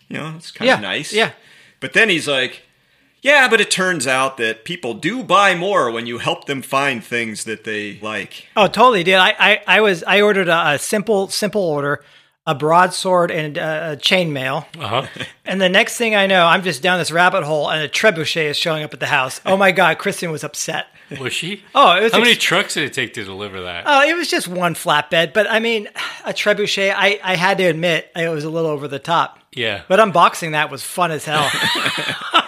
You 0.08 0.18
know, 0.18 0.34
it's 0.36 0.50
kind 0.50 0.66
Yeah. 0.68 0.74
of 0.76 0.80
nice. 0.82 1.12
Yeah. 1.12 1.30
But 1.80 1.92
then 1.92 2.08
he's 2.08 2.28
like, 2.28 2.62
yeah, 3.22 3.48
but 3.48 3.60
it 3.60 3.72
turns 3.72 4.06
out 4.06 4.36
that 4.36 4.64
people 4.64 4.94
do 4.94 5.24
buy 5.24 5.54
more 5.56 5.90
when 5.90 6.06
you 6.06 6.18
help 6.18 6.44
them 6.46 6.62
find 6.62 7.02
things 7.02 7.42
that 7.44 7.64
they 7.64 7.98
like. 8.00 8.46
Oh, 8.56 8.68
totally, 8.68 9.02
dude. 9.02 9.16
I, 9.16 9.34
I, 9.38 9.60
I 9.66 9.80
was 9.80 10.04
I 10.04 10.20
ordered 10.20 10.48
a, 10.48 10.74
a 10.74 10.78
simple 10.78 11.26
simple 11.28 11.60
order, 11.62 12.04
a 12.46 12.54
broadsword 12.54 13.30
and 13.30 13.58
uh, 13.58 13.90
a 13.92 13.96
chainmail, 13.96 14.64
Uh-huh. 14.78 15.06
and 15.44 15.60
the 15.60 15.68
next 15.68 15.96
thing 15.96 16.14
I 16.14 16.26
know, 16.26 16.46
I'm 16.46 16.62
just 16.62 16.82
down 16.82 16.98
this 16.98 17.10
rabbit 17.10 17.42
hole, 17.44 17.68
and 17.70 17.82
a 17.82 17.88
trebuchet 17.88 18.50
is 18.50 18.56
showing 18.56 18.84
up 18.84 18.94
at 18.94 19.00
the 19.00 19.06
house. 19.06 19.40
Oh 19.44 19.56
my 19.56 19.72
god, 19.72 19.98
Kristen 19.98 20.30
was 20.30 20.44
upset. 20.44 20.86
Was 21.20 21.32
she? 21.32 21.62
Oh, 21.74 21.96
it 21.96 22.02
was 22.02 22.12
How 22.12 22.18
many 22.18 22.34
trucks 22.34 22.74
did 22.74 22.82
it 22.84 22.92
take 22.92 23.14
to 23.14 23.24
deliver 23.24 23.60
that? 23.62 23.84
Oh, 23.86 24.02
it 24.08 24.16
was 24.16 24.28
just 24.28 24.48
one 24.48 24.74
flatbed, 24.74 25.32
but 25.32 25.48
I 25.48 25.60
mean, 25.60 25.88
a 26.24 26.32
trebuchet. 26.32 26.92
I, 26.96 27.20
I 27.22 27.36
had 27.36 27.58
to 27.58 27.64
admit, 27.64 28.10
it 28.16 28.28
was 28.28 28.42
a 28.44 28.50
little 28.50 28.70
over 28.70 28.88
the 28.88 28.98
top. 28.98 29.38
yeah. 29.52 29.82
But 29.88 30.00
unboxing 30.00 30.50
that 30.52 30.68
was 30.70 30.82
fun 30.82 31.10
as 31.12 31.24
hell. 31.24 31.48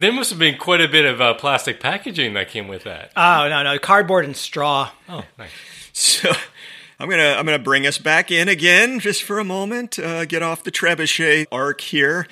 There 0.00 0.12
must 0.12 0.28
have 0.30 0.38
been 0.38 0.58
quite 0.58 0.80
a 0.82 0.88
bit 0.88 1.04
of 1.06 1.20
uh, 1.20 1.34
plastic 1.34 1.80
packaging 1.80 2.34
that 2.34 2.48
came 2.50 2.68
with 2.68 2.84
that. 2.84 3.12
oh 3.16 3.48
no, 3.48 3.62
no, 3.62 3.78
cardboard 3.78 4.24
and 4.26 4.36
straw. 4.36 4.90
oh, 5.08 5.24
nice. 5.38 5.50
So 5.92 6.32
I'm 6.98 7.08
gonna 7.08 7.34
I'm 7.36 7.44
gonna 7.44 7.58
bring 7.58 7.86
us 7.86 7.98
back 7.98 8.30
in 8.30 8.48
again 8.48 9.00
just 9.00 9.22
for 9.22 9.38
a 9.38 9.44
moment. 9.44 9.98
Uh, 9.98 10.24
get 10.24 10.42
off 10.42 10.62
the 10.62 10.70
trebuchet 10.70 11.46
arc 11.50 11.80
here. 11.80 12.26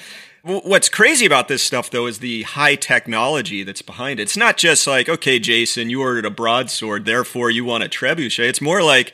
What's 0.45 0.89
crazy 0.89 1.25
about 1.25 1.47
this 1.47 1.63
stuff, 1.63 1.89
though, 1.91 2.07
is 2.07 2.19
the 2.19 2.43
high 2.43 2.75
technology 2.75 3.63
that's 3.63 3.83
behind 3.83 4.19
it. 4.19 4.25
It's 4.25 4.37
not 4.37 4.57
just 4.57 4.89
like, 4.89 5.09
okay, 5.09 5.39
Jason, 5.39 5.89
you 5.89 6.01
ordered 6.01 6.27
a 6.27 6.31
broadsword, 6.31 7.05
therefore 7.05 7.49
you 7.53 7.65
want 7.65 7.85
a 7.85 7.89
trebuchet. 7.89 8.49
It's 8.49 8.61
more 8.61 8.83
like, 8.83 9.13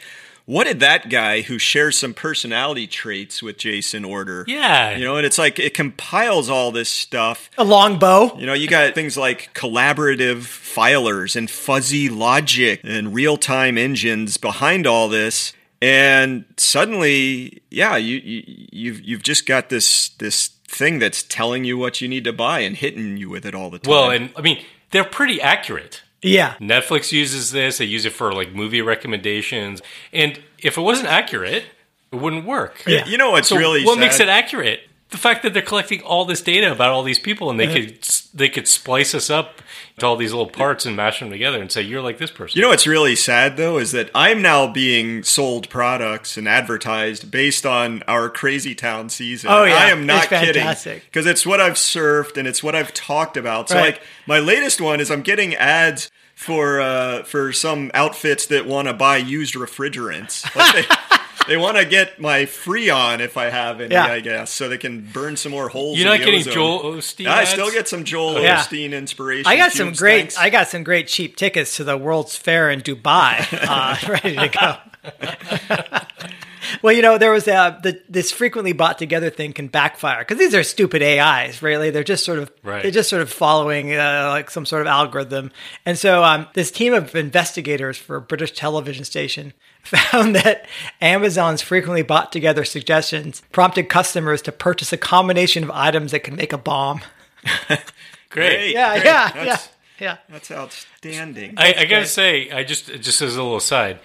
what 0.49 0.67
did 0.67 0.81
that 0.81 1.11
guy 1.11 1.43
who 1.43 1.59
shares 1.59 1.99
some 1.99 2.15
personality 2.15 2.87
traits 2.87 3.43
with 3.43 3.59
Jason 3.59 4.03
order? 4.03 4.47
Yeah. 4.49 4.97
You 4.97 5.05
know, 5.05 5.19
and 5.19 5.27
it's 5.27 5.37
like 5.37 5.59
it 5.59 5.75
compiles 5.75 6.49
all 6.49 6.73
this 6.73 6.89
stuff. 6.89 7.51
A 7.59 7.65
long 7.65 7.99
bow. 7.99 8.35
You 8.39 8.47
know, 8.47 8.55
you 8.55 8.67
got 8.67 8.95
things 8.95 9.19
like 9.19 9.53
collaborative 9.53 10.45
filters 10.45 11.37
and 11.37 11.51
fuzzy 11.51 12.09
logic 12.09 12.81
and 12.83 13.13
real 13.13 13.37
time 13.37 13.77
engines 13.77 14.39
behind 14.39 14.87
all 14.87 15.11
this. 15.11 15.53
And 15.83 16.47
suddenly, 16.57 17.61
yeah, 17.69 17.97
you, 17.97 18.17
you 18.17 18.69
you've 18.73 19.01
you've 19.03 19.23
just 19.23 19.45
got 19.45 19.69
this 19.69 20.09
this 20.17 20.49
thing 20.67 20.99
that's 20.99 21.23
telling 21.25 21.65
you 21.65 21.77
what 21.77 22.01
you 22.01 22.09
need 22.09 22.25
to 22.25 22.33
buy 22.33 22.61
and 22.61 22.75
hitting 22.75 23.19
you 23.19 23.29
with 23.29 23.45
it 23.45 23.55
all 23.55 23.69
the 23.69 23.81
time. 23.81 23.91
Well, 23.91 24.11
and 24.11 24.31
I 24.35 24.41
mean, 24.41 24.65
they're 24.93 25.05
pretty 25.05 25.43
accurate. 25.43 26.01
Yeah. 26.23 26.55
Netflix 26.61 27.13
uses 27.13 27.51
this. 27.53 27.79
They 27.79 27.85
use 27.85 28.05
it 28.05 28.13
for 28.13 28.33
like 28.33 28.53
movie 28.53 28.83
recommendations. 28.83 29.83
And 30.13 30.41
if 30.59 30.77
it 30.77 30.81
wasn't 30.81 31.09
accurate, 31.09 31.65
it 32.13 32.17
wouldn't 32.17 32.45
work. 32.45 32.83
Yeah. 32.87 33.07
you 33.07 33.19
know 33.19 33.31
what's 33.33 33.49
So 33.49 33.57
really 33.57 33.85
what 33.85 33.95
sad? 33.95 34.01
makes 34.01 34.21
it 34.21 34.29
accurate? 34.29 34.81
The 35.11 35.17
fact 35.17 35.43
that 35.43 35.55
they're 35.55 35.63
collecting 35.63 36.03
all 36.03 36.27
this 36.27 36.43
data 36.43 36.71
about 36.71 36.91
all 36.91 37.03
these 37.03 37.19
people, 37.19 37.51
and 37.51 37.59
they 37.59 37.67
could 37.67 38.07
they 38.35 38.49
could 38.51 38.69
splice 38.69 39.15
us 39.15 39.31
up 39.31 39.63
to 39.99 40.07
all 40.07 40.17
these 40.17 40.33
little 40.33 40.51
parts 40.51 40.85
and 40.85 40.95
mash 40.95 41.21
them 41.21 41.31
together 41.31 41.61
and 41.61 41.73
say 41.73 41.81
you're 41.81 42.03
like 42.03 42.19
this 42.19 42.31
person. 42.31 42.57
You 42.57 42.63
know 42.63 42.69
what's 42.69 42.87
really 42.87 43.17
sad 43.17 43.57
though 43.57 43.79
is 43.79 43.93
that 43.93 44.11
I'm 44.15 44.43
now 44.43 44.71
being 44.71 45.23
sold 45.23 45.71
products 45.71 46.37
and 46.37 46.47
advertised 46.47 47.31
based 47.31 47.65
on 47.65 48.03
our 48.07 48.29
Crazy 48.29 48.75
Town 48.75 49.09
season. 49.09 49.51
Oh, 49.51 49.65
yeah. 49.65 49.77
I 49.77 49.85
am 49.91 50.05
not 50.07 50.31
It's 50.31 50.45
kidding 50.45 51.01
because 51.07 51.25
it's 51.27 51.47
what 51.47 51.61
I've 51.61 51.75
surfed 51.75 52.37
and 52.37 52.47
it's 52.47 52.63
what 52.63 52.75
I've 52.75 52.93
talked 52.93 53.37
about. 53.39 53.71
So 53.71 53.77
Right. 53.77 53.95
like 53.95 54.03
my 54.27 54.39
latest 54.41 54.79
one 54.81 55.01
is 55.01 55.11
I'm 55.11 55.23
getting 55.23 55.55
ads 55.55 56.11
for 56.35 56.81
uh, 56.83 57.23
for 57.25 57.53
some 57.53 57.91
outfits 57.95 58.45
that 58.47 58.67
want 58.67 58.89
to 58.89 58.95
buy 58.95 59.17
used 59.17 59.55
refrigerants. 59.55 60.55
Like 60.55 60.87
they, 60.87 60.95
they 61.49 61.57
want 61.57 61.77
to 61.77 61.85
get 61.85 62.21
my 62.21 62.43
Freon 62.43 63.21
if 63.21 63.37
I 63.37 63.47
have 63.51 63.81
any, 63.81 63.93
Yeah. 63.93 64.07
I 64.07 64.21
guess, 64.21 64.51
so 64.51 64.69
they 64.69 64.79
can 64.79 65.01
burn 65.13 65.37
some 65.37 65.51
more 65.53 65.69
holes. 65.69 65.99
You're 65.99 66.07
in 66.07 66.13
not 66.13 66.19
the 66.21 66.25
getting 66.27 66.41
ozone. 66.41 66.55
Joel 66.55 66.83
Osteen. 66.95 67.27
I 67.27 67.43
ads? 67.43 67.51
still 67.51 67.71
get 67.71 67.89
some 67.89 68.05
Joel 68.05 68.41
Yeah. 68.43 68.59
Osteen 68.59 68.93
inspiration. 68.93 69.51
I 69.51 69.57
got 69.57 69.73
some 69.73 69.93
great. 69.93 70.19
thanks. 70.21 70.39
I 70.39 70.51
got 70.51 70.69
some 70.69 70.85
great 70.85 71.09
cheap 71.09 71.37
tickets 71.37 71.77
to 71.79 71.85
the 71.85 71.97
World's 71.97 72.37
Fair 72.37 72.71
in 72.71 72.81
Dubai, 72.83 73.47
uh, 73.53 73.97
ready 74.23 74.37
to 74.37 74.49
go. 74.49 74.77
well, 76.83 76.93
you 76.93 77.03
know, 77.03 77.19
there 77.19 77.31
was 77.33 77.49
uh, 77.49 77.79
the, 77.83 78.01
this 78.09 78.31
frequently 78.31 78.73
bought 78.73 78.99
together 78.99 79.31
thing 79.31 79.53
can 79.53 79.69
backfire 79.69 80.21
because 80.21 80.39
these 80.39 80.55
are 80.55 80.63
stupid 80.63 81.03
AIs. 81.03 81.63
Really, 81.63 81.91
they're 81.91 82.05
just 82.05 82.25
sort 82.25 82.39
of 82.39 82.51
Right. 82.63 82.83
they're 82.83 82.91
just 82.91 83.09
sort 83.11 83.23
of 83.23 83.31
following 83.33 83.95
uh, 83.95 84.29
like 84.31 84.51
some 84.51 84.67
sort 84.67 84.83
of 84.83 84.89
algorithm. 84.89 85.51
And 85.87 85.99
so, 85.99 86.23
um, 86.25 86.47
this 86.55 86.71
team 86.71 86.95
of 86.95 87.15
investigators 87.15 87.97
for 87.97 88.17
a 88.17 88.21
British 88.21 88.53
television 88.53 89.05
station 89.05 89.53
found 89.83 90.35
that 90.37 90.67
Amazon's 91.01 91.63
frequently 91.63 92.03
bought 92.03 92.33
together 92.33 92.65
suggestions 92.65 93.43
prompted 93.53 93.89
customers 93.89 94.43
to 94.43 94.53
purchase 94.53 94.93
a 94.93 94.99
combination 94.99 95.65
of 95.65 95.71
items 95.71 96.13
that 96.13 96.21
can 96.21 96.37
make 96.37 96.53
a 96.53 96.59
bomb. 96.59 97.01
Great. 98.31 98.73
Yeah, 98.73 98.93
Great. 98.95 99.05
yeah, 99.05 99.29
yeah, 99.29 99.33
That's- 99.33 99.69
yeah. 100.01 100.17
That's 100.29 100.51
outstanding. 100.51 101.55
I, 101.57 101.75
I 101.79 101.85
gotta 101.87 102.07
say, 102.07 102.51
I 102.51 102.63
just 102.63 102.87
just 103.01 103.23
as 103.23 103.35
a 103.37 103.43
little 103.43 103.57
aside, 103.57 103.99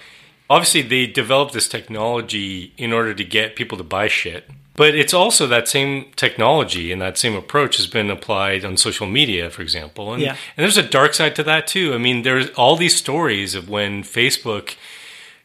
obviously 0.53 0.81
they 0.81 1.05
developed 1.07 1.53
this 1.53 1.67
technology 1.67 2.73
in 2.77 2.93
order 2.93 3.13
to 3.13 3.23
get 3.37 3.55
people 3.55 3.77
to 3.77 3.83
buy 3.83 4.07
shit. 4.07 4.43
But 4.75 4.95
it's 4.95 5.13
also 5.13 5.45
that 5.47 5.67
same 5.67 5.93
technology 6.15 6.91
and 6.91 6.99
that 7.01 7.17
same 7.17 7.35
approach 7.35 7.77
has 7.77 7.85
been 7.87 8.09
applied 8.09 8.65
on 8.65 8.75
social 8.77 9.05
media, 9.05 9.49
for 9.51 9.61
example. 9.61 10.13
And, 10.13 10.21
Yeah. 10.23 10.35
and 10.57 10.63
there's 10.63 10.77
a 10.77 10.83
dark 10.99 11.13
side 11.13 11.35
to 11.35 11.43
that 11.43 11.67
too. 11.67 11.93
I 11.93 11.99
mean, 11.99 12.23
there's 12.23 12.49
all 12.61 12.75
these 12.75 12.95
stories 12.95 13.53
of 13.53 13.69
when 13.69 14.03
Facebook 14.03 14.75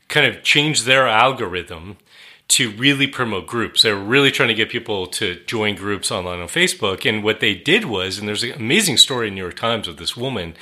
kind 0.09 0.27
of 0.27 0.43
changed 0.43 0.87
their 0.87 1.07
algorithm 1.07 1.99
to 2.57 2.71
really 2.71 3.07
promote 3.07 3.47
groups. 3.47 3.83
They 3.83 3.93
were 3.93 3.99
really 4.17 4.31
trying 4.31 4.49
to 4.49 4.55
get 4.63 4.71
people 4.71 5.07
to 5.09 5.27
join 5.47 5.75
groups 5.75 6.11
online 6.11 6.41
on 6.41 6.49
Facebook. 6.49 7.07
And 7.07 7.23
what 7.23 7.41
they 7.41 7.55
did 7.55 7.85
was, 7.85 8.19
and 8.19 8.27
there's 8.27 8.43
an 8.45 8.53
amazing 8.53 8.97
story 8.97 9.29
in 9.29 9.35
the 9.35 9.41
New 9.41 9.45
York 9.49 9.57
Times 9.57 9.87
of 9.89 9.99
this 9.99 10.17
woman 10.17 10.55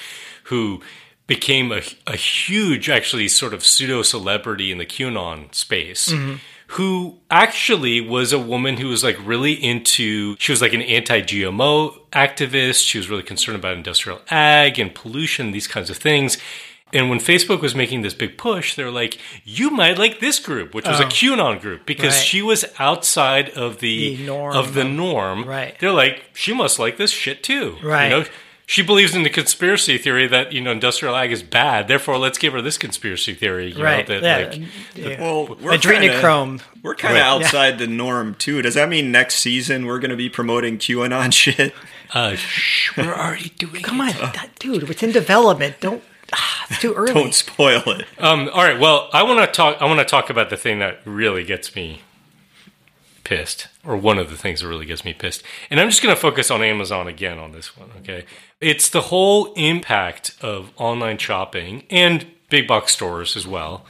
who 0.50 0.82
became 1.26 1.72
a, 1.72 1.82
a 2.06 2.16
huge, 2.16 2.88
actually, 2.88 3.28
sort 3.28 3.52
of 3.54 3.64
pseudo 3.64 4.02
celebrity 4.02 4.70
in 4.70 4.78
the 4.78 4.86
QAnon 4.86 5.54
space. 5.54 6.08
Mm-hmm. 6.10 6.36
Who 6.70 7.18
actually 7.30 8.00
was 8.00 8.32
a 8.32 8.40
woman 8.40 8.78
who 8.78 8.88
was 8.88 9.04
like 9.04 9.16
really 9.24 9.52
into, 9.52 10.34
she 10.40 10.50
was 10.50 10.60
like 10.60 10.72
an 10.72 10.82
anti 10.82 11.20
GMO 11.22 11.96
activist. 12.10 12.84
She 12.84 12.98
was 12.98 13.08
really 13.08 13.22
concerned 13.22 13.56
about 13.56 13.76
industrial 13.76 14.20
ag 14.30 14.78
and 14.80 14.92
pollution, 14.92 15.52
these 15.52 15.68
kinds 15.68 15.90
of 15.90 15.96
things. 15.96 16.38
And 16.92 17.08
when 17.10 17.18
Facebook 17.20 17.60
was 17.60 17.74
making 17.76 18.02
this 18.02 18.14
big 18.14 18.36
push, 18.36 18.74
they're 18.74 18.90
like, 18.90 19.18
you 19.44 19.70
might 19.70 19.96
like 19.98 20.18
this 20.20 20.38
group, 20.40 20.74
which 20.74 20.86
was 20.86 20.98
a 21.00 21.04
Oh. 21.04 21.08
QAnon 21.08 21.60
group 21.60 21.84
because 21.86 22.14
Right. 22.14 22.24
she 22.24 22.42
was 22.42 22.64
outside 22.80 23.50
of 23.50 23.78
the, 23.78 24.16
The 24.16 24.24
norm. 24.26 24.56
of 24.56 24.74
the 24.74 24.84
norm. 24.84 25.44
Right. 25.44 25.76
They're 25.78 25.92
like, 25.92 26.24
she 26.34 26.52
must 26.52 26.78
like 26.80 26.96
this 26.96 27.10
shit 27.12 27.42
too. 27.44 27.76
Right. 27.82 28.04
You 28.04 28.10
know, 28.10 28.24
she 28.66 28.82
believes 28.82 29.14
in 29.14 29.22
the 29.22 29.30
conspiracy 29.30 29.96
theory 29.96 30.26
that, 30.26 30.52
you 30.52 30.60
know, 30.60 30.72
industrial 30.72 31.14
ag 31.14 31.30
is 31.30 31.42
bad. 31.42 31.86
Therefore, 31.86 32.18
let's 32.18 32.36
give 32.36 32.52
her 32.52 32.60
this 32.60 32.76
conspiracy 32.76 33.32
theory. 33.32 33.72
You 33.72 33.82
Right. 33.84 34.08
Know, 34.08 34.20
that, 34.20 34.54
yeah. 34.56 34.60
like, 34.60 34.70
yeah. 34.96 35.20
Well, 35.20 35.46
we're 35.60 35.78
kinda- 35.78 36.08
Adrenochrome. 36.20 36.60
We're 36.82 36.96
kind 36.96 37.16
of 37.16 37.20
Right. 37.22 37.26
outside 37.28 37.78
the 37.78 37.86
norm 37.86 38.34
too. 38.34 38.62
Does 38.62 38.74
that 38.74 38.88
mean 38.88 39.12
next 39.12 39.36
season 39.36 39.86
we're 39.86 40.00
going 40.00 40.10
to 40.10 40.16
be 40.16 40.28
promoting 40.28 40.78
QAnon 40.78 41.32
shit? 41.32 41.72
uh, 42.12 42.34
shh, 42.34 42.96
we're 42.96 43.14
already 43.14 43.50
doing 43.58 43.82
Come 43.82 44.00
it. 44.00 44.20
on, 44.20 44.32
that, 44.32 44.50
dude, 44.58 44.90
it's 44.90 45.02
in 45.02 45.12
development. 45.12 45.76
Don't. 45.80 46.02
Ah, 46.32 46.66
it's 46.68 46.80
too 46.80 46.92
early. 46.94 47.14
Don't 47.14 47.34
spoil 47.34 47.82
it. 47.86 48.04
Um, 48.18 48.50
all 48.52 48.64
right. 48.64 48.80
Well, 48.80 49.08
I 49.12 49.22
want 49.22 49.38
to 49.40 49.46
talk. 49.46 49.80
I 49.80 49.84
want 49.84 50.00
to 50.00 50.04
talk 50.04 50.28
about 50.28 50.50
the 50.50 50.56
thing 50.56 50.80
that 50.80 51.00
really 51.04 51.44
gets 51.44 51.76
me 51.76 52.00
pissed, 53.22 53.68
or 53.84 53.96
one 53.96 54.18
of 54.18 54.30
the 54.30 54.36
things 54.36 54.60
that 54.60 54.68
really 54.68 54.86
gets 54.86 55.04
me 55.04 55.12
pissed. 55.12 55.42
And 55.70 55.80
I'm 55.80 55.88
just 55.88 56.02
going 56.02 56.14
to 56.14 56.20
focus 56.20 56.50
on 56.50 56.62
Amazon 56.62 57.08
again 57.08 57.38
on 57.38 57.52
this 57.52 57.76
one. 57.76 57.90
Okay, 57.98 58.24
it's 58.60 58.88
the 58.88 59.02
whole 59.02 59.52
impact 59.54 60.36
of 60.40 60.72
online 60.76 61.18
shopping 61.18 61.84
and 61.90 62.26
big 62.48 62.66
box 62.66 62.92
stores 62.92 63.36
as 63.36 63.46
well 63.46 63.84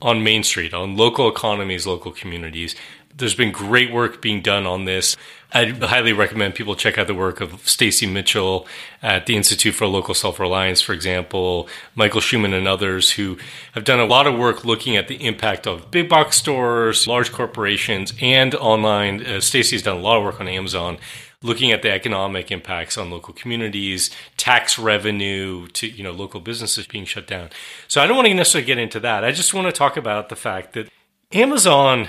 on 0.00 0.22
Main 0.22 0.42
Street, 0.42 0.72
on 0.72 0.96
local 0.96 1.28
economies, 1.28 1.86
local 1.86 2.12
communities. 2.12 2.74
There's 3.14 3.34
been 3.34 3.50
great 3.50 3.92
work 3.92 4.22
being 4.22 4.42
done 4.42 4.64
on 4.64 4.84
this. 4.84 5.16
I 5.52 5.64
highly 5.64 6.12
recommend 6.12 6.54
people 6.54 6.76
check 6.76 6.98
out 6.98 7.08
the 7.08 7.14
work 7.14 7.40
of 7.40 7.66
Stacy 7.68 8.06
Mitchell 8.06 8.66
at 9.02 9.26
the 9.26 9.34
Institute 9.34 9.74
for 9.74 9.86
Local 9.88 10.14
Self 10.14 10.38
Reliance, 10.38 10.80
for 10.80 10.92
example, 10.92 11.68
Michael 11.96 12.20
Schuman 12.20 12.56
and 12.56 12.68
others 12.68 13.12
who 13.12 13.36
have 13.72 13.82
done 13.82 13.98
a 13.98 14.04
lot 14.04 14.28
of 14.28 14.38
work 14.38 14.64
looking 14.64 14.96
at 14.96 15.08
the 15.08 15.26
impact 15.26 15.66
of 15.66 15.90
big 15.90 16.08
box 16.08 16.36
stores, 16.36 17.08
large 17.08 17.32
corporations, 17.32 18.14
and 18.20 18.54
online. 18.54 19.26
Uh, 19.26 19.40
Stacy's 19.40 19.82
done 19.82 19.96
a 19.96 20.00
lot 20.00 20.18
of 20.18 20.22
work 20.22 20.40
on 20.40 20.46
Amazon 20.46 20.98
looking 21.42 21.70
at 21.70 21.82
the 21.82 21.90
economic 21.90 22.50
impacts 22.50 22.98
on 22.98 23.10
local 23.10 23.32
communities, 23.32 24.10
tax 24.36 24.78
revenue 24.78 25.68
to 25.68 25.86
you 25.86 26.02
know 26.02 26.12
local 26.12 26.40
businesses 26.40 26.86
being 26.86 27.04
shut 27.04 27.26
down. 27.26 27.50
So 27.86 28.00
I 28.00 28.06
don't 28.06 28.16
want 28.16 28.28
to 28.28 28.34
necessarily 28.34 28.66
get 28.66 28.78
into 28.78 29.00
that. 29.00 29.24
I 29.24 29.32
just 29.32 29.54
want 29.54 29.66
to 29.66 29.72
talk 29.72 29.96
about 29.96 30.28
the 30.28 30.36
fact 30.36 30.72
that 30.74 30.88
Amazon 31.32 32.08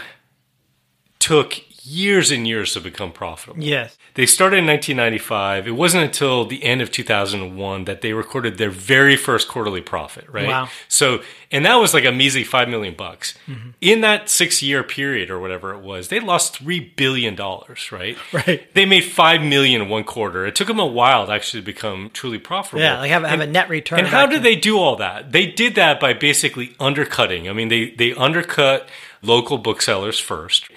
took 1.19 1.61
years 1.89 2.29
and 2.31 2.47
years 2.47 2.73
to 2.73 2.81
become 2.81 3.11
profitable. 3.11 3.63
Yes. 3.63 3.97
They 4.13 4.25
started 4.25 4.57
in 4.57 4.67
1995. 4.67 5.67
It 5.67 5.71
wasn't 5.71 6.03
until 6.03 6.45
the 6.45 6.63
end 6.63 6.81
of 6.81 6.91
2001 6.91 7.85
that 7.85 8.01
they 8.01 8.13
recorded 8.13 8.57
their 8.57 8.69
very 8.69 9.15
first 9.15 9.47
quarterly 9.47 9.81
profit, 9.81 10.27
right? 10.29 10.47
Wow. 10.47 10.69
So, 10.87 11.21
and 11.51 11.65
that 11.65 11.75
was 11.75 11.93
like 11.93 12.05
a 12.05 12.11
measly 12.11 12.43
5 12.43 12.69
million 12.69 12.95
bucks. 12.95 13.35
Mm-hmm. 13.47 13.69
In 13.81 14.01
that 14.01 14.25
6-year 14.25 14.83
period 14.83 15.29
or 15.29 15.39
whatever 15.39 15.73
it 15.73 15.81
was, 15.81 16.09
they 16.09 16.19
lost 16.19 16.57
3 16.57 16.79
billion 16.95 17.35
dollars, 17.35 17.91
right? 17.91 18.17
Right. 18.31 18.73
They 18.73 18.85
made 18.85 19.05
5 19.05 19.41
million 19.41 19.81
in 19.81 19.89
one 19.89 20.03
quarter. 20.03 20.45
It 20.45 20.55
took 20.55 20.67
them 20.67 20.79
a 20.79 20.85
while 20.85 21.25
to 21.25 21.31
actually 21.31 21.61
become 21.61 22.11
truly 22.13 22.39
profitable. 22.39 22.81
Yeah, 22.81 22.99
like 22.99 23.11
have, 23.11 23.23
have 23.23 23.39
a 23.39 23.47
net 23.47 23.69
return. 23.69 23.99
And 23.99 24.07
how 24.07 24.25
did 24.27 24.43
they 24.43 24.55
do 24.55 24.77
all 24.77 24.95
that? 24.97 25.31
They 25.31 25.47
did 25.47 25.75
that 25.75 25.99
by 25.99 26.13
basically 26.13 26.75
undercutting. 26.79 27.49
I 27.49 27.53
mean, 27.53 27.69
they 27.69 27.91
they 27.91 28.13
undercut 28.13 28.87
local 29.21 29.57
booksellers 29.57 30.19
first. 30.19 30.68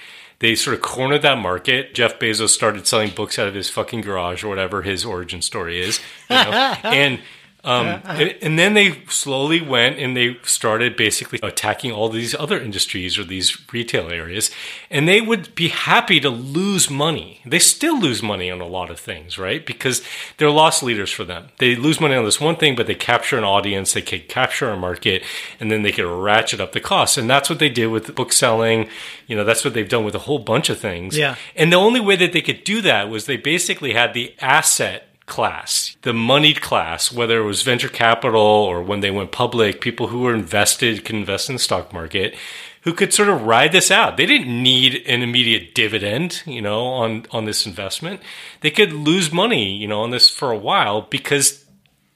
They 0.42 0.56
sort 0.56 0.74
of 0.74 0.82
cornered 0.82 1.22
that 1.22 1.38
market. 1.38 1.94
Jeff 1.94 2.18
Bezos 2.18 2.50
started 2.50 2.86
selling 2.86 3.10
books 3.10 3.38
out 3.38 3.48
of 3.48 3.54
his 3.54 3.70
fucking 3.70 4.02
garage 4.02 4.44
or 4.44 4.48
whatever 4.48 4.82
his 4.82 5.04
origin 5.04 5.40
story 5.40 5.80
is, 5.80 6.00
you 6.28 6.36
know? 6.36 6.50
and. 6.82 7.20
Um, 7.64 8.02
and, 8.04 8.34
and 8.42 8.58
then 8.58 8.74
they 8.74 9.04
slowly 9.08 9.60
went 9.60 9.96
and 9.98 10.16
they 10.16 10.36
started 10.42 10.96
basically 10.96 11.38
attacking 11.44 11.92
all 11.92 12.08
these 12.08 12.34
other 12.34 12.60
industries 12.60 13.16
or 13.16 13.22
these 13.22 13.56
retail 13.72 14.10
areas. 14.10 14.50
And 14.90 15.06
they 15.06 15.20
would 15.20 15.54
be 15.54 15.68
happy 15.68 16.18
to 16.20 16.28
lose 16.28 16.90
money. 16.90 17.40
They 17.46 17.60
still 17.60 18.00
lose 18.00 18.20
money 18.20 18.50
on 18.50 18.60
a 18.60 18.66
lot 18.66 18.90
of 18.90 18.98
things, 18.98 19.38
right? 19.38 19.64
Because 19.64 20.02
they're 20.38 20.50
loss 20.50 20.82
leaders 20.82 21.12
for 21.12 21.22
them. 21.22 21.50
They 21.58 21.76
lose 21.76 22.00
money 22.00 22.16
on 22.16 22.24
this 22.24 22.40
one 22.40 22.56
thing, 22.56 22.74
but 22.74 22.88
they 22.88 22.96
capture 22.96 23.38
an 23.38 23.44
audience, 23.44 23.92
they 23.92 24.02
can 24.02 24.22
capture 24.22 24.68
a 24.68 24.76
market, 24.76 25.22
and 25.60 25.70
then 25.70 25.82
they 25.82 25.92
can 25.92 26.06
ratchet 26.06 26.60
up 26.60 26.72
the 26.72 26.80
costs. 26.80 27.16
And 27.16 27.30
that's 27.30 27.48
what 27.48 27.60
they 27.60 27.68
did 27.68 27.86
with 27.86 28.12
book 28.16 28.32
selling. 28.32 28.88
You 29.28 29.36
know, 29.36 29.44
that's 29.44 29.64
what 29.64 29.72
they've 29.72 29.88
done 29.88 30.04
with 30.04 30.16
a 30.16 30.20
whole 30.20 30.40
bunch 30.40 30.68
of 30.68 30.80
things. 30.80 31.16
Yeah. 31.16 31.36
And 31.54 31.72
the 31.72 31.76
only 31.76 32.00
way 32.00 32.16
that 32.16 32.32
they 32.32 32.42
could 32.42 32.64
do 32.64 32.82
that 32.82 33.08
was 33.08 33.26
they 33.26 33.36
basically 33.36 33.92
had 33.92 34.14
the 34.14 34.34
asset 34.40 35.11
class, 35.26 35.96
the 36.02 36.12
moneyed 36.12 36.60
class, 36.60 37.12
whether 37.12 37.38
it 37.40 37.44
was 37.44 37.62
venture 37.62 37.88
capital 37.88 38.40
or 38.40 38.82
when 38.82 39.00
they 39.00 39.10
went 39.10 39.32
public, 39.32 39.80
people 39.80 40.08
who 40.08 40.20
were 40.22 40.34
invested 40.34 41.04
could 41.04 41.14
invest 41.16 41.48
in 41.48 41.54
the 41.56 41.60
stock 41.60 41.92
market, 41.92 42.34
who 42.82 42.92
could 42.92 43.14
sort 43.14 43.28
of 43.28 43.42
ride 43.42 43.72
this 43.72 43.90
out. 43.90 44.16
They 44.16 44.26
didn't 44.26 44.62
need 44.62 45.04
an 45.06 45.22
immediate 45.22 45.74
dividend, 45.74 46.42
you 46.46 46.60
know, 46.60 46.84
on 46.86 47.26
on 47.30 47.44
this 47.44 47.66
investment. 47.66 48.20
They 48.60 48.70
could 48.70 48.92
lose 48.92 49.32
money, 49.32 49.76
you 49.76 49.86
know, 49.86 50.02
on 50.02 50.10
this 50.10 50.28
for 50.28 50.50
a 50.50 50.58
while 50.58 51.02
because 51.02 51.64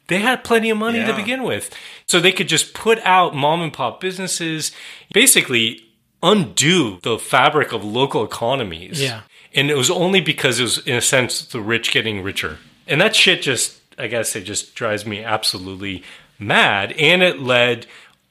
they 0.08 0.18
had 0.20 0.44
plenty 0.44 0.70
of 0.70 0.78
money 0.78 0.98
Yeah. 0.98 1.06
to 1.08 1.14
begin 1.16 1.42
with. 1.42 1.74
So 2.06 2.20
they 2.20 2.32
could 2.32 2.48
just 2.48 2.74
put 2.74 2.98
out 3.00 3.34
mom 3.34 3.60
and 3.62 3.72
pop 3.72 4.00
businesses, 4.00 4.72
basically 5.12 5.82
undo 6.22 6.98
the 7.02 7.18
fabric 7.18 7.72
of 7.72 7.84
local 7.84 8.24
economies. 8.24 9.00
Yeah. 9.02 9.20
And 9.54 9.70
it 9.70 9.76
was 9.76 9.90
only 9.90 10.20
because 10.20 10.58
it 10.60 10.62
was, 10.64 10.78
in 10.78 10.96
a 10.96 11.00
sense, 11.00 11.44
the 11.46 11.60
rich 11.60 11.90
getting 11.92 12.22
richer. 12.22 12.58
And 12.86 13.00
that 13.00 13.16
shit 13.16 13.42
just, 13.42 13.80
I 13.98 14.06
guess, 14.06 14.36
it 14.36 14.42
just 14.42 14.74
drives 14.74 15.04
me 15.06 15.22
absolutely 15.24 16.02
mad. 16.38 16.92
And 16.92 17.22
it 17.22 17.40
led 17.40 17.86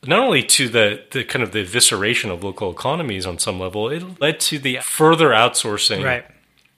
not 0.06 0.20
only 0.20 0.44
to 0.44 0.70
the, 0.70 1.04
the 1.12 1.24
kind 1.24 1.44
of 1.44 1.52
the 1.52 1.64
evisceration 1.64 2.30
of 2.32 2.44
local 2.44 2.72
economies 2.72 3.26
on 3.26 3.40
some 3.40 3.60
level, 3.60 3.90
it 3.90 4.04
led 4.22 4.40
to 4.42 4.60
the 4.60 4.78
further 4.82 5.30
outsourcing 5.30 6.04
Right. 6.04 6.26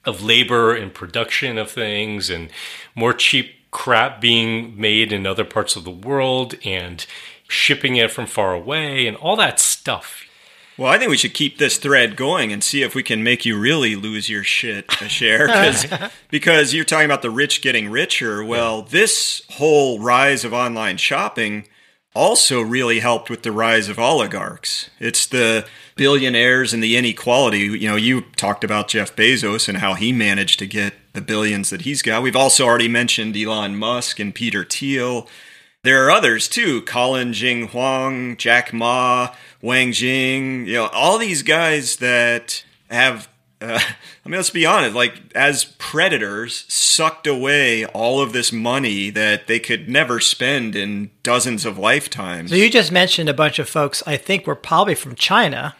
of 0.04 0.22
labor 0.22 0.74
and 0.74 0.92
production 0.92 1.58
of 1.58 1.70
things 1.70 2.30
and 2.30 2.48
more 2.94 3.12
cheap 3.12 3.54
crap 3.70 4.20
being 4.20 4.80
made 4.80 5.12
in 5.12 5.26
other 5.26 5.44
parts 5.44 5.76
of 5.76 5.84
the 5.84 5.90
world 5.90 6.54
and 6.64 7.04
shipping 7.48 7.96
it 7.96 8.10
from 8.10 8.26
far 8.26 8.54
away 8.54 9.06
and 9.06 9.16
all 9.18 9.36
that 9.36 9.60
stuff. 9.60 10.24
Well, 10.78 10.92
I 10.92 10.96
think 10.96 11.10
we 11.10 11.16
should 11.16 11.34
keep 11.34 11.58
this 11.58 11.76
thread 11.76 12.14
going 12.14 12.52
and 12.52 12.62
see 12.62 12.82
if 12.82 12.94
we 12.94 13.02
can 13.02 13.24
make 13.24 13.44
you 13.44 13.58
really 13.58 13.96
lose 13.96 14.28
your 14.28 14.44
shit 14.44 14.84
Asher. 15.02 15.48
Cause, 15.48 15.86
because 16.30 16.72
you're 16.72 16.84
talking 16.84 17.04
about 17.04 17.22
the 17.22 17.30
rich 17.30 17.62
getting 17.62 17.90
richer. 17.90 18.44
Well, 18.44 18.82
this 18.82 19.42
whole 19.50 19.98
rise 19.98 20.44
of 20.44 20.52
online 20.52 20.96
shopping 20.96 21.66
also 22.14 22.60
really 22.60 23.00
helped 23.00 23.28
with 23.28 23.42
the 23.42 23.50
rise 23.50 23.88
of 23.88 23.98
oligarchs. 23.98 24.88
It's 25.00 25.26
the 25.26 25.66
billionaires 25.96 26.72
and 26.72 26.82
the 26.82 26.96
inequality. 26.96 27.58
You 27.58 27.88
know, 27.88 27.96
you 27.96 28.22
talked 28.36 28.62
about 28.62 28.86
Jeff 28.86 29.16
Bezos 29.16 29.68
and 29.68 29.78
how 29.78 29.94
he 29.94 30.12
managed 30.12 30.60
to 30.60 30.66
get 30.66 30.94
the 31.12 31.20
billions 31.20 31.70
that 31.70 31.82
he's 31.82 32.02
got. 32.02 32.22
We've 32.22 32.36
also 32.36 32.64
already 32.64 32.88
mentioned 32.88 33.36
Elon 33.36 33.76
Musk 33.76 34.20
and 34.20 34.32
Peter 34.32 34.64
Thiel. 34.64 35.28
There 35.84 36.06
are 36.06 36.10
others 36.10 36.48
too: 36.48 36.82
Colin 36.82 37.32
Zheng 37.32 37.68
Huang, 37.70 38.36
Jack 38.36 38.72
Ma, 38.72 39.34
Wang 39.62 39.92
Xing. 39.92 40.66
You 40.66 40.74
know, 40.74 40.86
all 40.88 41.18
these 41.18 41.42
guys 41.42 41.96
that 41.96 42.64
have. 42.90 43.28
Uh, 43.60 43.80
I 44.24 44.28
mean, 44.28 44.36
let's 44.38 44.50
be 44.50 44.66
honest. 44.66 44.94
Like, 44.94 45.14
as 45.34 45.64
predators, 45.78 46.64
sucked 46.68 47.26
away 47.26 47.86
all 47.86 48.20
of 48.20 48.32
this 48.32 48.52
money 48.52 49.10
that 49.10 49.46
they 49.46 49.58
could 49.58 49.88
never 49.88 50.20
spend 50.20 50.76
in 50.76 51.10
dozens 51.22 51.64
of 51.64 51.78
lifetimes. 51.78 52.50
So 52.50 52.56
you 52.56 52.70
just 52.70 52.92
mentioned 52.92 53.28
a 53.28 53.34
bunch 53.34 53.58
of 53.58 53.68
folks 53.68 54.02
I 54.06 54.16
think 54.16 54.46
were 54.46 54.54
probably 54.54 54.94
from 54.94 55.14
China, 55.14 55.74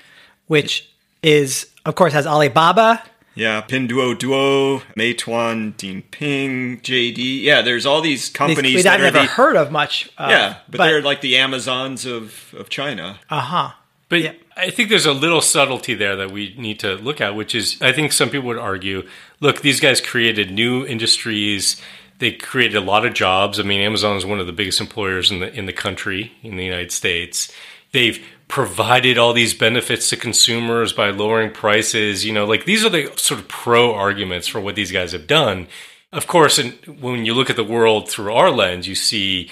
which 0.46 0.88
is 1.22 1.66
of 1.84 1.94
course 1.94 2.12
has 2.12 2.26
Alibaba. 2.26 3.02
Yeah, 3.38 3.62
Pinduoduo, 3.62 4.82
Meituan, 4.96 5.74
Dianping, 5.74 6.82
JD. 6.82 7.42
Yeah, 7.42 7.62
there's 7.62 7.86
all 7.86 8.00
these 8.00 8.22
These, 8.26 8.30
companies 8.30 8.74
we'd 8.76 8.82
that 8.84 8.94
I've 8.94 9.14
never 9.14 9.20
the, 9.26 9.32
heard 9.32 9.54
of 9.56 9.70
much. 9.70 10.10
Uh, 10.18 10.26
yeah, 10.30 10.56
but, 10.68 10.78
they're 10.78 11.02
like 11.02 11.20
the 11.20 11.36
Amazons 11.36 12.04
of 12.04 12.52
of 12.58 12.68
China. 12.68 13.20
uh 13.30 13.40
huh. 13.40 13.70
But 14.08 14.20
Yeah. 14.22 14.32
I 14.56 14.70
think 14.70 14.88
there's 14.88 15.06
a 15.06 15.12
little 15.12 15.40
subtlety 15.40 15.94
there 15.94 16.16
that 16.16 16.32
we 16.32 16.54
need 16.58 16.80
to 16.80 16.94
look 16.96 17.20
at, 17.20 17.36
which 17.36 17.54
is 17.54 17.80
I 17.80 17.92
think 17.92 18.12
some 18.12 18.28
people 18.28 18.48
would 18.48 18.58
argue 18.58 19.06
look, 19.38 19.60
these 19.60 19.78
guys 19.78 20.00
created 20.00 20.50
new 20.50 20.84
industries. 20.84 21.80
They 22.18 22.32
created 22.32 22.74
a 22.74 22.80
lot 22.80 23.06
of 23.06 23.14
jobs. 23.14 23.60
I 23.60 23.62
mean, 23.62 23.80
Amazon 23.80 24.16
is 24.16 24.26
one 24.26 24.40
of 24.40 24.48
the 24.48 24.52
biggest 24.52 24.80
employers 24.80 25.30
in 25.30 25.38
the 25.38 25.54
in 25.54 25.66
the 25.66 25.72
country, 25.72 26.32
in 26.42 26.56
the 26.56 26.64
United 26.64 26.90
States. 26.90 27.52
They've 27.92 28.18
provided 28.48 29.18
all 29.18 29.32
these 29.32 29.54
benefits 29.54 30.08
to 30.10 30.16
consumers 30.16 30.92
by 30.92 31.10
lowering 31.10 31.52
prices. 31.52 32.24
You 32.24 32.32
know, 32.32 32.46
like 32.46 32.64
these 32.64 32.84
are 32.84 32.90
the 32.90 33.12
sort 33.16 33.40
of 33.40 33.48
pro 33.48 33.94
arguments 33.94 34.48
for 34.48 34.60
what 34.60 34.74
these 34.74 34.90
guys 34.90 35.12
have 35.12 35.26
done. 35.26 35.68
Of 36.12 36.26
course, 36.26 36.58
and 36.58 36.72
when 37.00 37.26
you 37.26 37.34
look 37.34 37.50
at 37.50 37.56
the 37.56 37.64
world 37.64 38.10
through 38.10 38.32
our 38.32 38.50
lens, 38.50 38.88
you 38.88 38.94
see 38.94 39.50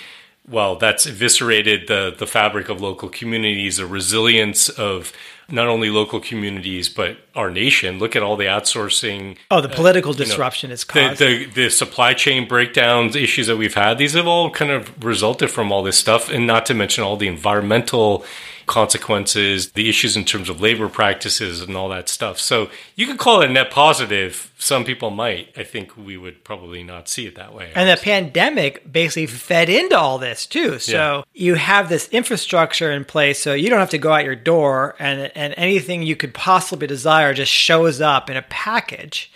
well, 0.49 0.77
that's 0.77 1.07
eviscerated 1.07 1.89
the 1.89 2.15
the 2.17 2.27
fabric 2.27 2.69
of 2.69 2.81
local 2.81 3.09
communities, 3.09 3.79
the 3.79 3.87
resilience 3.87 4.69
of 4.69 5.13
not 5.49 5.67
only 5.69 5.91
local 5.91 6.21
communities 6.21 6.89
but 6.89 7.19
our 7.35 7.51
nation. 7.51 7.99
Look 7.99 8.17
at 8.17 8.23
all 8.23 8.37
the 8.37 8.45
outsourcing, 8.45 9.37
Oh, 9.51 9.61
the 9.61 9.69
uh, 9.69 9.75
political 9.75 10.13
you 10.13 10.21
know, 10.21 10.25
disruption 10.25 10.71
is 10.71 10.85
the, 10.85 10.93
caused. 10.93 11.21
the 11.21 11.47
the 11.47 11.69
supply 11.71 12.15
chain 12.15 12.47
breakdowns, 12.47 13.17
issues 13.17 13.49
that 13.49 13.57
we've 13.57 13.75
had. 13.75 13.99
These 13.99 14.15
have 14.15 14.27
all 14.27 14.51
kind 14.51 14.71
of 14.71 15.05
resulted 15.05 15.51
from 15.51 15.73
all 15.73 15.83
this 15.83 15.99
stuff, 15.99 16.31
and 16.31 16.47
not 16.47 16.65
to 16.67 16.75
mention 16.75 17.03
all 17.03 17.17
the 17.17 17.29
environmental 17.29 18.25
consequences, 18.67 19.73
the 19.73 19.89
issues 19.89 20.17
in 20.17 20.25
terms 20.25 20.49
of 20.49 20.61
labor 20.61 20.89
practices, 20.89 21.61
and 21.61 21.77
all 21.77 21.89
that 21.89 22.09
stuff. 22.09 22.39
So 22.39 22.69
you 22.95 23.07
could 23.07 23.19
call 23.19 23.41
it 23.43 23.51
a 23.51 23.53
net 23.53 23.71
positive. 23.71 24.53
Some 24.59 24.85
people 24.85 25.11
might. 25.11 25.53
I 25.57 25.62
think 25.64 25.97
we 25.97 26.17
would 26.17 26.45
probably 26.45 26.83
not 26.83 27.09
see 27.09 27.27
it 27.27 27.37
that 27.37 27.55
way. 27.55 27.71
And 27.75 27.89
the 27.89 28.01
pandemic 28.01 28.91
basically 28.91 29.27
fed 29.27 29.69
into 29.69 29.97
all 29.99 30.19
this 30.19 30.47
too. 30.47 30.79
So 30.79 30.93
Yeah. 30.93 31.23
you 31.33 31.55
have 31.55 31.89
this 31.89 32.09
infrastructure 32.09 32.91
in 32.93 33.05
place, 33.05 33.39
so 33.41 33.55
you 33.55 33.71
don't 33.71 33.79
have 33.79 33.91
to 33.91 33.99
go 33.99 34.12
out 34.12 34.25
your 34.25 34.37
door, 34.37 34.95
and 34.99 35.31
and 35.35 35.55
anything 35.57 36.03
you 36.03 36.17
could 36.17 36.35
possibly 36.35 36.87
desire 36.87 37.35
just 37.35 37.53
shows 37.53 38.01
up 38.01 38.29
in 38.31 38.37
a 38.37 38.43
package. 38.43 39.31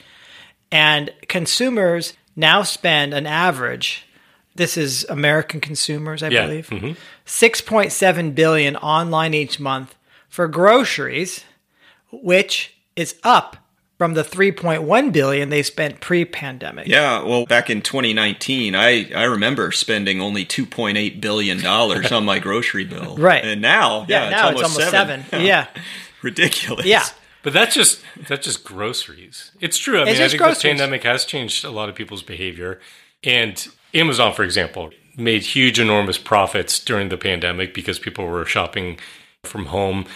And 0.72 1.12
consumers 1.28 2.14
now 2.37 2.62
spend 2.62 3.12
an 3.14 3.26
average. 3.26 4.05
This 4.61 4.77
is 4.77 5.07
American 5.09 5.59
consumers, 5.59 6.23
I 6.23 6.29
Yeah, 6.29 6.45
believe, 6.45 6.69
mhm. 6.69 6.95
six 7.25 7.63
point 7.63 7.93
seven 7.93 8.33
billion 8.33 8.77
online 8.77 9.33
each 9.33 9.59
month 9.59 9.95
for 10.29 10.47
groceries, 10.49 11.45
which 12.13 12.75
is 12.95 13.15
up 13.23 13.57
from 13.97 14.13
the 14.13 14.23
three 14.23 14.53
point 14.53 14.83
one 14.83 15.13
billion 15.13 15.49
they 15.49 15.63
spent 15.63 16.01
pre-pandemic. 16.03 16.87
Yeah, 16.89 17.23
well, 17.23 17.47
back 17.47 17.71
in 17.71 17.81
2019, 17.81 18.75
I, 18.75 19.11
I 19.17 19.23
remember 19.25 19.73
spending 19.73 20.21
only 20.21 20.45
2.8 20.45 21.23
billion 21.23 21.63
dollars 21.63 22.13
on 22.19 22.27
my 22.27 22.39
grocery 22.39 22.85
bill. 22.85 23.17
Right. 23.17 23.43
and 23.43 23.63
now, 23.63 24.05
yeah, 24.11 24.25
Yeah, 24.25 24.29
now 24.31 24.49
it's 24.51 24.63
almost 24.63 24.91
seven. 24.91 25.25
Yeah. 25.33 25.69
ridiculous. 26.23 26.85
Yeah. 26.85 27.07
But 27.43 27.55
that's 27.55 27.75
just 27.75 28.03
that's 28.29 28.45
just 28.45 28.63
groceries. 28.63 29.53
It's 29.59 29.79
true. 29.79 30.03
I 30.03 30.05
mean, 30.05 30.17
I 30.17 30.29
think 30.29 30.37
groceries. 30.37 30.61
the 30.61 30.69
pandemic 30.69 31.03
has 31.05 31.25
changed 31.25 31.65
a 31.65 31.71
lot 31.71 31.89
of 31.89 31.95
people's 31.95 32.23
behavior. 32.23 32.79
And 33.25 33.67
Amazon, 33.95 34.32
for 34.32 34.45
example, 34.45 34.91
made 35.16 35.43
huge, 35.43 35.78
enormous 35.78 36.18
profits 36.18 36.78
during 36.82 37.09
the 37.09 37.16
pandemic 37.16 37.74
because 37.74 37.99
people 37.99 38.26
were 38.26 38.45
shopping 38.45 38.99
from 39.45 39.66
home. 39.66 40.07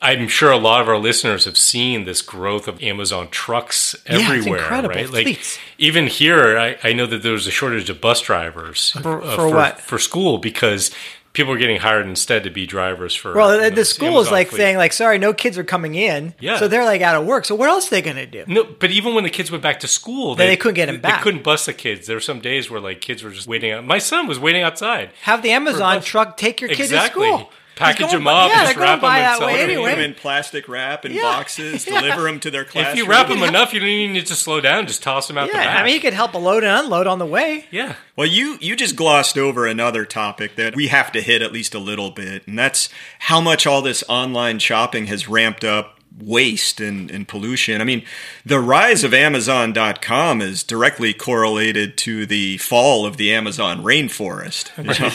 I'm 0.00 0.28
sure 0.28 0.50
a 0.50 0.56
lot 0.58 0.80
of 0.80 0.88
our 0.88 0.98
listeners 0.98 1.44
have 1.44 1.56
seen 1.56 2.04
this 2.04 2.22
growth 2.22 2.68
of 2.68 2.82
Amazon 2.82 3.28
trucks 3.30 3.94
everywhere, 4.06 4.58
incredible. 4.60 4.94
right? 4.94 5.10
Like 5.10 5.40
even 5.78 6.06
here, 6.06 6.58
I, 6.58 6.76
I 6.82 6.92
know 6.92 7.06
that 7.06 7.22
there 7.22 7.32
was 7.32 7.46
a 7.46 7.50
shortage 7.50 7.88
of 7.90 8.00
bus 8.00 8.20
drivers 8.20 8.92
uh, 8.96 9.00
For- 9.02 9.22
for 9.22 9.48
what? 9.48 9.80
for 9.80 9.98
school 9.98 10.38
because 10.38 10.90
people 11.32 11.52
are 11.52 11.58
getting 11.58 11.78
hired 11.78 12.06
instead 12.06 12.44
to 12.44 12.50
be 12.50 12.66
drivers 12.66 13.14
for. 13.14 13.34
Well, 13.34 13.50
the, 13.50 13.70
know, 13.70 13.70
the 13.70 13.84
school 13.84 14.20
is 14.20 14.30
like 14.30 14.48
fleet. 14.48 14.58
saying, 14.58 14.76
like, 14.76 14.92
sorry, 14.92 15.18
no 15.18 15.32
kids 15.32 15.56
are 15.58 15.64
coming 15.64 15.94
in. 15.94 16.34
Yeah. 16.40 16.58
So 16.58 16.68
they're 16.68 16.84
like 16.84 17.00
out 17.00 17.20
of 17.20 17.26
work. 17.26 17.44
So 17.44 17.54
what 17.54 17.68
else 17.68 17.88
are 17.88 17.90
they 17.90 18.02
going 18.02 18.16
to 18.16 18.26
do? 18.26 18.44
No, 18.46 18.64
but 18.64 18.90
even 18.90 19.14
when 19.14 19.24
the 19.24 19.30
kids 19.30 19.50
went 19.50 19.62
back 19.62 19.80
to 19.80 19.88
school, 19.88 20.34
Then 20.34 20.48
they 20.48 20.56
couldn't 20.56 20.74
get 20.74 20.86
them 20.86 21.00
back. 21.00 21.20
They 21.20 21.22
couldn't 21.24 21.42
bus 21.42 21.66
the 21.66 21.72
kids. 21.72 22.06
There 22.06 22.16
were 22.16 22.20
some 22.20 22.40
days 22.40 22.70
where 22.70 22.80
like 22.80 23.00
kids 23.00 23.22
were 23.22 23.30
just 23.30 23.46
waiting. 23.46 23.72
Out. 23.72 23.84
My 23.84 23.98
son 23.98 24.26
was 24.26 24.38
waiting 24.38 24.62
outside. 24.62 25.10
Have 25.22 25.42
the 25.42 25.50
Amazon 25.50 26.00
truck 26.02 26.36
take 26.36 26.60
your 26.60 26.68
kid 26.68 26.80
Exactly. 26.80 27.26
to 27.30 27.36
school. 27.38 27.50
Package 27.76 28.10
them 28.10 28.26
up, 28.26 28.48
by- 28.50 28.54
yeah, 28.54 28.54
just 28.54 28.64
they're 28.66 28.74
going 28.74 28.86
wrap 28.88 28.94
'em 28.98 29.00
by 29.00 29.18
and 29.20 29.38
sell 29.38 29.46
way 29.46 29.52
them. 29.56 29.60
Put 29.68 29.74
them 29.74 29.86
anyway. 29.88 30.04
in 30.04 30.14
plastic 30.14 30.68
wrap 30.68 31.04
and 31.04 31.14
Yeah. 31.14 31.22
boxes, 31.22 31.86
Yeah. 31.86 32.00
deliver 32.00 32.22
them 32.22 32.38
to 32.40 32.50
their 32.50 32.64
classroom. 32.64 32.92
If 32.92 32.98
you 32.98 33.06
wrap 33.06 33.28
them 33.28 33.42
enough, 33.42 33.72
you 33.72 33.80
don't 33.80 33.88
even 33.88 34.12
need 34.12 34.26
to 34.26 34.34
slow 34.34 34.60
down. 34.60 34.86
Just 34.86 35.02
toss 35.02 35.26
them 35.28 35.38
out 35.38 35.48
the 35.48 35.54
back. 35.54 35.80
I 35.80 35.84
mean, 35.84 35.94
you 35.94 36.00
could 36.00 36.12
help 36.12 36.34
load 36.34 36.64
and 36.64 36.84
unload 36.84 37.06
on 37.06 37.18
the 37.18 37.26
way. 37.26 37.66
yeah. 37.70 37.94
Well, 38.16 38.26
you 38.28 38.58
you 38.60 38.76
just 38.76 38.94
glossed 38.96 39.38
over 39.38 39.66
another 39.66 40.04
topic 40.04 40.56
that 40.56 40.76
we 40.76 40.88
have 40.88 41.10
to 41.12 41.20
hit 41.22 41.40
at 41.42 41.52
least 41.52 41.74
a 41.74 41.78
little 41.78 42.10
bit, 42.10 42.46
and 42.46 42.58
that's 42.58 42.88
how 43.20 43.40
much 43.40 43.66
all 43.66 43.80
this 43.82 44.04
online 44.08 44.58
shopping 44.58 45.06
has 45.06 45.28
ramped 45.28 45.64
up 45.64 45.98
waste 46.20 46.80
and, 46.80 47.10
and 47.10 47.26
pollution. 47.26 47.80
I 47.80 47.84
mean, 47.84 48.04
the 48.44 48.60
rise 48.60 49.02
of 49.04 49.12
Amazon.com 49.14 50.40
is 50.40 50.62
directly 50.62 51.12
correlated 51.12 51.96
to 51.98 52.26
the 52.26 52.58
fall 52.58 53.06
of 53.06 53.16
the 53.16 53.32
Amazon 53.32 53.82
rainforest. 53.82 54.70
you 54.76 54.84
know? 54.84 55.10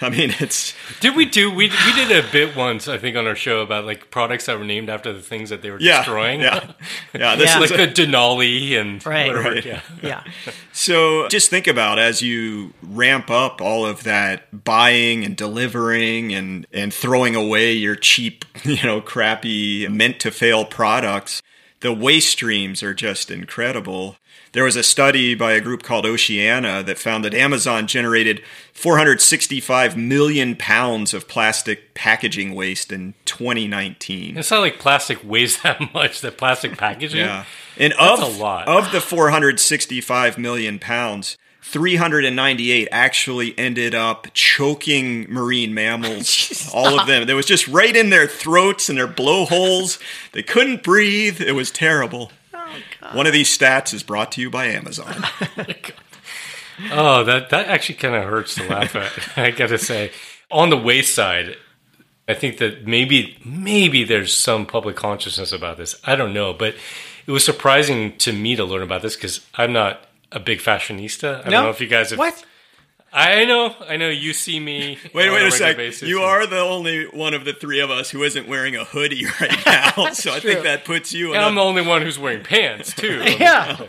I 0.00 0.10
mean, 0.10 0.34
it's 0.40 0.74
Did 1.00 1.16
we 1.16 1.24
do? 1.24 1.50
We 1.50 1.68
we 1.86 1.92
did 1.94 2.10
a 2.24 2.28
bit 2.30 2.56
once, 2.56 2.88
I 2.88 2.98
think, 2.98 3.16
on 3.16 3.26
our 3.26 3.34
show 3.36 3.60
about 3.60 3.84
like 3.84 4.10
products 4.10 4.46
that 4.46 4.58
were 4.58 4.64
named 4.64 4.88
after 4.90 5.12
the 5.12 5.22
things 5.22 5.50
that 5.50 5.62
they 5.62 5.70
were 5.70 5.80
yeah, 5.80 5.98
destroying. 5.98 6.40
yeah, 6.40 6.72
yeah. 7.14 7.36
This 7.36 7.50
Yeah. 7.54 7.62
is 7.62 7.70
like 7.70 7.80
a 7.80 7.92
Denali 7.92 8.78
and 8.80 9.04
Right. 9.04 9.28
whatever. 9.28 9.50
Right. 9.54 9.64
Yeah. 9.64 9.80
Yeah. 10.02 10.22
So 10.72 11.28
just 11.28 11.48
think 11.50 11.66
about 11.66 11.98
as 11.98 12.20
you 12.20 12.74
ramp 12.82 13.30
up 13.30 13.60
all 13.60 13.86
of 13.86 14.02
that 14.04 14.64
buying 14.64 15.24
and 15.24 15.36
delivering 15.36 16.34
and, 16.34 16.66
and 16.72 16.92
throwing 16.92 17.34
away 17.34 17.72
your 17.72 17.96
cheap, 17.96 18.44
you 18.64 18.82
know, 18.82 19.00
crappy, 19.00 19.88
meant 19.88 20.20
to 20.20 20.30
fail 20.34 20.64
products. 20.64 21.40
the 21.80 21.92
waste 21.92 22.30
streams 22.30 22.82
are 22.82 22.94
just 22.94 23.30
incredible. 23.30 24.16
There 24.52 24.64
was 24.64 24.74
a 24.76 24.82
study 24.82 25.34
by 25.34 25.52
a 25.52 25.60
group 25.60 25.82
called 25.82 26.06
Oceana 26.06 26.82
that 26.84 26.96
found 26.96 27.24
that 27.24 27.34
Amazon 27.34 27.86
generated 27.86 28.40
465 28.72 29.96
million 29.96 30.56
pounds 30.56 31.12
of 31.12 31.28
plastic 31.28 31.92
packaging 31.94 32.54
waste 32.54 32.90
in 32.92 33.14
2019. 33.26 34.38
It's 34.38 34.50
not 34.50 34.60
like 34.60 34.78
plastic 34.78 35.18
weighs 35.22 35.60
that 35.62 35.92
much. 35.92 36.20
That 36.22 36.38
plastic 36.38 36.76
packaging. 36.78 37.20
Yeah. 37.20 37.44
And 37.76 37.92
That's 37.98 38.22
of, 38.22 38.36
a 38.36 38.42
lot. 38.42 38.68
of 38.68 38.90
the 38.92 39.00
465 39.00 40.38
million 40.38 40.78
pounds, 40.78 41.36
398 41.66 42.88
actually 42.92 43.58
ended 43.58 43.94
up 43.94 44.28
choking 44.34 45.26
marine 45.28 45.74
mammals. 45.74 46.70
all 46.74 47.00
of 47.00 47.06
them. 47.06 47.28
It 47.28 47.32
was 47.32 47.46
just 47.46 47.66
right 47.66 47.96
in 47.96 48.10
their 48.10 48.28
throats 48.28 48.88
and 48.88 48.98
their 48.98 49.08
blowholes. 49.08 49.98
They 50.32 50.42
couldn't 50.42 50.82
breathe. 50.82 51.40
It 51.40 51.52
was 51.52 51.70
terrible. 51.70 52.30
One 53.12 53.26
of 53.26 53.32
these 53.32 53.56
stats 53.56 53.92
is 53.92 54.02
brought 54.02 54.30
to 54.32 54.40
you 54.40 54.50
by 54.50 54.66
Amazon. 54.66 55.24
Oh, 56.90 57.22
that 57.22 57.50
that 57.50 57.68
actually 57.68 57.94
kind 57.94 58.16
of 58.16 58.24
hurts 58.24 58.56
to 58.56 58.68
laugh 58.68 58.96
at. 58.96 59.12
I 59.38 59.52
gotta 59.52 59.78
say, 59.78 60.10
on 60.50 60.70
the 60.70 60.76
waste 60.76 61.14
side, 61.14 61.56
I 62.28 62.34
think 62.34 62.58
that 62.58 62.84
maybe 62.84 63.38
maybe 63.44 64.02
there's 64.02 64.34
some 64.34 64.66
public 64.66 64.96
consciousness 64.96 65.52
about 65.52 65.76
this. 65.76 65.94
I 66.04 66.16
don't 66.16 66.34
know, 66.34 66.52
but 66.52 66.74
it 67.28 67.30
was 67.30 67.44
surprising 67.44 68.16
to 68.18 68.32
me 68.32 68.56
to 68.56 68.64
learn 68.64 68.82
about 68.82 69.02
this 69.02 69.14
because 69.14 69.46
I'm 69.54 69.72
not 69.72 70.04
a 70.34 70.40
big 70.40 70.58
fashionista. 70.60 71.40
I 71.40 71.44
No? 71.44 71.50
don't 71.50 71.64
know 71.64 71.70
if 71.70 71.80
you 71.80 71.86
guys 71.86 72.10
have. 72.10 72.18
What? 72.18 72.44
I 73.16 73.44
know, 73.44 73.72
I 73.88 73.96
know. 73.96 74.08
You 74.08 74.32
see 74.32 74.58
me. 74.58 74.98
Wait, 75.14 75.28
on 75.28 75.34
wait 75.34 75.40
a 75.42 75.44
regular 75.44 75.50
sec. 75.52 75.76
basis 75.76 76.08
You 76.08 76.16
and- 76.16 76.24
are 76.26 76.46
the 76.48 76.58
only 76.58 77.04
one 77.06 77.32
of 77.32 77.44
the 77.44 77.52
three 77.52 77.78
of 77.78 77.88
us 77.88 78.10
who 78.10 78.24
isn't 78.24 78.48
wearing 78.48 78.74
a 78.74 78.82
hoodie 78.84 79.24
right 79.40 79.56
now. 79.64 80.10
so 80.12 80.32
I 80.34 80.40
think 80.40 80.64
that 80.64 80.84
puts 80.84 81.12
you 81.12 81.30
in 81.30 81.36
And 81.36 81.44
I'm 81.44 81.54
the 81.54 81.60
only 81.60 81.82
one 81.82 82.02
who's 82.02 82.18
wearing 82.18 82.42
pants 82.42 82.92
too. 82.92 83.22
Yeah. 83.38 83.86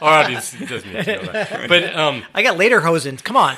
Our 0.00 0.22
audience 0.24 0.52
doesn't 0.52 0.92
need 0.92 1.04
to 1.04 1.16
know 1.24 1.32
that. 1.32 1.68
But 1.68 1.94
um, 1.96 2.22
I 2.32 2.42
got 2.42 2.56
lederhosen. 2.58 3.22
Come 3.22 3.36
on. 3.36 3.56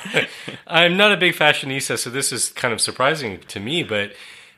I'm 0.66 0.97
not 0.97 1.12
a 1.12 1.16
big 1.16 1.35
fashionista, 1.35 1.99
so 1.99 2.09
this 2.11 2.33
is 2.33 2.49
kind 2.49 2.72
of 2.72 2.80
surprising 2.80 3.41
to 3.49 3.61
me. 3.61 3.83
But 3.83 4.12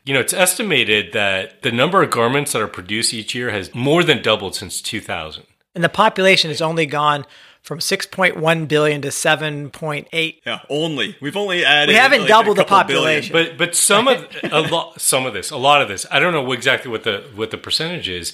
you 0.04 0.14
know, 0.14 0.20
it's 0.20 0.32
estimated 0.32 1.12
that 1.14 1.62
the 1.62 1.72
number 1.72 2.02
of 2.02 2.10
garments 2.10 2.52
that 2.52 2.62
are 2.62 2.68
produced 2.68 3.12
each 3.12 3.34
year 3.34 3.50
has 3.50 3.74
more 3.74 4.04
than 4.04 4.22
doubled 4.22 4.54
since 4.54 4.80
2000. 4.80 5.44
And 5.74 5.82
the 5.82 5.88
population 5.88 6.50
has 6.50 6.62
only 6.62 6.86
gone 6.86 7.24
from 7.64 7.78
6.1 7.80 8.68
billion 8.68 9.00
to 9.02 9.08
7.8. 9.08 10.36
yeah, 10.46 10.60
only. 10.68 11.16
We've 11.20 11.36
only 11.36 11.64
added. 11.64 11.88
We 11.92 11.96
haven't 11.96 12.20
like, 12.20 12.28
doubled 12.28 12.58
a 12.58 12.62
the 12.62 12.64
couple 12.68 12.94
billion. 12.94 13.22
population. 13.22 13.32
But 13.32 13.58
but 13.58 13.74
some 13.74 14.06
of 14.06 14.26
a 14.44 14.60
lot, 14.60 15.00
some 15.00 15.26
of 15.26 15.32
this, 15.34 15.50
a 15.50 15.56
lot 15.56 15.82
of 15.82 15.88
this, 15.88 16.06
I 16.10 16.20
don't 16.20 16.32
know 16.32 16.52
exactly 16.52 16.90
what 16.90 17.02
the 17.04 17.24
what 17.34 17.50
the 17.50 17.58
percentage 17.58 18.08
is. 18.08 18.32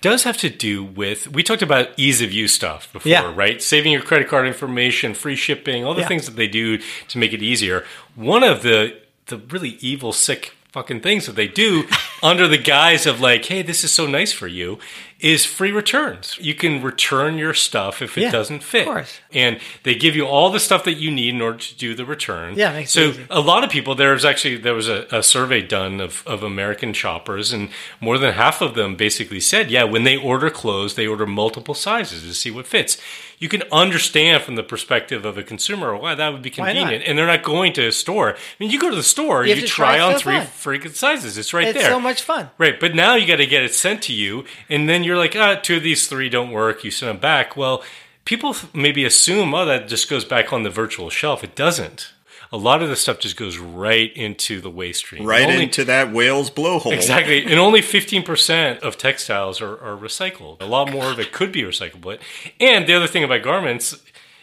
Does 0.00 0.24
have 0.24 0.36
to 0.38 0.50
do 0.50 0.82
with 0.82 1.28
we 1.28 1.44
talked 1.44 1.62
about 1.62 1.90
ease 1.96 2.20
of 2.20 2.32
use 2.32 2.52
stuff 2.52 2.92
before, 2.92 3.08
Yeah. 3.10 3.32
right? 3.36 3.62
Saving 3.62 3.92
your 3.92 4.02
credit 4.02 4.28
card 4.28 4.46
information, 4.48 5.14
free 5.14 5.36
shipping, 5.36 5.84
all 5.84 5.94
the 5.94 6.00
Yeah. 6.00 6.08
things 6.08 6.26
that 6.26 6.34
they 6.34 6.48
do 6.48 6.78
to 7.08 7.18
make 7.18 7.32
it 7.32 7.40
easier. 7.42 7.84
One 8.16 8.42
of 8.42 8.62
the 8.62 8.96
the 9.26 9.36
really 9.38 9.78
evil, 9.80 10.12
sick 10.12 10.56
fucking 10.72 11.00
things 11.00 11.26
that 11.26 11.36
they 11.36 11.46
do 11.48 11.84
under 12.22 12.48
the 12.48 12.58
guise 12.58 13.06
of 13.06 13.20
like, 13.20 13.44
hey, 13.44 13.62
this 13.62 13.84
is 13.84 13.92
so 13.92 14.06
nice 14.06 14.32
for 14.32 14.46
you, 14.46 14.78
is 15.20 15.44
free 15.44 15.70
returns. 15.70 16.36
You 16.40 16.54
can 16.54 16.82
return 16.82 17.38
your 17.38 17.54
stuff 17.54 18.02
if 18.02 18.16
it 18.18 18.22
Yeah, 18.22 18.30
doesn't 18.32 18.64
fit. 18.64 18.80
of 18.80 18.86
course. 18.86 19.20
And 19.32 19.60
they 19.84 19.94
give 19.94 20.16
you 20.16 20.26
all 20.26 20.50
the 20.50 20.58
stuff 20.58 20.82
that 20.84 20.94
you 20.94 21.10
need 21.12 21.34
in 21.34 21.40
order 21.42 21.58
to 21.58 21.76
do 21.76 21.94
the 21.94 22.04
return. 22.04 22.54
Yeah, 22.56 22.72
makes 22.72 22.90
so 22.90 23.12
a 23.30 23.40
lot 23.40 23.62
of 23.62 23.70
people 23.70 23.94
there 23.94 24.12
was 24.14 24.24
actually 24.24 24.56
there 24.56 24.74
was 24.74 24.88
a, 24.88 25.06
a 25.12 25.22
survey 25.22 25.60
done 25.62 26.00
of, 26.00 26.22
of 26.26 26.42
american 26.42 26.92
shoppers 26.92 27.52
and 27.52 27.68
more 28.00 28.18
than 28.18 28.32
half 28.32 28.60
of 28.60 28.74
them 28.74 28.96
basically 28.96 29.40
said 29.40 29.70
yeah 29.70 29.84
when 29.84 30.02
they 30.04 30.16
order 30.16 30.50
clothes 30.50 30.94
they 30.96 31.06
order 31.06 31.26
multiple 31.26 31.74
sizes 31.74 32.22
to 32.22 32.34
see 32.34 32.50
what 32.50 32.66
fits 32.66 32.96
you 33.42 33.48
can 33.48 33.62
understand 33.72 34.42
from 34.42 34.54
the 34.54 34.62
perspective 34.62 35.24
of 35.24 35.36
a 35.36 35.42
consumer 35.42 35.96
why 35.96 36.14
that 36.14 36.32
would 36.32 36.42
be 36.42 36.50
convenient 36.50 37.02
and 37.06 37.18
they're 37.18 37.26
not 37.26 37.42
going 37.42 37.72
to 37.72 37.86
a 37.88 37.92
store 37.92 38.34
i 38.34 38.38
mean 38.60 38.70
you 38.70 38.78
go 38.78 38.88
to 38.88 38.96
the 38.96 39.02
store 39.02 39.44
You 39.44 39.54
you, 39.56 39.66
try, 39.66 39.96
try 39.96 40.00
on 40.00 40.18
three 40.18 40.36
on. 40.36 40.46
freaking 40.46 40.94
sizes 40.94 41.36
it's 41.36 41.52
right 41.52 41.64
there. 41.64 41.70
It's 41.70 41.82
there 41.82 41.90
so 41.90 42.00
much 42.00 42.22
fun. 42.22 42.50
Right, 42.58 42.78
but 42.78 42.94
now 42.94 43.16
you 43.16 43.26
got 43.26 43.36
to 43.36 43.46
get 43.46 43.62
it 43.64 43.74
sent 43.74 44.02
to 44.02 44.12
you, 44.12 44.44
and 44.68 44.88
then 44.88 45.02
you're 45.04 45.16
like, 45.16 45.34
ah, 45.36 45.56
two 45.60 45.76
of 45.78 45.82
these 45.82 46.06
three 46.06 46.28
don't 46.28 46.50
work. 46.52 46.84
You 46.84 46.90
send 46.90 47.10
them 47.10 47.18
back. 47.18 47.56
Well, 47.56 47.82
people 48.24 48.54
maybe 48.72 49.04
assume, 49.04 49.52
oh, 49.54 49.64
that 49.66 49.88
just 49.88 50.08
goes 50.08 50.24
back 50.24 50.52
on 50.52 50.62
the 50.62 50.70
virtual 50.70 51.10
shelf. 51.10 51.42
It 51.42 51.54
doesn't. 51.54 52.12
A 52.52 52.58
lot 52.58 52.82
of 52.82 52.88
the 52.90 52.96
stuff 52.96 53.18
just 53.18 53.36
goes 53.36 53.56
right 53.58 54.14
into 54.14 54.60
the 54.60 54.68
waste 54.68 55.00
stream. 55.00 55.24
right 55.24 55.46
Only- 55.46 55.62
into 55.64 55.84
that 55.86 56.12
whale's 56.12 56.50
blowhole. 56.50 56.92
Exactly, 56.92 57.44
and 57.44 57.54
only 57.58 57.80
fifteen 57.82 58.22
percent 58.22 58.80
of 58.82 58.98
textiles 58.98 59.60
are, 59.62 59.72
are 59.82 59.96
recycled. 59.96 60.60
A 60.60 60.66
lot 60.66 60.90
more 60.92 61.06
of 61.10 61.18
it 61.18 61.32
could 61.32 61.50
be 61.50 61.62
recyclable. 61.62 62.18
And 62.60 62.86
the 62.86 62.94
other 62.94 63.06
thing 63.06 63.24
about 63.24 63.42
garments 63.42 64.02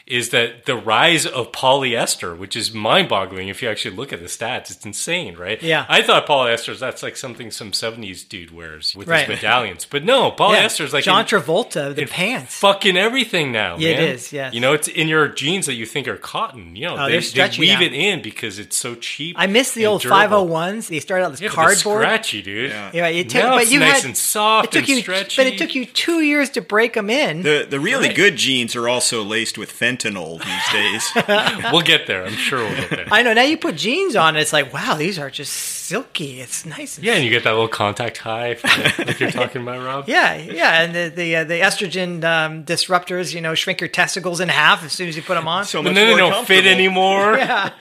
is 0.09 0.29
that 0.29 0.65
the 0.65 0.75
rise 0.75 1.25
of 1.25 1.51
polyester, 1.51 2.37
which 2.37 2.55
is 2.55 2.73
mind-boggling 2.73 3.47
if 3.47 3.61
you 3.61 3.69
actually 3.69 3.95
look 3.95 4.11
at 4.11 4.19
the 4.19 4.25
stats, 4.25 4.71
it's 4.71 4.85
insane, 4.85 5.35
right? 5.37 5.61
Yeah. 5.61 5.85
I 5.87 6.01
thought 6.01 6.25
polyester 6.27 6.69
is 6.69 6.79
that's 6.79 7.03
like 7.03 7.15
something 7.15 7.51
some 7.51 7.71
'70s 7.71 8.27
dude 8.27 8.51
wears 8.51 8.95
with 8.95 9.07
Right. 9.07 9.27
his 9.27 9.35
medallions, 9.41 9.85
but 9.85 10.03
no, 10.03 10.31
polyester 10.31 10.81
is 10.85 10.93
like 10.93 11.03
John 11.03 11.21
in- 11.21 11.25
Travolta, 11.27 11.93
the 11.95 12.01
in 12.03 12.07
pants. 12.07 12.55
fucking 12.59 12.97
everything 12.97 13.51
now. 13.51 13.77
Yeah, 13.77 13.89
it 13.89 13.97
man. 13.97 14.07
is, 14.15 14.33
yes. 14.33 14.53
You 14.53 14.61
know, 14.61 14.73
it's 14.73 14.87
in 14.87 15.07
your 15.07 15.27
jeans 15.27 15.65
that 15.67 15.75
you 15.75 15.85
think 15.85 16.07
are 16.07 16.17
cotton. 16.17 16.75
You 16.75 16.87
know, 16.87 16.93
Oh, 16.97 17.05
they, 17.05 17.11
they're 17.11 17.19
they 17.21 17.25
stretchy 17.25 17.61
weave 17.61 17.79
now. 17.79 17.85
it 17.85 17.93
in 17.93 18.21
because 18.21 18.59
it's 18.59 18.75
so 18.77 18.95
cheap. 18.95 19.35
I 19.39 19.47
miss 19.47 19.73
the 19.73 19.85
old 19.85 20.01
501s. 20.03 20.87
They 20.87 20.99
started 20.99 21.25
out 21.25 21.33
as 21.33 21.41
Yeah, 21.41 21.49
but 21.49 21.55
they're 21.55 21.65
cardboard. 21.75 22.03
scratchy, 22.03 22.41
dude. 22.41 22.71
Yeah. 22.71 22.91
Yeah, 22.93 23.07
it 23.07 23.29
took, 23.29 23.43
Now 23.43 23.53
but 23.55 23.61
it's 23.63 23.71
you 23.71 23.79
nice 23.79 23.97
had, 24.01 24.05
and 24.05 24.17
soft 24.17 24.67
it 24.69 24.71
took 24.71 24.79
and 24.81 24.89
you, 24.89 25.01
stretchy. 25.01 25.41
But 25.43 25.47
it 25.53 25.57
took 25.57 25.75
you 25.75 25.85
two 25.85 26.21
years 26.21 26.49
to 26.51 26.61
break 26.61 26.93
them 26.93 27.09
in. 27.09 27.43
The 27.43 27.67
the 27.69 27.79
really 27.79 28.07
Right. 28.07 28.15
good 28.15 28.35
jeans 28.35 28.75
are 28.75 28.87
also 28.89 29.23
laced 29.23 29.57
with 29.57 29.71
fentanyl 29.99 30.39
these 30.43 30.71
days. 30.71 31.69
We'll 31.71 31.81
get 31.81 32.07
there. 32.07 32.25
I'm 32.25 32.33
sure 32.33 32.59
we'll 32.59 32.75
get 32.75 32.89
there. 32.89 33.05
I 33.11 33.21
know. 33.21 33.33
Now 33.33 33.43
you 33.43 33.57
put 33.57 33.75
jeans 33.75 34.15
on, 34.15 34.35
it's 34.35 34.53
like, 34.53 34.73
wow, 34.73 34.95
these 34.95 35.19
are 35.19 35.29
just 35.29 35.53
silky. 35.53 36.41
It's 36.41 36.65
nice. 36.65 36.97
and 36.97 37.05
yeah, 37.05 37.13
and 37.13 37.23
you 37.23 37.29
get 37.29 37.43
that 37.43 37.51
little 37.51 37.67
contact 37.67 38.17
high 38.17 38.57
like 38.97 39.19
you're 39.19 39.31
talking 39.31 39.61
about, 39.61 39.85
Rob. 39.85 40.07
Yeah, 40.07 40.35
yeah, 40.35 40.81
and 40.81 40.95
the 40.95 41.09
the, 41.15 41.35
uh, 41.37 41.43
the 41.43 41.55
estrogen 41.55 42.23
um, 42.23 42.63
disruptors, 42.65 43.33
you 43.33 43.41
know, 43.41 43.55
shrink 43.55 43.81
your 43.81 43.87
testicles 43.87 44.39
in 44.39 44.49
half 44.49 44.83
as 44.83 44.93
soon 44.93 45.07
as 45.09 45.15
you 45.15 45.21
put 45.21 45.35
them 45.35 45.47
on. 45.47 45.65
So 45.65 45.79
But 45.79 45.89
much 45.89 45.95
then 45.95 46.07
they 46.09 46.17
don't 46.17 46.45
fit 46.47 46.65
anymore. 46.65 47.37
yeah. 47.37 47.71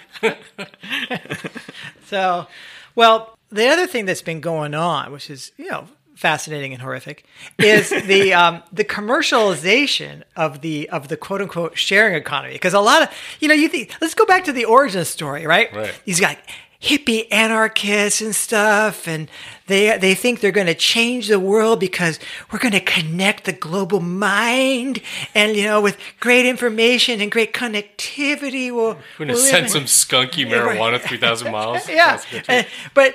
so, 2.06 2.46
well, 2.94 3.36
the 3.50 3.68
other 3.68 3.86
thing 3.86 4.04
that's 4.06 4.22
been 4.22 4.40
going 4.40 4.74
on, 4.74 5.12
which 5.12 5.30
is 5.30 5.52
you 5.56 5.70
know 5.70 5.88
fascinating 6.18 6.72
and 6.72 6.82
horrific, 6.82 7.24
is 7.58 7.90
the 7.90 8.34
um, 8.42 8.62
the 8.72 8.84
commercialization 8.84 10.24
of 10.36 10.60
the 10.60 10.88
of 10.90 11.08
the 11.08 11.16
quote 11.16 11.40
unquote 11.40 11.78
sharing 11.78 12.14
economy. 12.14 12.54
Because 12.54 12.74
a 12.74 12.80
lot 12.80 13.02
of 13.02 13.08
you 13.40 13.48
know 13.48 13.54
you 13.54 13.68
think 13.68 13.94
let's 14.00 14.14
go 14.14 14.26
back 14.26 14.44
to 14.44 14.52
the 14.52 14.64
origin 14.64 15.04
story, 15.04 15.46
right? 15.46 15.72
Right. 15.72 15.94
These 16.04 16.20
got 16.20 16.38
hippie 16.80 17.26
anarchists 17.32 18.20
and 18.20 18.34
stuff, 18.34 19.08
and 19.08 19.28
they 19.66 19.96
they 19.98 20.14
think 20.14 20.40
they're 20.40 20.50
going 20.50 20.66
to 20.66 20.74
change 20.74 21.28
the 21.28 21.40
world 21.40 21.80
because 21.80 22.18
we're 22.50 22.58
going 22.58 22.72
to 22.72 22.80
connect 22.80 23.44
the 23.44 23.52
global 23.52 24.00
mind, 24.00 25.00
and 25.34 25.56
you 25.56 25.64
know 25.64 25.80
with 25.80 25.98
great 26.20 26.46
information 26.46 27.20
and 27.20 27.30
great 27.30 27.52
connectivity, 27.52 28.72
we'll, 28.72 28.96
We're 29.18 29.26
gonna 29.26 29.34
we'll 29.34 29.42
send 29.42 29.70
some 29.70 29.84
skunky 29.84 30.46
marijuana 30.50 31.00
three 31.00 31.18
thousand 31.18 31.52
miles. 31.52 31.88
yeah. 31.88 32.20
Uh, 32.48 32.62
but 32.94 33.14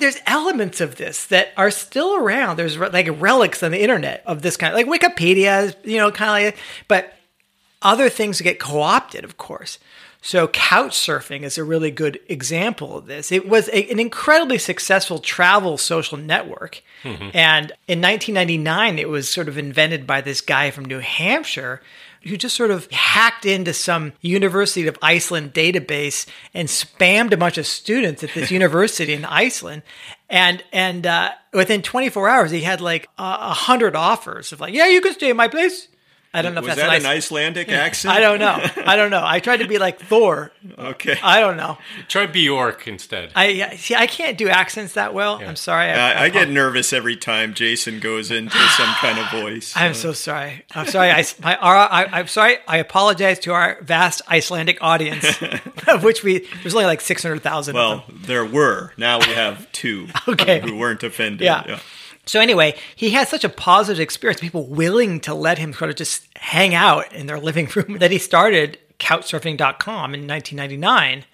there's 0.00 0.18
elements 0.26 0.80
of 0.80 0.96
this 0.96 1.26
that 1.26 1.52
are 1.56 1.70
still 1.70 2.16
around. 2.16 2.56
There's 2.56 2.76
re- 2.76 2.88
like 2.88 3.08
relics 3.20 3.62
on 3.62 3.70
the 3.70 3.82
internet 3.82 4.22
of 4.26 4.42
this 4.42 4.56
kind, 4.56 4.74
like 4.74 4.86
Wikipedia, 4.86 5.64
is, 5.64 5.76
you 5.84 5.98
know, 5.98 6.10
kind 6.10 6.30
of 6.30 6.54
like. 6.54 6.58
But 6.88 7.14
other 7.82 8.08
things 8.08 8.40
get 8.40 8.58
co-opted, 8.58 9.24
of 9.24 9.36
course. 9.36 9.78
So 10.22 10.48
couch 10.48 10.92
surfing 10.92 11.42
is 11.42 11.56
a 11.56 11.64
really 11.64 11.90
good 11.90 12.20
example 12.28 12.98
of 12.98 13.06
this. 13.06 13.32
It 13.32 13.48
was 13.48 13.68
a, 13.68 13.90
an 13.90 13.98
incredibly 13.98 14.58
successful 14.58 15.18
travel 15.18 15.78
social 15.78 16.18
network, 16.18 16.82
mm-hmm. 17.02 17.30
and 17.32 17.72
in 17.88 18.02
1999, 18.02 18.98
it 18.98 19.08
was 19.08 19.30
sort 19.30 19.48
of 19.48 19.56
invented 19.56 20.06
by 20.06 20.20
this 20.20 20.40
guy 20.40 20.70
from 20.70 20.84
New 20.84 20.98
Hampshire 20.98 21.80
who 22.22 22.36
just 22.36 22.56
sort 22.56 22.70
of 22.70 22.90
hacked 22.90 23.46
into 23.46 23.72
some 23.72 24.12
University 24.20 24.86
of 24.86 24.98
Iceland 25.02 25.54
database 25.54 26.26
and 26.52 26.68
spammed 26.68 27.32
a 27.32 27.36
bunch 27.36 27.58
of 27.58 27.66
students 27.66 28.22
at 28.22 28.34
this 28.34 28.50
university 28.60 29.12
in 29.14 29.24
Iceland. 29.24 29.82
And 30.28 30.62
and 30.72 31.06
uh, 31.06 31.30
within 31.52 31.82
24 31.82 32.28
hours, 32.28 32.50
he 32.50 32.62
had 32.62 32.80
like 32.80 33.08
a 33.18 33.22
a 33.22 33.54
hundred 33.54 33.96
offers 33.96 34.52
of 34.52 34.60
like, 34.60 34.74
yeah, 34.74 34.86
you 34.86 35.00
can 35.00 35.12
stay 35.14 35.30
at 35.30 35.36
my 35.36 35.48
place. 35.48 35.88
I 36.32 36.42
don't 36.42 36.54
know 36.54 36.60
if 36.60 36.66
Was 36.66 36.76
that's 36.76 36.86
that 36.88 36.92
nice. 36.92 37.04
an 37.04 37.10
Icelandic 37.10 37.68
accent? 37.72 38.14
I 38.14 38.20
don't 38.20 38.38
know. 38.38 38.56
I 38.86 38.94
don't 38.94 39.10
know. 39.10 39.22
I 39.24 39.40
tried 39.40 39.56
to 39.58 39.66
be 39.66 39.78
like 39.78 39.98
Thor. 40.00 40.52
Okay. 40.78 41.16
I 41.22 41.40
don't 41.40 41.56
know. 41.56 41.76
Try 42.08 42.26
Bjork 42.26 42.86
instead. 42.86 43.32
I 43.34 43.48
yeah, 43.48 43.76
see. 43.76 43.96
I 43.96 44.06
can't 44.06 44.38
do 44.38 44.48
accents 44.48 44.92
that 44.94 45.12
well. 45.12 45.42
I'm 45.44 45.56
sorry. 45.56 45.86
I, 45.90 46.14
uh, 46.14 46.22
I 46.22 46.28
get 46.28 46.48
nervous 46.48 46.92
every 46.92 47.16
time 47.16 47.52
Jason 47.54 47.98
goes 47.98 48.30
into 48.30 48.56
some 48.56 48.94
kind 48.94 49.18
of 49.18 49.28
voice. 49.32 49.72
I'm 49.76 49.92
so 49.94 50.12
sorry. 50.12 50.64
I'm 50.72 50.86
sorry. 50.86 51.10
I, 51.10 51.24
my, 51.42 51.56
our, 51.56 51.74
I, 51.76 52.04
I'm 52.12 52.28
sorry. 52.28 52.58
I 52.68 52.76
apologize 52.76 53.40
to 53.40 53.52
our 53.52 53.78
vast 53.82 54.22
Icelandic 54.28 54.78
audience, 54.80 55.42
of 55.88 56.04
which 56.04 56.22
we 56.22 56.46
there's 56.62 56.74
only 56.74 56.86
like 56.86 57.00
six 57.00 57.22
hundred 57.24 57.42
thousand. 57.42 57.74
well, 57.74 58.04
there 58.08 58.44
were. 58.46 58.92
Now 58.96 59.18
we 59.18 59.26
have 59.34 59.70
two 59.72 60.06
Okay. 60.28 60.60
who 60.60 60.76
weren't 60.76 61.02
offended. 61.02 61.40
Yeah. 61.40 61.80
So 62.30 62.38
anyway, 62.38 62.76
he 62.94 63.10
had 63.10 63.26
such 63.26 63.42
a 63.42 63.48
positive 63.48 64.00
experience, 64.00 64.40
people 64.40 64.64
willing 64.64 65.18
to 65.22 65.34
let 65.34 65.58
him 65.58 65.72
sort 65.72 65.90
of 65.90 65.96
just 65.96 66.28
hang 66.36 66.76
out 66.76 67.12
in 67.12 67.26
their 67.26 67.40
living 67.40 67.68
room 67.74 67.98
that 67.98 68.12
he 68.12 68.18
started 68.18 68.78
couchsurfing.com 69.00 70.14
in 70.14 70.28
1999. 70.28 71.24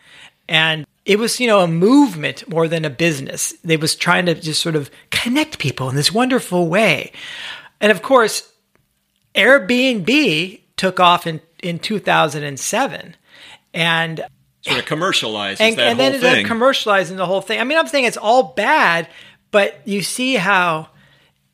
And 0.48 0.86
it 1.04 1.18
was, 1.18 1.38
you 1.38 1.48
know, 1.48 1.60
a 1.60 1.66
movement 1.66 2.48
more 2.48 2.66
than 2.66 2.86
a 2.86 2.88
business. 2.90 3.52
They 3.62 3.76
was 3.76 3.94
trying 3.94 4.24
to 4.24 4.34
just 4.34 4.62
sort 4.62 4.74
of 4.74 4.90
connect 5.10 5.58
people 5.58 5.90
in 5.90 5.96
this 5.96 6.14
wonderful 6.14 6.66
way. 6.66 7.12
And 7.78 7.92
of 7.92 8.00
course, 8.00 8.50
Airbnb 9.34 10.60
took 10.78 10.98
off 10.98 11.26
in, 11.26 11.42
in 11.62 11.78
2007. 11.78 13.16
And 13.74 14.24
Sort 14.62 14.78
of 14.78 14.86
commercializes 14.86 15.60
and, 15.60 15.76
that 15.76 15.88
and 15.88 16.00
whole 16.00 16.10
then 16.10 16.20
thing. 16.20 16.46
commercializing 16.46 17.16
the 17.16 17.26
whole 17.26 17.40
thing. 17.40 17.60
I 17.60 17.64
mean, 17.64 17.78
I'm 17.78 17.86
saying 17.86 18.04
it's 18.04 18.16
all 18.16 18.54
bad, 18.54 19.08
but 19.56 19.80
you 19.86 20.02
see 20.02 20.34
how 20.34 20.86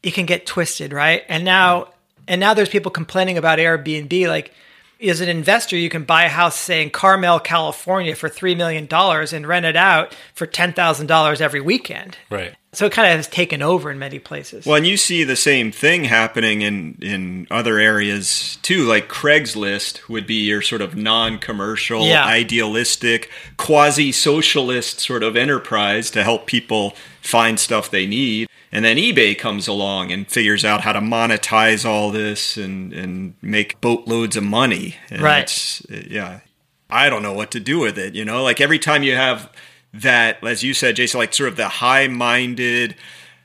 it 0.03 0.13
can 0.13 0.27
get 0.27 0.45
twisted, 0.45 0.93
right? 0.93 1.23
And 1.29 1.45
now, 1.45 1.91
and 2.27 2.41
now 2.41 2.53
there's 2.53 2.69
people 2.69 2.91
complaining 2.91 3.39
about 3.39 3.61
Airbnb. 3.61 4.27
Like, 4.27 4.53
as 5.01 5.21
an 5.21 5.29
investor, 5.29 5.77
you 5.77 5.89
can 5.89 6.03
buy 6.03 6.25
a 6.25 6.29
house, 6.29 6.59
say 6.59 6.83
in 6.83 6.91
Carmel, 6.91 7.39
California, 7.39 8.17
for 8.17 8.29
three 8.29 8.57
million 8.57 8.87
dollars 8.87 9.33
and 9.33 9.47
rent 9.47 9.67
it 9.67 9.77
out 9.77 10.17
for 10.35 10.49
ten 10.49 10.73
thousand 10.73 11.07
dollars 11.07 11.41
every 11.41 11.61
weekend. 11.61 12.19
Right. 12.29 12.57
So 12.75 12.87
it 12.87 12.93
kind 12.93 13.11
of 13.11 13.17
has 13.17 13.29
taken 13.29 13.61
over 13.61 13.91
in 13.91 13.99
many 13.99 14.19
places. 14.19 14.65
Well, 14.65 14.77
and 14.77 14.87
you 14.87 14.97
see 14.97 15.25
the 15.25 15.37
same 15.37 15.71
thing 15.73 16.05
happening 16.05 16.63
in 16.63 16.97
in 17.03 17.47
other 17.51 17.79
areas 17.79 18.57
too. 18.63 18.85
Like 18.87 19.09
Craigslist 19.09 20.09
would 20.09 20.27
be 20.27 20.47
your 20.47 20.63
sort 20.63 20.81
of 20.81 20.97
non-commercial, 20.97 22.07
Yeah. 22.07 22.25
idealistic, 22.25 23.31
quasi-socialist 23.59 25.01
sort 25.01 25.23
of 25.23 25.37
enterprise 25.37 26.11
to 26.13 26.23
help 26.25 26.47
people 26.47 26.97
find 27.21 27.61
stuff 27.61 27.91
they 27.91 28.07
need. 28.07 28.49
And 28.73 28.85
then 28.87 28.97
eBay 28.97 29.37
comes 29.39 29.69
along 29.69 30.11
and 30.11 30.27
figures 30.27 30.65
out 30.65 30.81
how 30.81 30.93
to 30.95 31.01
monetize 31.01 31.85
all 31.85 32.11
this 32.11 32.57
and 32.57 32.93
and 32.95 33.35
make 33.43 33.83
boatloads 33.83 34.35
of 34.37 34.45
money. 34.45 34.97
And 35.11 35.21
Right. 35.21 35.43
it's- 35.43 35.83
yeah. 36.11 36.41
I 36.89 37.11
don't 37.11 37.23
know 37.23 37.33
what 37.35 37.51
to 37.51 37.61
do 37.61 37.79
with 37.81 37.99
it. 37.99 38.15
You 38.15 38.25
know, 38.25 38.43
like 38.43 38.61
every 38.63 38.79
time 38.79 39.03
you 39.03 39.15
have 39.15 39.51
that, 39.95 40.43
as 40.45 40.63
you 40.63 40.75
said, 40.75 40.97
Jason, 40.97 41.19
like 41.19 41.35
sort 41.35 41.49
of 41.49 41.57
the 41.57 41.69
high-minded 41.69 42.95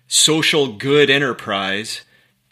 social 0.08 0.74
good 0.74 1.10
enterprise 1.10 2.02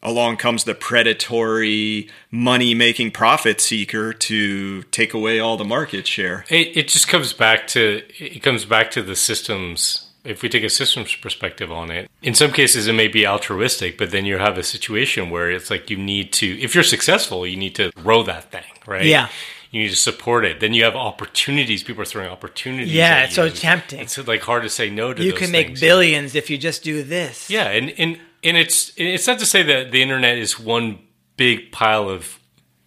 along 0.06 0.38
comes 0.38 0.64
the 0.64 0.76
predatory 0.76 2.10
money 2.30 2.74
making 2.74 3.12
profit 3.12 3.60
seeker 3.60 4.14
to 4.14 4.84
take 4.84 5.14
away 5.14 5.40
all 5.40 5.58
the 5.58 5.66
market 5.66 6.06
share 6.06 6.46
It, 6.50 6.78
it 6.78 6.88
just 6.88 7.08
comes 7.08 7.34
back 7.34 7.68
to 7.70 8.04
it 8.20 8.42
comes 8.44 8.66
back 8.66 8.92
to 8.92 9.02
the 9.02 9.16
systems. 9.16 10.02
If 10.24 10.42
we 10.42 10.50
take 10.50 10.64
a 10.64 10.70
systems 10.70 11.16
perspective 11.16 11.72
on 11.72 11.92
it, 11.92 12.10
in 12.24 12.34
some 12.34 12.52
cases 12.52 12.88
it 12.88 12.94
may 12.94 13.08
be 13.08 13.28
altruistic, 13.28 13.98
but 13.98 14.10
then 14.12 14.26
you 14.26 14.38
have 14.38 14.58
a 14.58 14.64
situation 14.64 15.30
where 15.30 15.52
it's 15.52 15.70
like 15.70 15.92
you 15.92 15.98
need 15.98 16.34
to, 16.34 16.60
if 16.60 16.74
you're 16.74 16.84
successful, 16.84 17.46
you 17.46 17.56
need 17.56 17.76
to 17.76 17.92
row 18.04 18.24
that 18.24 18.52
thing, 18.52 18.64
right? 18.88 19.06
Yeah. 19.06 19.30
You 19.76 19.82
need 19.82 19.90
to 19.90 19.98
support 19.98 20.46
it. 20.46 20.62
Then 20.62 20.74
you 20.74 20.86
have 20.86 20.96
opportunities. 20.96 21.84
People 21.84 22.04
are 22.04 22.06
throwing 22.06 22.30
opportunities. 22.30 22.94
Yeah, 22.94 23.26
it's 23.26 23.36
so 23.36 23.50
tempting. 23.50 24.00
It's 24.00 24.18
like 24.26 24.40
hard 24.40 24.64
to 24.64 24.70
say 24.70 24.90
no 24.90 25.14
to. 25.14 25.22
you 25.22 25.34
can 25.34 25.52
make 25.52 25.68
things. 25.68 25.82
billions 25.82 26.34
if 26.34 26.50
you 26.50 26.58
just 26.58 26.82
do 26.82 27.04
this. 27.04 27.50
Yeah, 27.50 27.68
and 27.68 27.90
and 27.98 28.18
and 28.42 28.56
it's 28.56 28.94
it's 28.96 29.28
not 29.28 29.38
to 29.40 29.46
say 29.46 29.64
that 29.64 29.92
the 29.92 30.02
internet 30.02 30.38
is 30.38 30.58
one 30.58 31.00
big 31.36 31.74
pile 31.74 32.08
of 32.10 32.40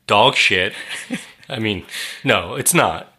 dog 0.06 0.34
shit. 0.34 0.72
I 1.50 1.58
mean, 1.58 1.84
no, 2.24 2.54
it's 2.54 2.72
not. 2.72 3.12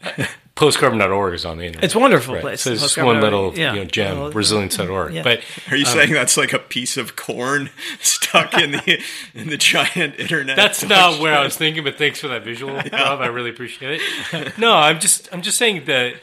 Postcarbon.org 0.59 1.33
is 1.33 1.45
on 1.45 1.57
the 1.57 1.63
internet. 1.65 1.85
It's 1.85 1.95
a 1.95 1.99
wonderful 1.99 2.33
Right. 2.33 2.41
place. 2.41 2.61
So 2.63 2.71
it's 2.73 2.81
just 2.81 2.97
one 2.97 3.21
little 3.21 3.57
yeah. 3.57 3.73
you 3.73 3.79
know, 3.79 3.85
gem, 3.85 4.19
Well, 4.19 4.31
Resilience.org. 4.31 5.13
yeah. 5.13 5.23
But 5.23 5.39
are 5.71 5.77
you 5.77 5.85
saying 5.85 6.09
um, 6.09 6.15
that's 6.15 6.35
like 6.35 6.51
a 6.51 6.59
piece 6.59 6.97
of 6.97 7.15
corn 7.15 7.69
stuck 8.01 8.53
in 8.55 8.71
the 8.71 9.01
in 9.33 9.47
the 9.47 9.55
giant 9.55 10.19
internet 10.19 10.57
that's 10.57 10.83
not 10.83 11.21
where 11.21 11.33
I 11.33 11.43
was 11.45 11.55
thinking. 11.55 11.85
But 11.85 11.97
thanks 11.97 12.19
for 12.19 12.27
that 12.27 12.43
visual, 12.43 12.75
Rob. 12.75 12.91
I 13.21 13.27
really 13.27 13.51
appreciate 13.51 14.01
it. 14.33 14.57
No, 14.57 14.73
I'm 14.75 14.99
just 14.99 15.29
I'm 15.31 15.41
just 15.41 15.57
saying 15.57 15.85
that 15.85 16.15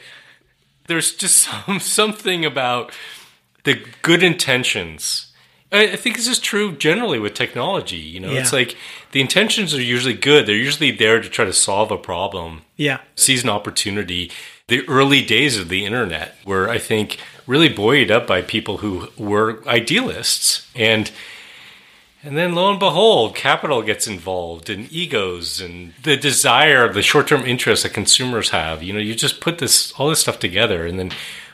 there's 0.85 1.15
just 1.15 1.37
some, 1.65 1.79
something 1.79 2.45
about 2.45 2.93
the 3.63 3.83
good 4.03 4.21
intentions. 4.21 5.26
I, 5.71 5.95
think 5.95 6.15
this 6.15 6.27
is 6.27 6.39
true 6.39 6.71
generally 6.71 7.19
with 7.19 7.33
technology. 7.33 7.97
You 7.97 8.21
know, 8.21 8.31
it's 8.31 8.53
like 8.53 8.77
the 9.11 9.21
intentions 9.21 9.73
are 9.73 9.81
usually 9.81 10.13
good. 10.13 10.45
They're 10.45 10.55
usually 10.55 10.91
there 10.91 11.21
to 11.21 11.29
try 11.29 11.45
to 11.45 11.53
solve 11.53 11.91
a 11.91 11.97
problem. 11.97 12.61
Yeah. 12.77 12.99
sees 13.15 13.43
an 13.43 13.49
opportunity. 13.49 14.31
The 14.67 14.87
early 14.87 15.23
days 15.23 15.57
of 15.57 15.69
the 15.69 15.85
internet 15.85 16.35
were, 16.45 16.69
I 16.69 16.77
think, 16.77 17.19
really 17.45 17.69
buoyed 17.69 18.11
up 18.11 18.27
by 18.27 18.41
people 18.41 18.77
who 18.77 19.09
were 19.17 19.61
idealists, 19.67 20.67
and 20.75 21.11
and 22.23 22.37
then 22.37 22.55
lo 22.55 22.69
and 22.69 22.79
behold, 22.79 23.35
capital 23.35 23.81
gets 23.81 24.07
involved, 24.07 24.69
and 24.69 24.91
egos, 24.91 25.61
and 25.61 25.93
the 26.03 26.17
desire, 26.17 26.91
the 26.91 27.01
short-term 27.01 27.45
interest 27.45 27.83
that 27.83 27.93
consumers 27.93 28.49
have. 28.49 28.83
You 28.83 28.93
know, 28.93 28.99
you 28.99 29.15
just 29.15 29.39
put 29.39 29.59
this 29.59 29.93
all 29.93 30.09
this 30.09 30.19
stuff 30.19 30.39
together, 30.39 30.85
and 30.85 30.99
then 30.99 31.11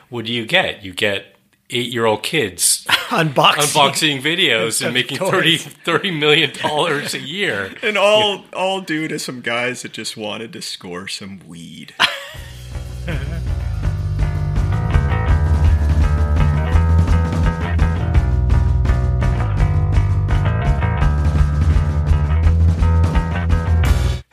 what 0.08 0.24
do 0.24 0.32
you 0.32 0.44
get? 0.44 0.84
You 0.84 0.92
get 0.92 1.33
eight-year-old 1.70 2.22
kids 2.22 2.84
Unboxing. 3.08 3.54
unboxing 3.54 4.20
videos 4.22 4.84
and 4.84 4.92
making 4.94 5.18
toys. 5.18 5.30
30, 5.30 5.56
30 5.84 6.10
million 6.12 6.52
dollars 6.60 7.14
a 7.14 7.20
year. 7.20 7.74
and 7.82 7.96
all 7.96 8.44
all 8.52 8.80
due 8.80 9.08
to 9.08 9.18
some 9.18 9.40
guys 9.40 9.82
that 9.82 9.92
just 9.92 10.16
wanted 10.16 10.52
to 10.52 10.62
score 10.62 11.08
some 11.08 11.40
weed 11.46 11.94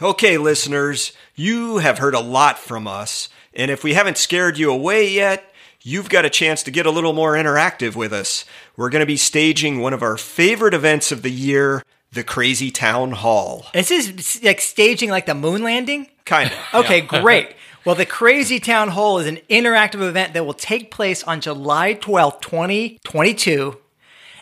Okay, 0.02 0.38
listeners, 0.40 1.12
you 1.36 1.78
have 1.78 2.00
heard 2.00 2.16
a 2.16 2.20
lot 2.20 2.58
from 2.58 2.88
us, 2.88 3.30
and 3.54 3.70
if 3.70 3.84
we 3.84 3.94
haven't 3.94 4.18
scared 4.18 4.58
you 4.58 4.72
away 4.72 5.08
yet, 5.12 5.51
you've 5.84 6.10
got 6.10 6.26
a 6.26 6.30
chance 6.30 6.64
to 6.64 6.72
get 6.72 6.86
a 6.86 6.92
little 6.92 7.14
more 7.14 7.34
interactive 7.34 7.96
with 7.96 8.14
us. 8.14 8.46
We're 8.76 8.90
going 8.90 9.02
to 9.02 9.06
be 9.06 9.18
staging 9.18 9.80
one 9.80 9.94
of 9.94 10.02
our 10.04 10.18
favorite 10.18 10.74
events 10.74 11.12
of 11.12 11.22
the 11.22 11.32
year, 11.32 11.84
the 12.12 12.24
Crazy 12.24 12.72
Town 12.72 13.12
Hall. 13.12 13.66
This 13.74 13.92
is 13.92 14.42
like 14.44 14.62
staging 14.62 15.10
like 15.10 15.26
the 15.26 15.36
moon 15.36 15.64
landing. 15.64 16.08
Kind 16.26 16.52
of. 16.52 16.58
Okay, 16.86 17.02
great. 17.02 17.56
Well, 17.84 17.96
the 17.96 18.06
Crazy 18.06 18.60
Town 18.60 18.90
Hall 18.90 19.18
is 19.18 19.28
an 19.28 19.38
interactive 19.50 20.08
event 20.08 20.34
that 20.34 20.46
will 20.46 20.54
take 20.54 20.92
place 20.92 21.24
on 21.24 21.42
July 21.42 21.96
12th, 21.96 22.42
2022 22.42 23.78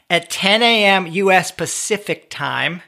at 0.09 0.29
10 0.29 0.61
a.m. 0.61 1.07
U.S. 1.07 1.51
Pacific 1.51 2.29
time. 2.29 2.81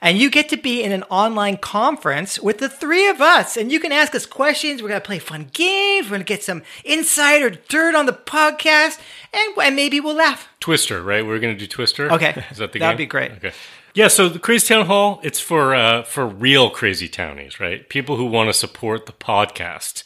And 0.00 0.18
you 0.18 0.30
get 0.30 0.48
to 0.50 0.56
be 0.56 0.82
in 0.82 0.92
an 0.92 1.02
online 1.04 1.56
conference 1.56 2.38
with 2.38 2.58
the 2.58 2.68
three 2.68 3.08
of 3.08 3.20
us. 3.20 3.56
And 3.56 3.72
you 3.72 3.80
can 3.80 3.92
ask 3.92 4.14
us 4.14 4.26
questions. 4.26 4.82
We're 4.82 4.88
going 4.88 5.00
to 5.00 5.06
play 5.06 5.18
fun 5.18 5.50
games. 5.52 6.06
We're 6.06 6.16
going 6.16 6.20
to 6.20 6.24
get 6.24 6.42
some 6.42 6.62
insider 6.84 7.50
dirt 7.50 7.94
on 7.94 8.06
the 8.06 8.12
podcast. 8.12 9.00
And, 9.32 9.56
and 9.58 9.76
maybe 9.76 10.00
we'll 10.00 10.14
laugh. 10.14 10.48
Twister, 10.60 11.02
right? 11.02 11.26
We're 11.26 11.40
going 11.40 11.54
to 11.54 11.58
do 11.58 11.66
Twister. 11.66 12.12
Okay. 12.12 12.44
is 12.50 12.58
that 12.58 12.72
the 12.72 12.78
That'd 12.78 12.98
game? 12.98 13.06
be 13.06 13.10
great. 13.10 13.32
Okay. 13.32 13.52
Yeah, 13.94 14.08
so 14.08 14.28
the 14.28 14.38
Crazy 14.38 14.68
Town 14.68 14.86
Hall, 14.86 15.18
it's 15.24 15.40
for 15.40 15.74
uh, 15.74 16.04
for 16.04 16.24
real 16.24 16.70
crazy 16.70 17.08
townies, 17.08 17.58
right? 17.58 17.88
People 17.88 18.16
who 18.16 18.26
want 18.26 18.48
to 18.48 18.52
support 18.52 19.06
the 19.06 19.12
podcast. 19.12 20.04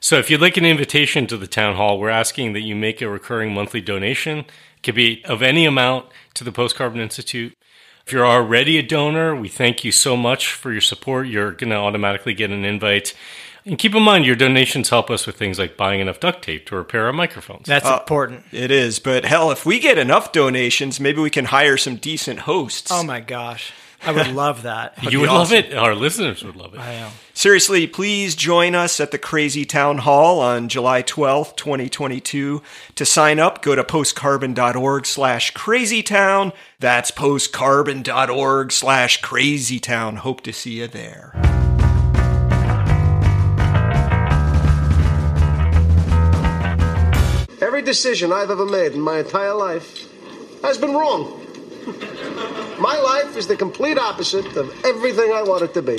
So 0.00 0.18
if 0.18 0.28
you'd 0.28 0.40
like 0.40 0.56
an 0.56 0.64
invitation 0.64 1.28
to 1.28 1.36
the 1.36 1.46
town 1.46 1.76
hall, 1.76 2.00
we're 2.00 2.08
asking 2.10 2.54
that 2.54 2.62
you 2.62 2.74
make 2.74 3.00
a 3.00 3.08
recurring 3.08 3.54
monthly 3.54 3.80
donation. 3.80 4.38
It 4.38 4.82
could 4.82 4.96
be 4.96 5.24
of 5.26 5.42
any 5.42 5.64
amount 5.64 6.06
to 6.34 6.42
the 6.42 6.50
Post 6.50 6.74
Carbon 6.74 7.00
Institute. 7.00 7.56
If 8.06 8.12
you're 8.12 8.26
already 8.26 8.78
a 8.78 8.82
donor, 8.82 9.34
we 9.34 9.48
thank 9.48 9.84
you 9.84 9.92
so 9.92 10.16
much 10.16 10.52
for 10.52 10.72
your 10.72 10.80
support. 10.80 11.28
You're 11.28 11.52
going 11.52 11.70
to 11.70 11.76
automatically 11.76 12.34
get 12.34 12.50
an 12.50 12.64
invite. 12.64 13.14
And 13.64 13.78
keep 13.78 13.94
in 13.94 14.02
mind, 14.02 14.26
your 14.26 14.34
donations 14.34 14.88
help 14.88 15.08
us 15.08 15.24
with 15.26 15.36
things 15.36 15.58
like 15.58 15.76
buying 15.76 16.00
enough 16.00 16.18
duct 16.18 16.42
tape 16.42 16.66
to 16.66 16.76
repair 16.76 17.06
our 17.06 17.12
microphones. 17.12 17.66
That's 17.66 17.86
uh, 17.86 17.98
important. 18.00 18.44
It 18.50 18.72
is, 18.72 18.98
but 18.98 19.24
hell, 19.24 19.52
if 19.52 19.64
we 19.64 19.78
get 19.78 19.98
enough 19.98 20.32
donations, 20.32 20.98
maybe 20.98 21.20
we 21.20 21.30
can 21.30 21.44
hire 21.44 21.76
some 21.76 21.96
decent 21.96 22.40
hosts. 22.40 22.90
Oh 22.90 23.04
my 23.04 23.20
gosh. 23.20 23.72
I 24.04 24.12
would 24.12 24.32
love 24.34 24.62
that. 24.62 25.02
you 25.02 25.10
be 25.10 25.16
would 25.18 25.30
love 25.30 25.52
it. 25.52 25.74
Our 25.74 25.94
listeners 25.94 26.42
would 26.42 26.56
love 26.56 26.74
it. 26.74 26.80
I 26.80 26.96
know. 26.96 27.10
Seriously, 27.34 27.86
please 27.86 28.34
join 28.34 28.74
us 28.74 29.00
at 29.00 29.10
the 29.10 29.18
Crazy 29.18 29.64
Town 29.64 29.98
Hall 29.98 30.40
on 30.40 30.68
July 30.68 31.02
12th, 31.02 31.56
2022. 31.56 32.62
To 32.96 33.04
sign 33.04 33.38
up, 33.38 33.62
go 33.62 33.74
to 33.74 33.84
postcarbon.org 33.84 35.06
slash 35.06 35.52
crazytown. 35.52 36.52
That's 36.78 37.10
postcarbon.org 37.10 38.72
slash 38.72 39.20
crazytown. 39.22 40.16
Hope 40.18 40.40
to 40.42 40.52
see 40.52 40.80
you 40.80 40.88
there. 40.88 41.32
Every 47.62 47.82
decision 47.82 48.32
I've 48.32 48.50
ever 48.50 48.66
made 48.66 48.92
in 48.92 49.00
my 49.00 49.20
entire 49.20 49.54
life 49.54 50.06
has 50.62 50.78
been 50.78 50.92
wrong. 50.92 51.41
My 52.78 52.96
life 52.96 53.36
is 53.36 53.46
the 53.46 53.56
complete 53.56 53.98
opposite 53.98 54.56
of 54.56 54.84
everything 54.84 55.32
I 55.32 55.42
want 55.42 55.62
it 55.62 55.74
to 55.74 55.82
be. 55.82 55.98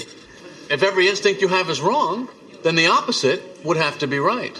If 0.69 0.83
every 0.83 1.07
instinct 1.07 1.41
you 1.41 1.47
have 1.47 1.69
is 1.69 1.81
wrong, 1.81 2.29
then 2.63 2.75
the 2.75 2.87
opposite 2.87 3.41
would 3.63 3.77
have 3.77 3.99
to 3.99 4.07
be 4.07 4.19
right. 4.19 4.59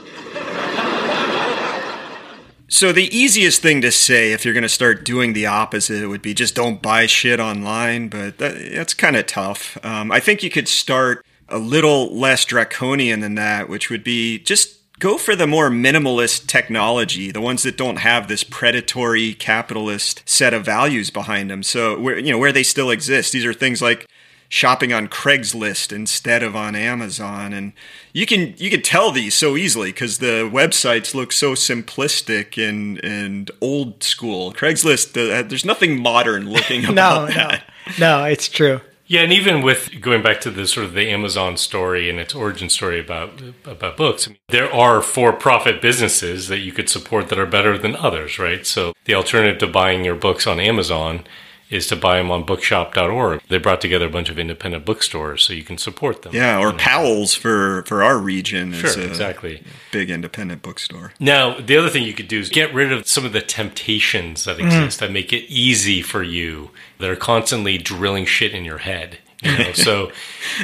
So 2.68 2.92
the 2.92 3.16
easiest 3.16 3.62
thing 3.62 3.82
to 3.82 3.92
say 3.92 4.32
if 4.32 4.44
you're 4.44 4.54
going 4.54 4.64
to 4.64 4.70
start 4.70 5.06
doing 5.06 5.34
the 5.34 5.46
opposite 5.46 6.08
would 6.10 6.24
be 6.24 6.34
just 6.34 6.56
don't 6.56 6.82
buy 6.82 7.06
shit 7.06 7.40
online, 7.40 8.08
but 8.08 8.40
that, 8.40 8.72
that's 8.74 8.94
kind 8.94 9.16
of 9.16 9.28
tough. 9.28 9.78
Um, 9.86 10.12
I 10.12 10.20
think 10.20 10.42
you 10.42 10.50
could 10.50 10.68
start 10.68 11.24
a 11.50 11.60
little 11.60 12.14
less 12.18 12.46
draconian 12.46 13.20
than 13.20 13.36
that, 13.36 13.70
which 13.70 13.90
would 13.90 14.04
be 14.04 14.40
just 14.40 14.80
go 15.04 15.18
for 15.18 15.36
the 15.36 15.46
more 15.46 15.70
minimalist 15.70 16.48
technology, 16.48 17.30
the 17.30 17.42
ones 17.42 17.64
that 17.64 17.76
don't 17.76 17.98
have 17.98 18.30
this 18.30 18.42
predatory 18.42 19.34
capitalist 19.34 20.24
set 20.26 20.54
of 20.54 20.64
values 20.64 21.10
behind 21.10 21.52
them. 21.52 21.62
So 21.62 22.00
where 22.00 22.18
you 22.18 22.32
know 22.32 22.38
where 22.38 22.54
they 22.54 22.64
still 22.64 22.90
exist, 22.90 23.34
these 23.34 23.46
are 23.46 23.54
things 23.54 23.82
like 23.82 24.08
shopping 24.48 24.94
on 24.94 25.10
Craigslist 25.10 25.92
instead 25.92 26.42
of 26.42 26.56
on 26.56 26.74
Amazon 26.76 27.54
and 27.54 27.74
you 28.14 28.26
can 28.26 28.54
you 28.58 28.70
can 28.70 28.84
tell 28.84 29.12
these 29.12 29.34
so 29.34 29.58
easily 29.58 29.92
cuz 29.92 30.20
the 30.20 30.48
websites 30.54 31.16
look 31.16 31.32
so 31.32 31.54
simplistic 31.54 32.56
and 32.56 33.04
and 33.04 33.50
old 33.62 34.04
school 34.04 34.54
Craigslist 34.54 35.18
uh, 35.18 35.42
there's 35.42 35.66
nothing 35.66 36.00
modern 36.00 36.50
looking 36.52 36.86
about 36.90 37.30
no, 37.30 37.34
that 37.34 37.64
no, 38.00 38.20
no, 38.20 38.26
it's 38.26 38.48
true. 38.48 38.80
Yeah, 39.14 39.22
and 39.22 39.32
even 39.32 39.62
with 39.62 40.02
going 40.02 40.24
back 40.24 40.42
to 40.42 40.50
the 40.50 40.66
sort 40.66 40.88
of 40.88 40.94
the 40.94 41.12
Amazon 41.12 41.56
story 41.56 42.10
and 42.10 42.20
its 42.20 42.34
origin 42.34 42.68
story 42.68 43.00
about 43.00 43.44
about 43.64 43.96
books, 43.96 44.26
I 44.28 44.32
mean, 44.32 44.40
there 44.50 44.74
are 44.74 45.04
for-profit 45.04 45.84
businesses 45.84 46.48
that 46.48 46.62
you 46.62 46.72
could 46.72 46.90
support 46.90 47.30
that 47.30 47.38
are 47.38 47.46
better 47.46 47.78
than 47.78 47.96
others, 47.96 48.40
right? 48.40 48.66
So 48.66 48.92
the 49.06 49.14
alternative 49.14 49.60
to 49.60 49.68
buying 49.68 50.04
your 50.04 50.16
books 50.16 50.48
on 50.48 50.60
Amazon 50.60 51.26
is 51.74 51.88
to 51.88 51.96
buy 51.96 52.18
them 52.18 52.32
on 52.32 52.44
bookshop.org. 52.44 53.42
They 53.50 53.58
brought 53.58 53.82
together 53.82 54.08
a 54.08 54.10
bunch 54.10 54.30
of 54.30 54.38
independent 54.38 54.86
bookstores 54.86 55.44
so 55.44 55.54
you 55.54 55.64
can 55.64 55.78
support 55.78 56.22
them. 56.22 56.34
Yeah, 56.34 56.60
or 56.60 56.74
Powell's 56.74 57.34
for 57.34 57.84
for 57.84 58.04
our 58.04 58.18
region 58.18 58.74
Sure, 58.74 59.02
exactly. 59.02 59.64
big 59.92 60.10
independent 60.10 60.62
bookstore. 60.62 61.14
Now, 61.20 61.60
the 61.60 61.78
other 61.78 61.90
thing 61.90 62.04
you 62.04 62.14
could 62.14 62.28
do 62.28 62.40
is 62.40 62.50
get 62.50 62.74
rid 62.74 62.92
of 62.92 63.08
some 63.08 63.26
of 63.26 63.34
the 63.34 63.42
temptations 63.42 64.46
that 64.46 64.58
mm. 64.58 64.66
exist 64.66 65.00
that 65.00 65.12
make 65.12 65.34
it 65.34 65.50
easy 65.50 66.02
for 66.02 66.24
you 66.24 66.72
that 67.00 67.10
are 67.10 67.16
constantly 67.16 67.78
drilling 67.78 68.26
shit 68.26 68.54
in 68.54 68.66
your 68.66 68.80
head. 68.80 69.20
You 69.44 69.58
know, 69.58 69.74
so 69.74 70.12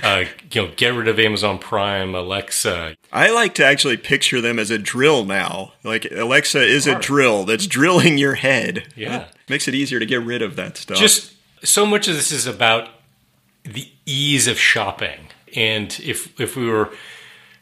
uh, 0.04 0.26
you 0.52 0.62
know, 0.62 0.72
get 0.76 0.90
rid 0.90 1.08
of 1.08 1.20
Amazon 1.20 1.60
Prime, 1.60 2.16
Alexa. 2.16 2.96
I 3.12 3.32
like 3.32 3.56
to 3.56 3.66
actually 3.66 3.98
picture 3.98 4.42
them 4.42 4.60
as 4.60 4.72
a 4.72 4.78
drill 4.78 5.26
now. 5.26 5.74
Like 5.84 6.08
Alexa 6.12 6.62
is 6.62 6.88
a 6.88 6.98
drill 7.00 7.44
that's 7.44 7.68
drilling 7.68 8.18
your 8.18 8.36
head. 8.36 8.94
Yeah. 8.96 9.26
Makes 9.48 9.68
it 9.68 9.76
easier 9.76 10.00
to 10.00 10.06
get 10.06 10.22
rid 10.22 10.42
of 10.42 10.56
that 10.56 10.78
stuff. 10.78 10.98
Just 10.98 11.34
so 11.64 11.86
much 11.86 12.08
of 12.08 12.16
this 12.16 12.32
is 12.32 12.48
about 12.48 12.90
the 13.64 13.90
ease 14.06 14.48
of 14.48 14.58
shopping, 14.58 15.28
and 15.56 16.00
if 16.04 16.40
if 16.40 16.56
we 16.56 16.70
were 16.70 16.92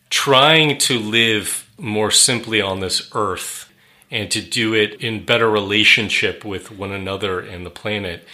trying 0.09 0.77
to 0.77 0.99
live 0.99 1.69
more 1.77 2.11
simply 2.11 2.61
on 2.61 2.79
this 2.79 3.09
earth 3.13 3.71
and 4.09 4.31
to 4.31 4.41
do 4.41 4.73
it 4.73 4.93
in 5.01 5.25
better 5.25 5.49
relationship 5.49 6.45
with 6.45 6.71
one 6.71 6.91
another 6.91 7.39
and 7.39 7.65
the 7.65 7.69
planet, 7.69 8.25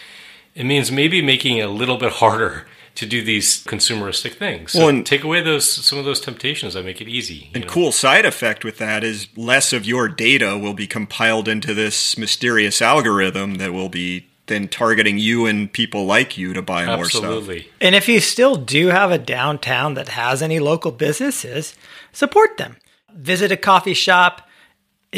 it 0.54 0.64
means 0.64 0.92
maybe 0.92 1.20
making 1.20 1.58
it 1.58 1.62
a 1.62 1.70
little 1.70 1.96
bit 1.96 2.12
harder 2.12 2.66
to 2.94 3.06
do 3.06 3.22
these 3.22 3.64
consumeristic 3.64 4.34
things. 4.34 4.72
So 4.72 4.80
Well, 4.80 4.88
and- 4.88 5.06
take 5.06 5.24
away 5.24 5.40
those 5.40 5.68
some 5.68 5.98
of 5.98 6.04
those 6.04 6.20
temptations 6.20 6.74
that 6.74 6.84
make 6.84 7.00
it 7.00 7.08
easy. 7.08 7.50
And 7.54 7.64
know? 7.64 7.70
cool 7.70 7.92
side 7.92 8.24
effect 8.24 8.64
with 8.64 8.78
that 8.78 9.02
is 9.02 9.26
less 9.36 9.72
of 9.72 9.84
your 9.84 10.08
data 10.08 10.56
will 10.56 10.74
be 10.74 10.86
compiled 10.86 11.48
into 11.48 11.74
this 11.74 12.16
mysterious 12.16 12.80
algorithm 12.80 13.56
that 13.56 13.72
will 13.72 13.88
be 13.88 14.26
then 14.46 14.68
targeting 14.68 15.18
you 15.18 15.46
and 15.46 15.72
people 15.72 16.04
like 16.04 16.36
you 16.36 16.52
to 16.52 16.60
buy 16.60 16.84
more 16.84 17.06
stuff. 17.08 17.24
Absolutely. 17.24 17.68
And 17.80 17.94
if 17.94 18.08
you 18.08 18.20
still 18.20 18.56
do 18.56 18.88
have 18.88 19.10
a 19.10 19.18
downtown 19.18 19.94
that 19.94 20.10
has 20.10 20.42
any 20.42 20.58
local 20.60 20.92
businesses, 20.92 21.74
support 22.12 22.58
them. 22.58 22.76
Visit 23.14 23.50
a 23.50 23.56
coffee 23.56 23.94
shop. 23.94 24.46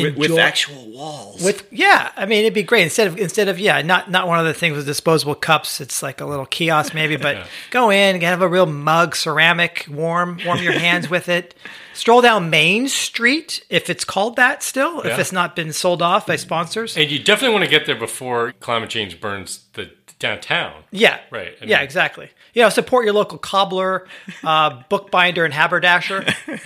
With, 0.02 0.16
with 0.16 0.38
actual 0.38 0.90
walls. 0.90 1.42
with 1.42 1.66
yeah, 1.70 2.12
I 2.16 2.26
mean 2.26 2.40
it'd 2.40 2.54
be 2.54 2.62
great 2.62 2.82
instead 2.82 3.06
of 3.06 3.18
instead 3.18 3.48
of 3.48 3.58
yeah, 3.58 3.82
not 3.82 4.10
not 4.10 4.28
one 4.28 4.38
of 4.38 4.46
the 4.46 4.54
things 4.54 4.76
with 4.76 4.86
disposable 4.86 5.34
cups. 5.34 5.80
It's 5.80 6.02
like 6.02 6.20
a 6.20 6.26
little 6.26 6.46
kiosk 6.46 6.94
maybe, 6.94 7.16
but 7.16 7.46
go 7.70 7.90
in, 7.90 8.20
have 8.20 8.42
a 8.42 8.48
real 8.48 8.66
mug, 8.66 9.16
ceramic, 9.16 9.86
warm, 9.88 10.38
warm 10.44 10.62
your 10.62 10.72
hands 10.72 11.08
with 11.08 11.28
it. 11.28 11.54
Stroll 11.96 12.20
down 12.20 12.50
Main 12.50 12.88
Street 12.88 13.64
if 13.70 13.88
it's 13.88 14.04
called 14.04 14.36
that 14.36 14.62
still, 14.62 15.00
if 15.00 15.18
it's 15.18 15.32
not 15.32 15.56
been 15.56 15.72
sold 15.72 16.02
off 16.02 16.26
by 16.26 16.36
sponsors. 16.36 16.96
And 16.96 17.10
you 17.10 17.18
definitely 17.18 17.54
want 17.54 17.64
to 17.64 17.70
get 17.70 17.86
there 17.86 17.96
before 17.96 18.52
climate 18.60 18.90
change 18.90 19.18
burns 19.18 19.64
the 19.72 19.90
downtown. 20.18 20.84
Yeah. 20.90 21.20
Right, 21.30 21.54
I 21.60 21.64
yeah, 21.64 21.76
mean- 21.78 21.84
exactly. 21.84 22.30
You 22.52 22.62
know, 22.62 22.68
support 22.70 23.04
your 23.04 23.14
local 23.14 23.38
cobbler, 23.38 24.06
uh, 24.42 24.82
bookbinder, 24.88 25.44
and 25.44 25.52
haberdasher. 25.52 26.24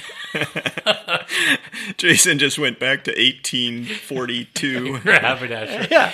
Jason 1.96 2.38
just 2.38 2.58
went 2.58 2.78
back 2.78 3.04
to 3.04 3.10
1842. 3.10 4.94
Haberdasher. 5.04 5.88
Yeah. 5.90 6.12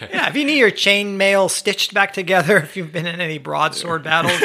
Yeah. 0.00 0.28
If 0.28 0.36
you 0.36 0.44
need 0.44 0.58
your 0.58 0.70
chainmail 0.70 1.50
stitched 1.50 1.94
back 1.94 2.12
together, 2.12 2.58
if 2.58 2.76
you've 2.76 2.92
been 2.92 3.06
in 3.06 3.20
any 3.20 3.38
broadsword 3.38 4.04
battles 4.04 4.38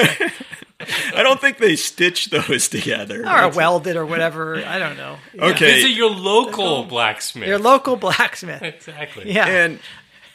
I 0.80 1.24
don't 1.24 1.42
think 1.42 1.58
they 1.58 1.76
stitched 1.76 2.32
those 2.32 2.68
together. 2.70 3.26
or 3.28 3.50
welded 3.50 3.96
or 3.98 4.06
whatever, 4.06 4.64
I 4.66 4.80
don't 4.80 4.96
know. 4.98 5.18
okay. 5.38 5.76
Visit 5.76 5.90
your 5.92 6.10
local 6.10 6.86
blacksmith. 6.86 7.48
Your 7.48 7.60
local 7.60 7.96
blacksmith. 7.98 8.62
exactly. 8.62 9.32
Yeah. 9.32 9.48
and 9.48 9.80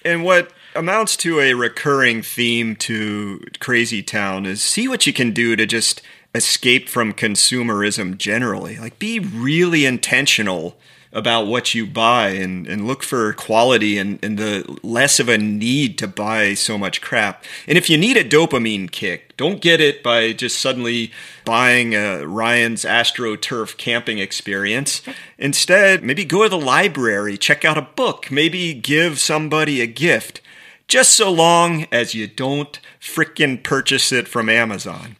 and 0.04 0.22
what 0.22 0.52
amounts 0.76 1.16
to 1.18 1.40
a 1.40 1.54
recurring 1.54 2.20
theme 2.20 2.76
to 2.76 3.42
Crazy 3.60 4.02
Town 4.02 4.44
is 4.44 4.62
see 4.62 4.86
what 4.86 5.06
you 5.06 5.12
can 5.12 5.30
do 5.30 5.56
to 5.56 5.64
just 5.66 6.02
escape 6.34 6.88
from 6.88 7.12
consumerism 7.12 8.18
generally. 8.18 8.76
Like 8.76 8.98
be 8.98 9.18
really 9.20 9.86
intentional 9.86 10.76
about 11.14 11.46
what 11.46 11.74
you 11.74 11.86
buy 11.86 12.30
and, 12.30 12.66
and 12.66 12.86
look 12.86 13.04
for 13.04 13.32
quality 13.32 13.96
and, 13.96 14.18
and 14.22 14.36
the 14.36 14.78
less 14.82 15.20
of 15.20 15.28
a 15.28 15.38
need 15.38 15.96
to 15.96 16.08
buy 16.08 16.54
so 16.54 16.76
much 16.76 17.00
crap. 17.00 17.44
And 17.68 17.78
if 17.78 17.88
you 17.88 17.96
need 17.96 18.16
a 18.16 18.24
dopamine 18.24 18.90
kick, 18.90 19.36
don't 19.36 19.62
get 19.62 19.80
it 19.80 20.02
by 20.02 20.32
just 20.32 20.60
suddenly 20.60 21.12
buying 21.44 21.94
a 21.94 22.26
Ryan's 22.26 22.84
AstroTurf 22.84 23.76
camping 23.76 24.18
experience. 24.18 25.02
Instead, 25.38 26.02
maybe 26.02 26.24
go 26.24 26.42
to 26.42 26.48
the 26.48 26.58
library, 26.58 27.38
check 27.38 27.64
out 27.64 27.78
a 27.78 27.82
book, 27.82 28.30
maybe 28.30 28.74
give 28.74 29.20
somebody 29.20 29.80
a 29.80 29.86
gift. 29.86 30.40
Just 30.88 31.12
so 31.12 31.30
long 31.30 31.86
as 31.90 32.14
you 32.14 32.26
don't 32.26 32.78
frickin' 33.00 33.62
purchase 33.62 34.12
it 34.12 34.28
from 34.28 34.48
Amazon. 34.48 35.16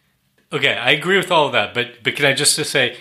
Okay, 0.53 0.75
I 0.75 0.91
agree 0.91 1.17
with 1.17 1.31
all 1.31 1.47
of 1.47 1.53
that, 1.53 1.73
but 1.73 2.03
but 2.03 2.15
can 2.15 2.25
I 2.25 2.33
just 2.33 2.55
to 2.57 2.63
say, 2.63 2.97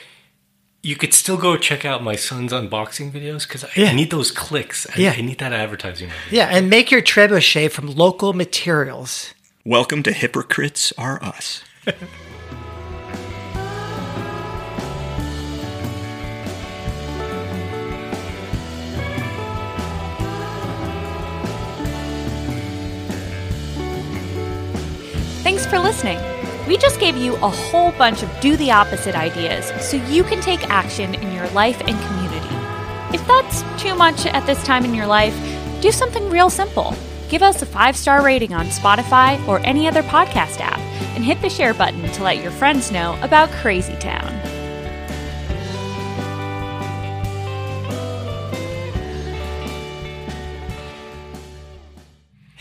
you 0.85 0.97
could 0.97 1.15
still 1.15 1.39
go 1.39 1.57
check 1.57 1.87
out 1.87 2.03
my 2.03 2.15
son's 2.15 2.53
unboxing 2.53 3.11
videos 3.11 3.49
because 3.49 3.65
I 3.65 3.71
Yeah. 3.75 3.93
need 3.93 4.11
those 4.11 4.31
clicks. 4.31 4.87
I, 4.95 4.99
Yeah. 5.01 5.15
I 5.17 5.23
need 5.23 5.39
that 5.39 5.53
advertising. 5.55 6.09
money. 6.09 6.21
Yeah. 6.31 6.49
And 6.51 6.69
make 6.69 6.91
your 6.91 7.01
trebuchet 7.01 7.71
from 7.71 7.87
local 7.95 8.35
materials. 8.35 9.33
Welcome 9.65 10.03
to 10.03 10.13
Hypocrites 10.13 10.93
Are 10.99 11.23
Us. 11.25 11.63
Thanks 25.43 25.67
for 25.67 25.79
listening. 25.79 26.19
We 26.67 26.79
just 26.79 26.99
gave 26.99 27.17
you 27.17 27.35
a 27.37 27.51
whole 27.51 27.93
bunch 27.93 28.23
of 28.23 28.41
do 28.41 28.57
the 28.57 28.71
opposite 28.71 29.15
ideas 29.15 29.71
so 29.85 29.97
you 29.97 30.25
can 30.25 30.41
take 30.41 30.69
action 30.71 31.15
in 31.15 31.33
your 31.33 31.49
life 31.51 31.81
and 31.81 32.01
community. 32.07 32.57
If 33.15 33.27
that's 33.27 33.63
too 33.83 33.95
much 33.95 34.27
at 34.27 34.47
this 34.47 34.63
time 34.65 34.85
in 34.85 34.95
your 34.95 35.07
life, 35.07 35.35
do 35.83 35.93
something 35.93 36.31
real 36.31 36.49
simple. 36.49 36.97
Give 37.29 37.43
us 37.43 37.61
a 37.63 37.67
five 37.67 37.97
star 37.97 38.25
rating 38.25 38.55
on 38.55 38.67
Spotify 38.67 39.47
or 39.47 39.59
any 39.61 39.87
other 39.87 40.03
podcast 40.03 40.61
app 40.61 40.79
and 41.15 41.25
hit 41.25 41.41
the 41.43 41.51
share 41.51 41.75
button 41.75 42.11
to 42.13 42.23
let 42.23 42.43
your 42.43 42.51
friends 42.51 42.91
know 42.91 43.19
about 43.23 43.51
Crazy 43.51 43.97
Town. 43.97 44.64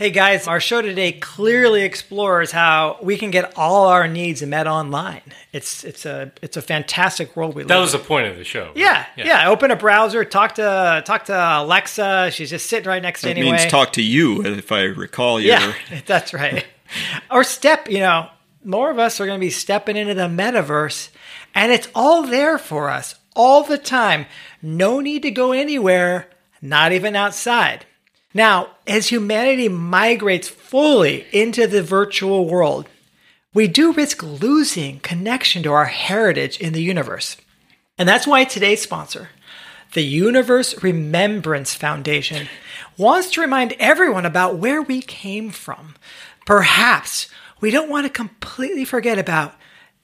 Hey 0.04 0.10
guys, 0.10 0.46
our 0.46 0.60
show 0.60 0.82
today 0.82 1.12
clearly 1.12 1.80
explores 1.82 2.50
how 2.52 2.98
we 3.02 3.16
can 3.16 3.30
get 3.30 3.54
all 3.56 3.86
our 3.86 4.06
needs 4.06 4.42
met 4.42 4.66
online. 4.66 5.22
It's 5.50 5.82
it's 5.82 6.04
a 6.04 6.30
it's 6.42 6.58
a 6.58 6.60
fantastic 6.60 7.34
world 7.34 7.54
we 7.54 7.62
live 7.62 7.68
That 7.68 7.76
in. 7.76 7.80
was 7.80 7.92
the 7.92 7.98
point 8.00 8.26
of 8.26 8.36
the 8.36 8.44
show. 8.44 8.66
right? 8.66 8.76
Yeah, 8.76 9.06
yeah, 9.16 9.48
Open 9.48 9.70
a 9.70 9.76
browser, 9.76 10.22
talk 10.26 10.56
to 10.56 11.02
talk 11.06 11.24
to 11.24 11.32
Alexa. 11.34 12.32
She's 12.32 12.50
just 12.50 12.66
sitting 12.66 12.86
right 12.86 13.00
next 13.00 13.22
to 13.22 13.28
That 13.28 13.38
you 13.38 13.44
anyway. 13.44 13.56
means 13.56 13.70
talk 13.70 13.94
to 13.94 14.02
you, 14.02 14.44
if 14.44 14.70
I 14.70 14.82
recall 14.82 15.40
your. 15.40 15.58
yeah, 15.58 15.72
that's 16.06 16.34
right. 16.34 16.66
or 17.30 17.42
step, 17.42 17.88
you 17.88 18.00
know, 18.00 18.28
more 18.62 18.90
of 18.90 18.98
us 18.98 19.18
are 19.20 19.26
going 19.26 19.40
to 19.40 19.46
be 19.46 19.48
stepping 19.48 19.96
into 19.96 20.12
the 20.12 20.28
metaverse, 20.28 21.08
and 21.54 21.72
it's 21.72 21.88
all 21.94 22.24
there 22.24 22.58
for 22.58 22.90
us 22.90 23.14
all 23.34 23.62
the 23.62 23.78
time. 23.78 24.26
No 24.60 25.00
need 25.00 25.22
to 25.22 25.30
go 25.30 25.52
anywhere, 25.52 26.28
not 26.60 26.92
even 26.92 27.16
outside. 27.16 27.86
Now, 28.34 28.70
as 28.84 29.08
humanity 29.08 29.68
migrates 29.68 30.48
fully 30.48 31.26
into 31.32 31.68
the 31.68 31.82
virtual 31.82 32.46
world, 32.46 32.88
we 33.54 33.68
do 33.68 33.92
risk 33.92 34.22
losing 34.24 34.98
connection 34.98 35.62
to 35.62 35.72
our 35.72 35.84
heritage 35.84 36.58
in 36.58 36.72
the 36.72 36.82
universe. 36.82 37.36
And 37.96 38.08
that's 38.08 38.26
why 38.26 38.42
today's 38.42 38.82
sponsor, 38.82 39.30
The 39.92 40.02
Universe 40.02 40.82
Remembrance 40.82 41.74
Foundation 41.74 42.48
wants 42.98 43.30
to 43.30 43.40
remind 43.40 43.74
everyone 43.78 44.26
about 44.26 44.56
where 44.58 44.82
we 44.82 45.00
came 45.00 45.50
from. 45.50 45.94
Perhaps 46.44 47.28
we 47.60 47.70
don't 47.70 47.88
want 47.88 48.04
to 48.04 48.10
completely 48.10 48.84
forget 48.84 49.18
about, 49.18 49.54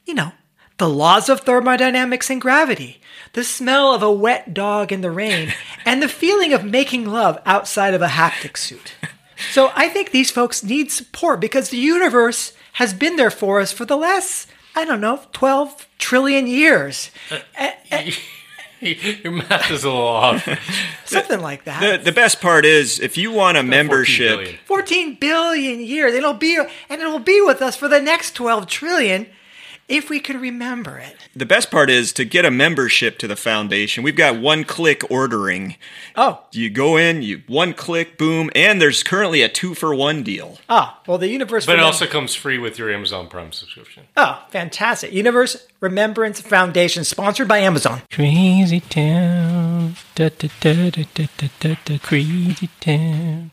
you 0.07 0.15
know, 0.15 0.31
the 0.79 0.89
laws 0.89 1.29
of 1.29 1.41
thermodynamics 1.41 2.31
and 2.31 2.41
gravity, 2.41 3.00
the 3.33 3.45
smell 3.45 3.95
of 3.95 4.03
a 4.03 4.13
wet 4.13 4.53
dog 4.55 4.93
in 4.93 5.01
the 5.01 5.11
rain, 5.11 5.53
and 5.85 6.03
the 6.03 6.09
feeling 6.09 6.53
of 6.53 6.65
making 6.65 7.07
love 7.07 7.41
outside 7.47 7.95
of 7.95 8.03
a 8.03 8.09
haptic 8.09 8.57
suit. 8.57 8.95
So 9.53 9.73
I 9.75 9.89
think 9.89 10.11
these 10.11 10.31
folks 10.31 10.63
need 10.63 10.91
support 10.91 11.41
because 11.41 11.71
the 11.71 11.79
universe 11.79 12.53
has 12.75 12.93
been 12.93 13.17
there 13.17 13.31
for 13.31 13.61
us 13.61 13.73
for 13.73 13.85
the 13.85 13.97
last, 13.97 14.49
I 14.77 14.85
don't 14.85 15.01
know, 15.01 15.23
12 15.33 15.89
trillion 15.99 16.47
years. 16.47 17.11
Uh, 17.59 17.71
your 18.81 19.33
math 19.33 19.71
is 19.71 19.85
a 19.85 19.89
little 19.89 20.03
off. 20.03 20.49
Something 21.05 21.41
like 21.41 21.65
that. 21.65 21.81
The, 21.81 22.05
the 22.05 22.13
best 22.13 22.41
part 22.41 22.65
is 22.65 23.01
if 23.01 23.17
you 23.17 23.33
want 23.33 23.57
a 23.57 23.61
14 23.61 23.71
membership, 23.71 24.39
billion. 24.39 24.59
14 24.65 25.15
billion 25.15 25.81
years. 25.81 26.15
It'll 26.15 26.35
be 26.35 26.57
and 26.89 27.01
it'll 27.01 27.19
be 27.19 27.41
with 27.41 27.63
us 27.63 27.77
for 27.77 27.89
the 27.89 28.01
next 28.01 28.33
12 28.33 28.67
trillion 28.67 29.27
if 29.91 30.09
we 30.09 30.21
could 30.21 30.37
remember 30.41 30.97
it. 30.99 31.17
the 31.37 31.45
best 31.45 31.71
part 31.71 31.91
is 31.91 32.13
to 32.15 32.25
get 32.25 32.45
a 32.45 32.51
membership 32.51 33.19
to 33.19 33.27
the 33.29 33.37
foundation. 33.37 34.03
We've 34.03 34.17
got 34.17 34.41
one 34.41 34.65
click 34.65 35.03
ordering. 35.11 35.77
Oh, 36.17 36.43
You 36.53 36.71
go 36.71 36.97
in, 36.97 37.23
you 37.23 37.43
one 37.47 37.75
click, 37.75 38.17
boom, 38.17 38.51
and 38.55 38.81
there's 38.81 39.03
currently 39.03 39.43
a 39.43 39.49
two 39.49 39.75
for 39.75 39.95
one 39.95 40.23
deal. 40.23 40.59
ah, 40.69 41.01
well, 41.07 41.19
the 41.19 41.29
universe. 41.29 41.67
But 41.67 41.79
it 41.79 41.83
also 41.83 42.07
comes 42.07 42.35
free 42.35 42.59
with 42.59 42.79
your 42.79 42.91
Amazon 42.91 43.27
Prime 43.29 43.53
subscription. 43.53 44.05
oh, 44.17 44.45
fantastic! 44.51 45.13
Universe 45.13 45.67
Remembrance 45.81 46.41
Foundation, 46.41 47.05
sponsored 47.05 47.49
by 47.49 47.59
Amazon. 47.59 48.03
Crazy 48.13 48.81
town. 48.81 49.97
Da, 50.15 50.29
da, 50.29 50.49
da, 50.61 50.91
da, 50.91 51.05
da, 51.15 51.27
da, 51.37 51.49
da, 51.61 51.75
da, 51.85 51.99
crazy 51.99 52.69
town. 52.81 53.51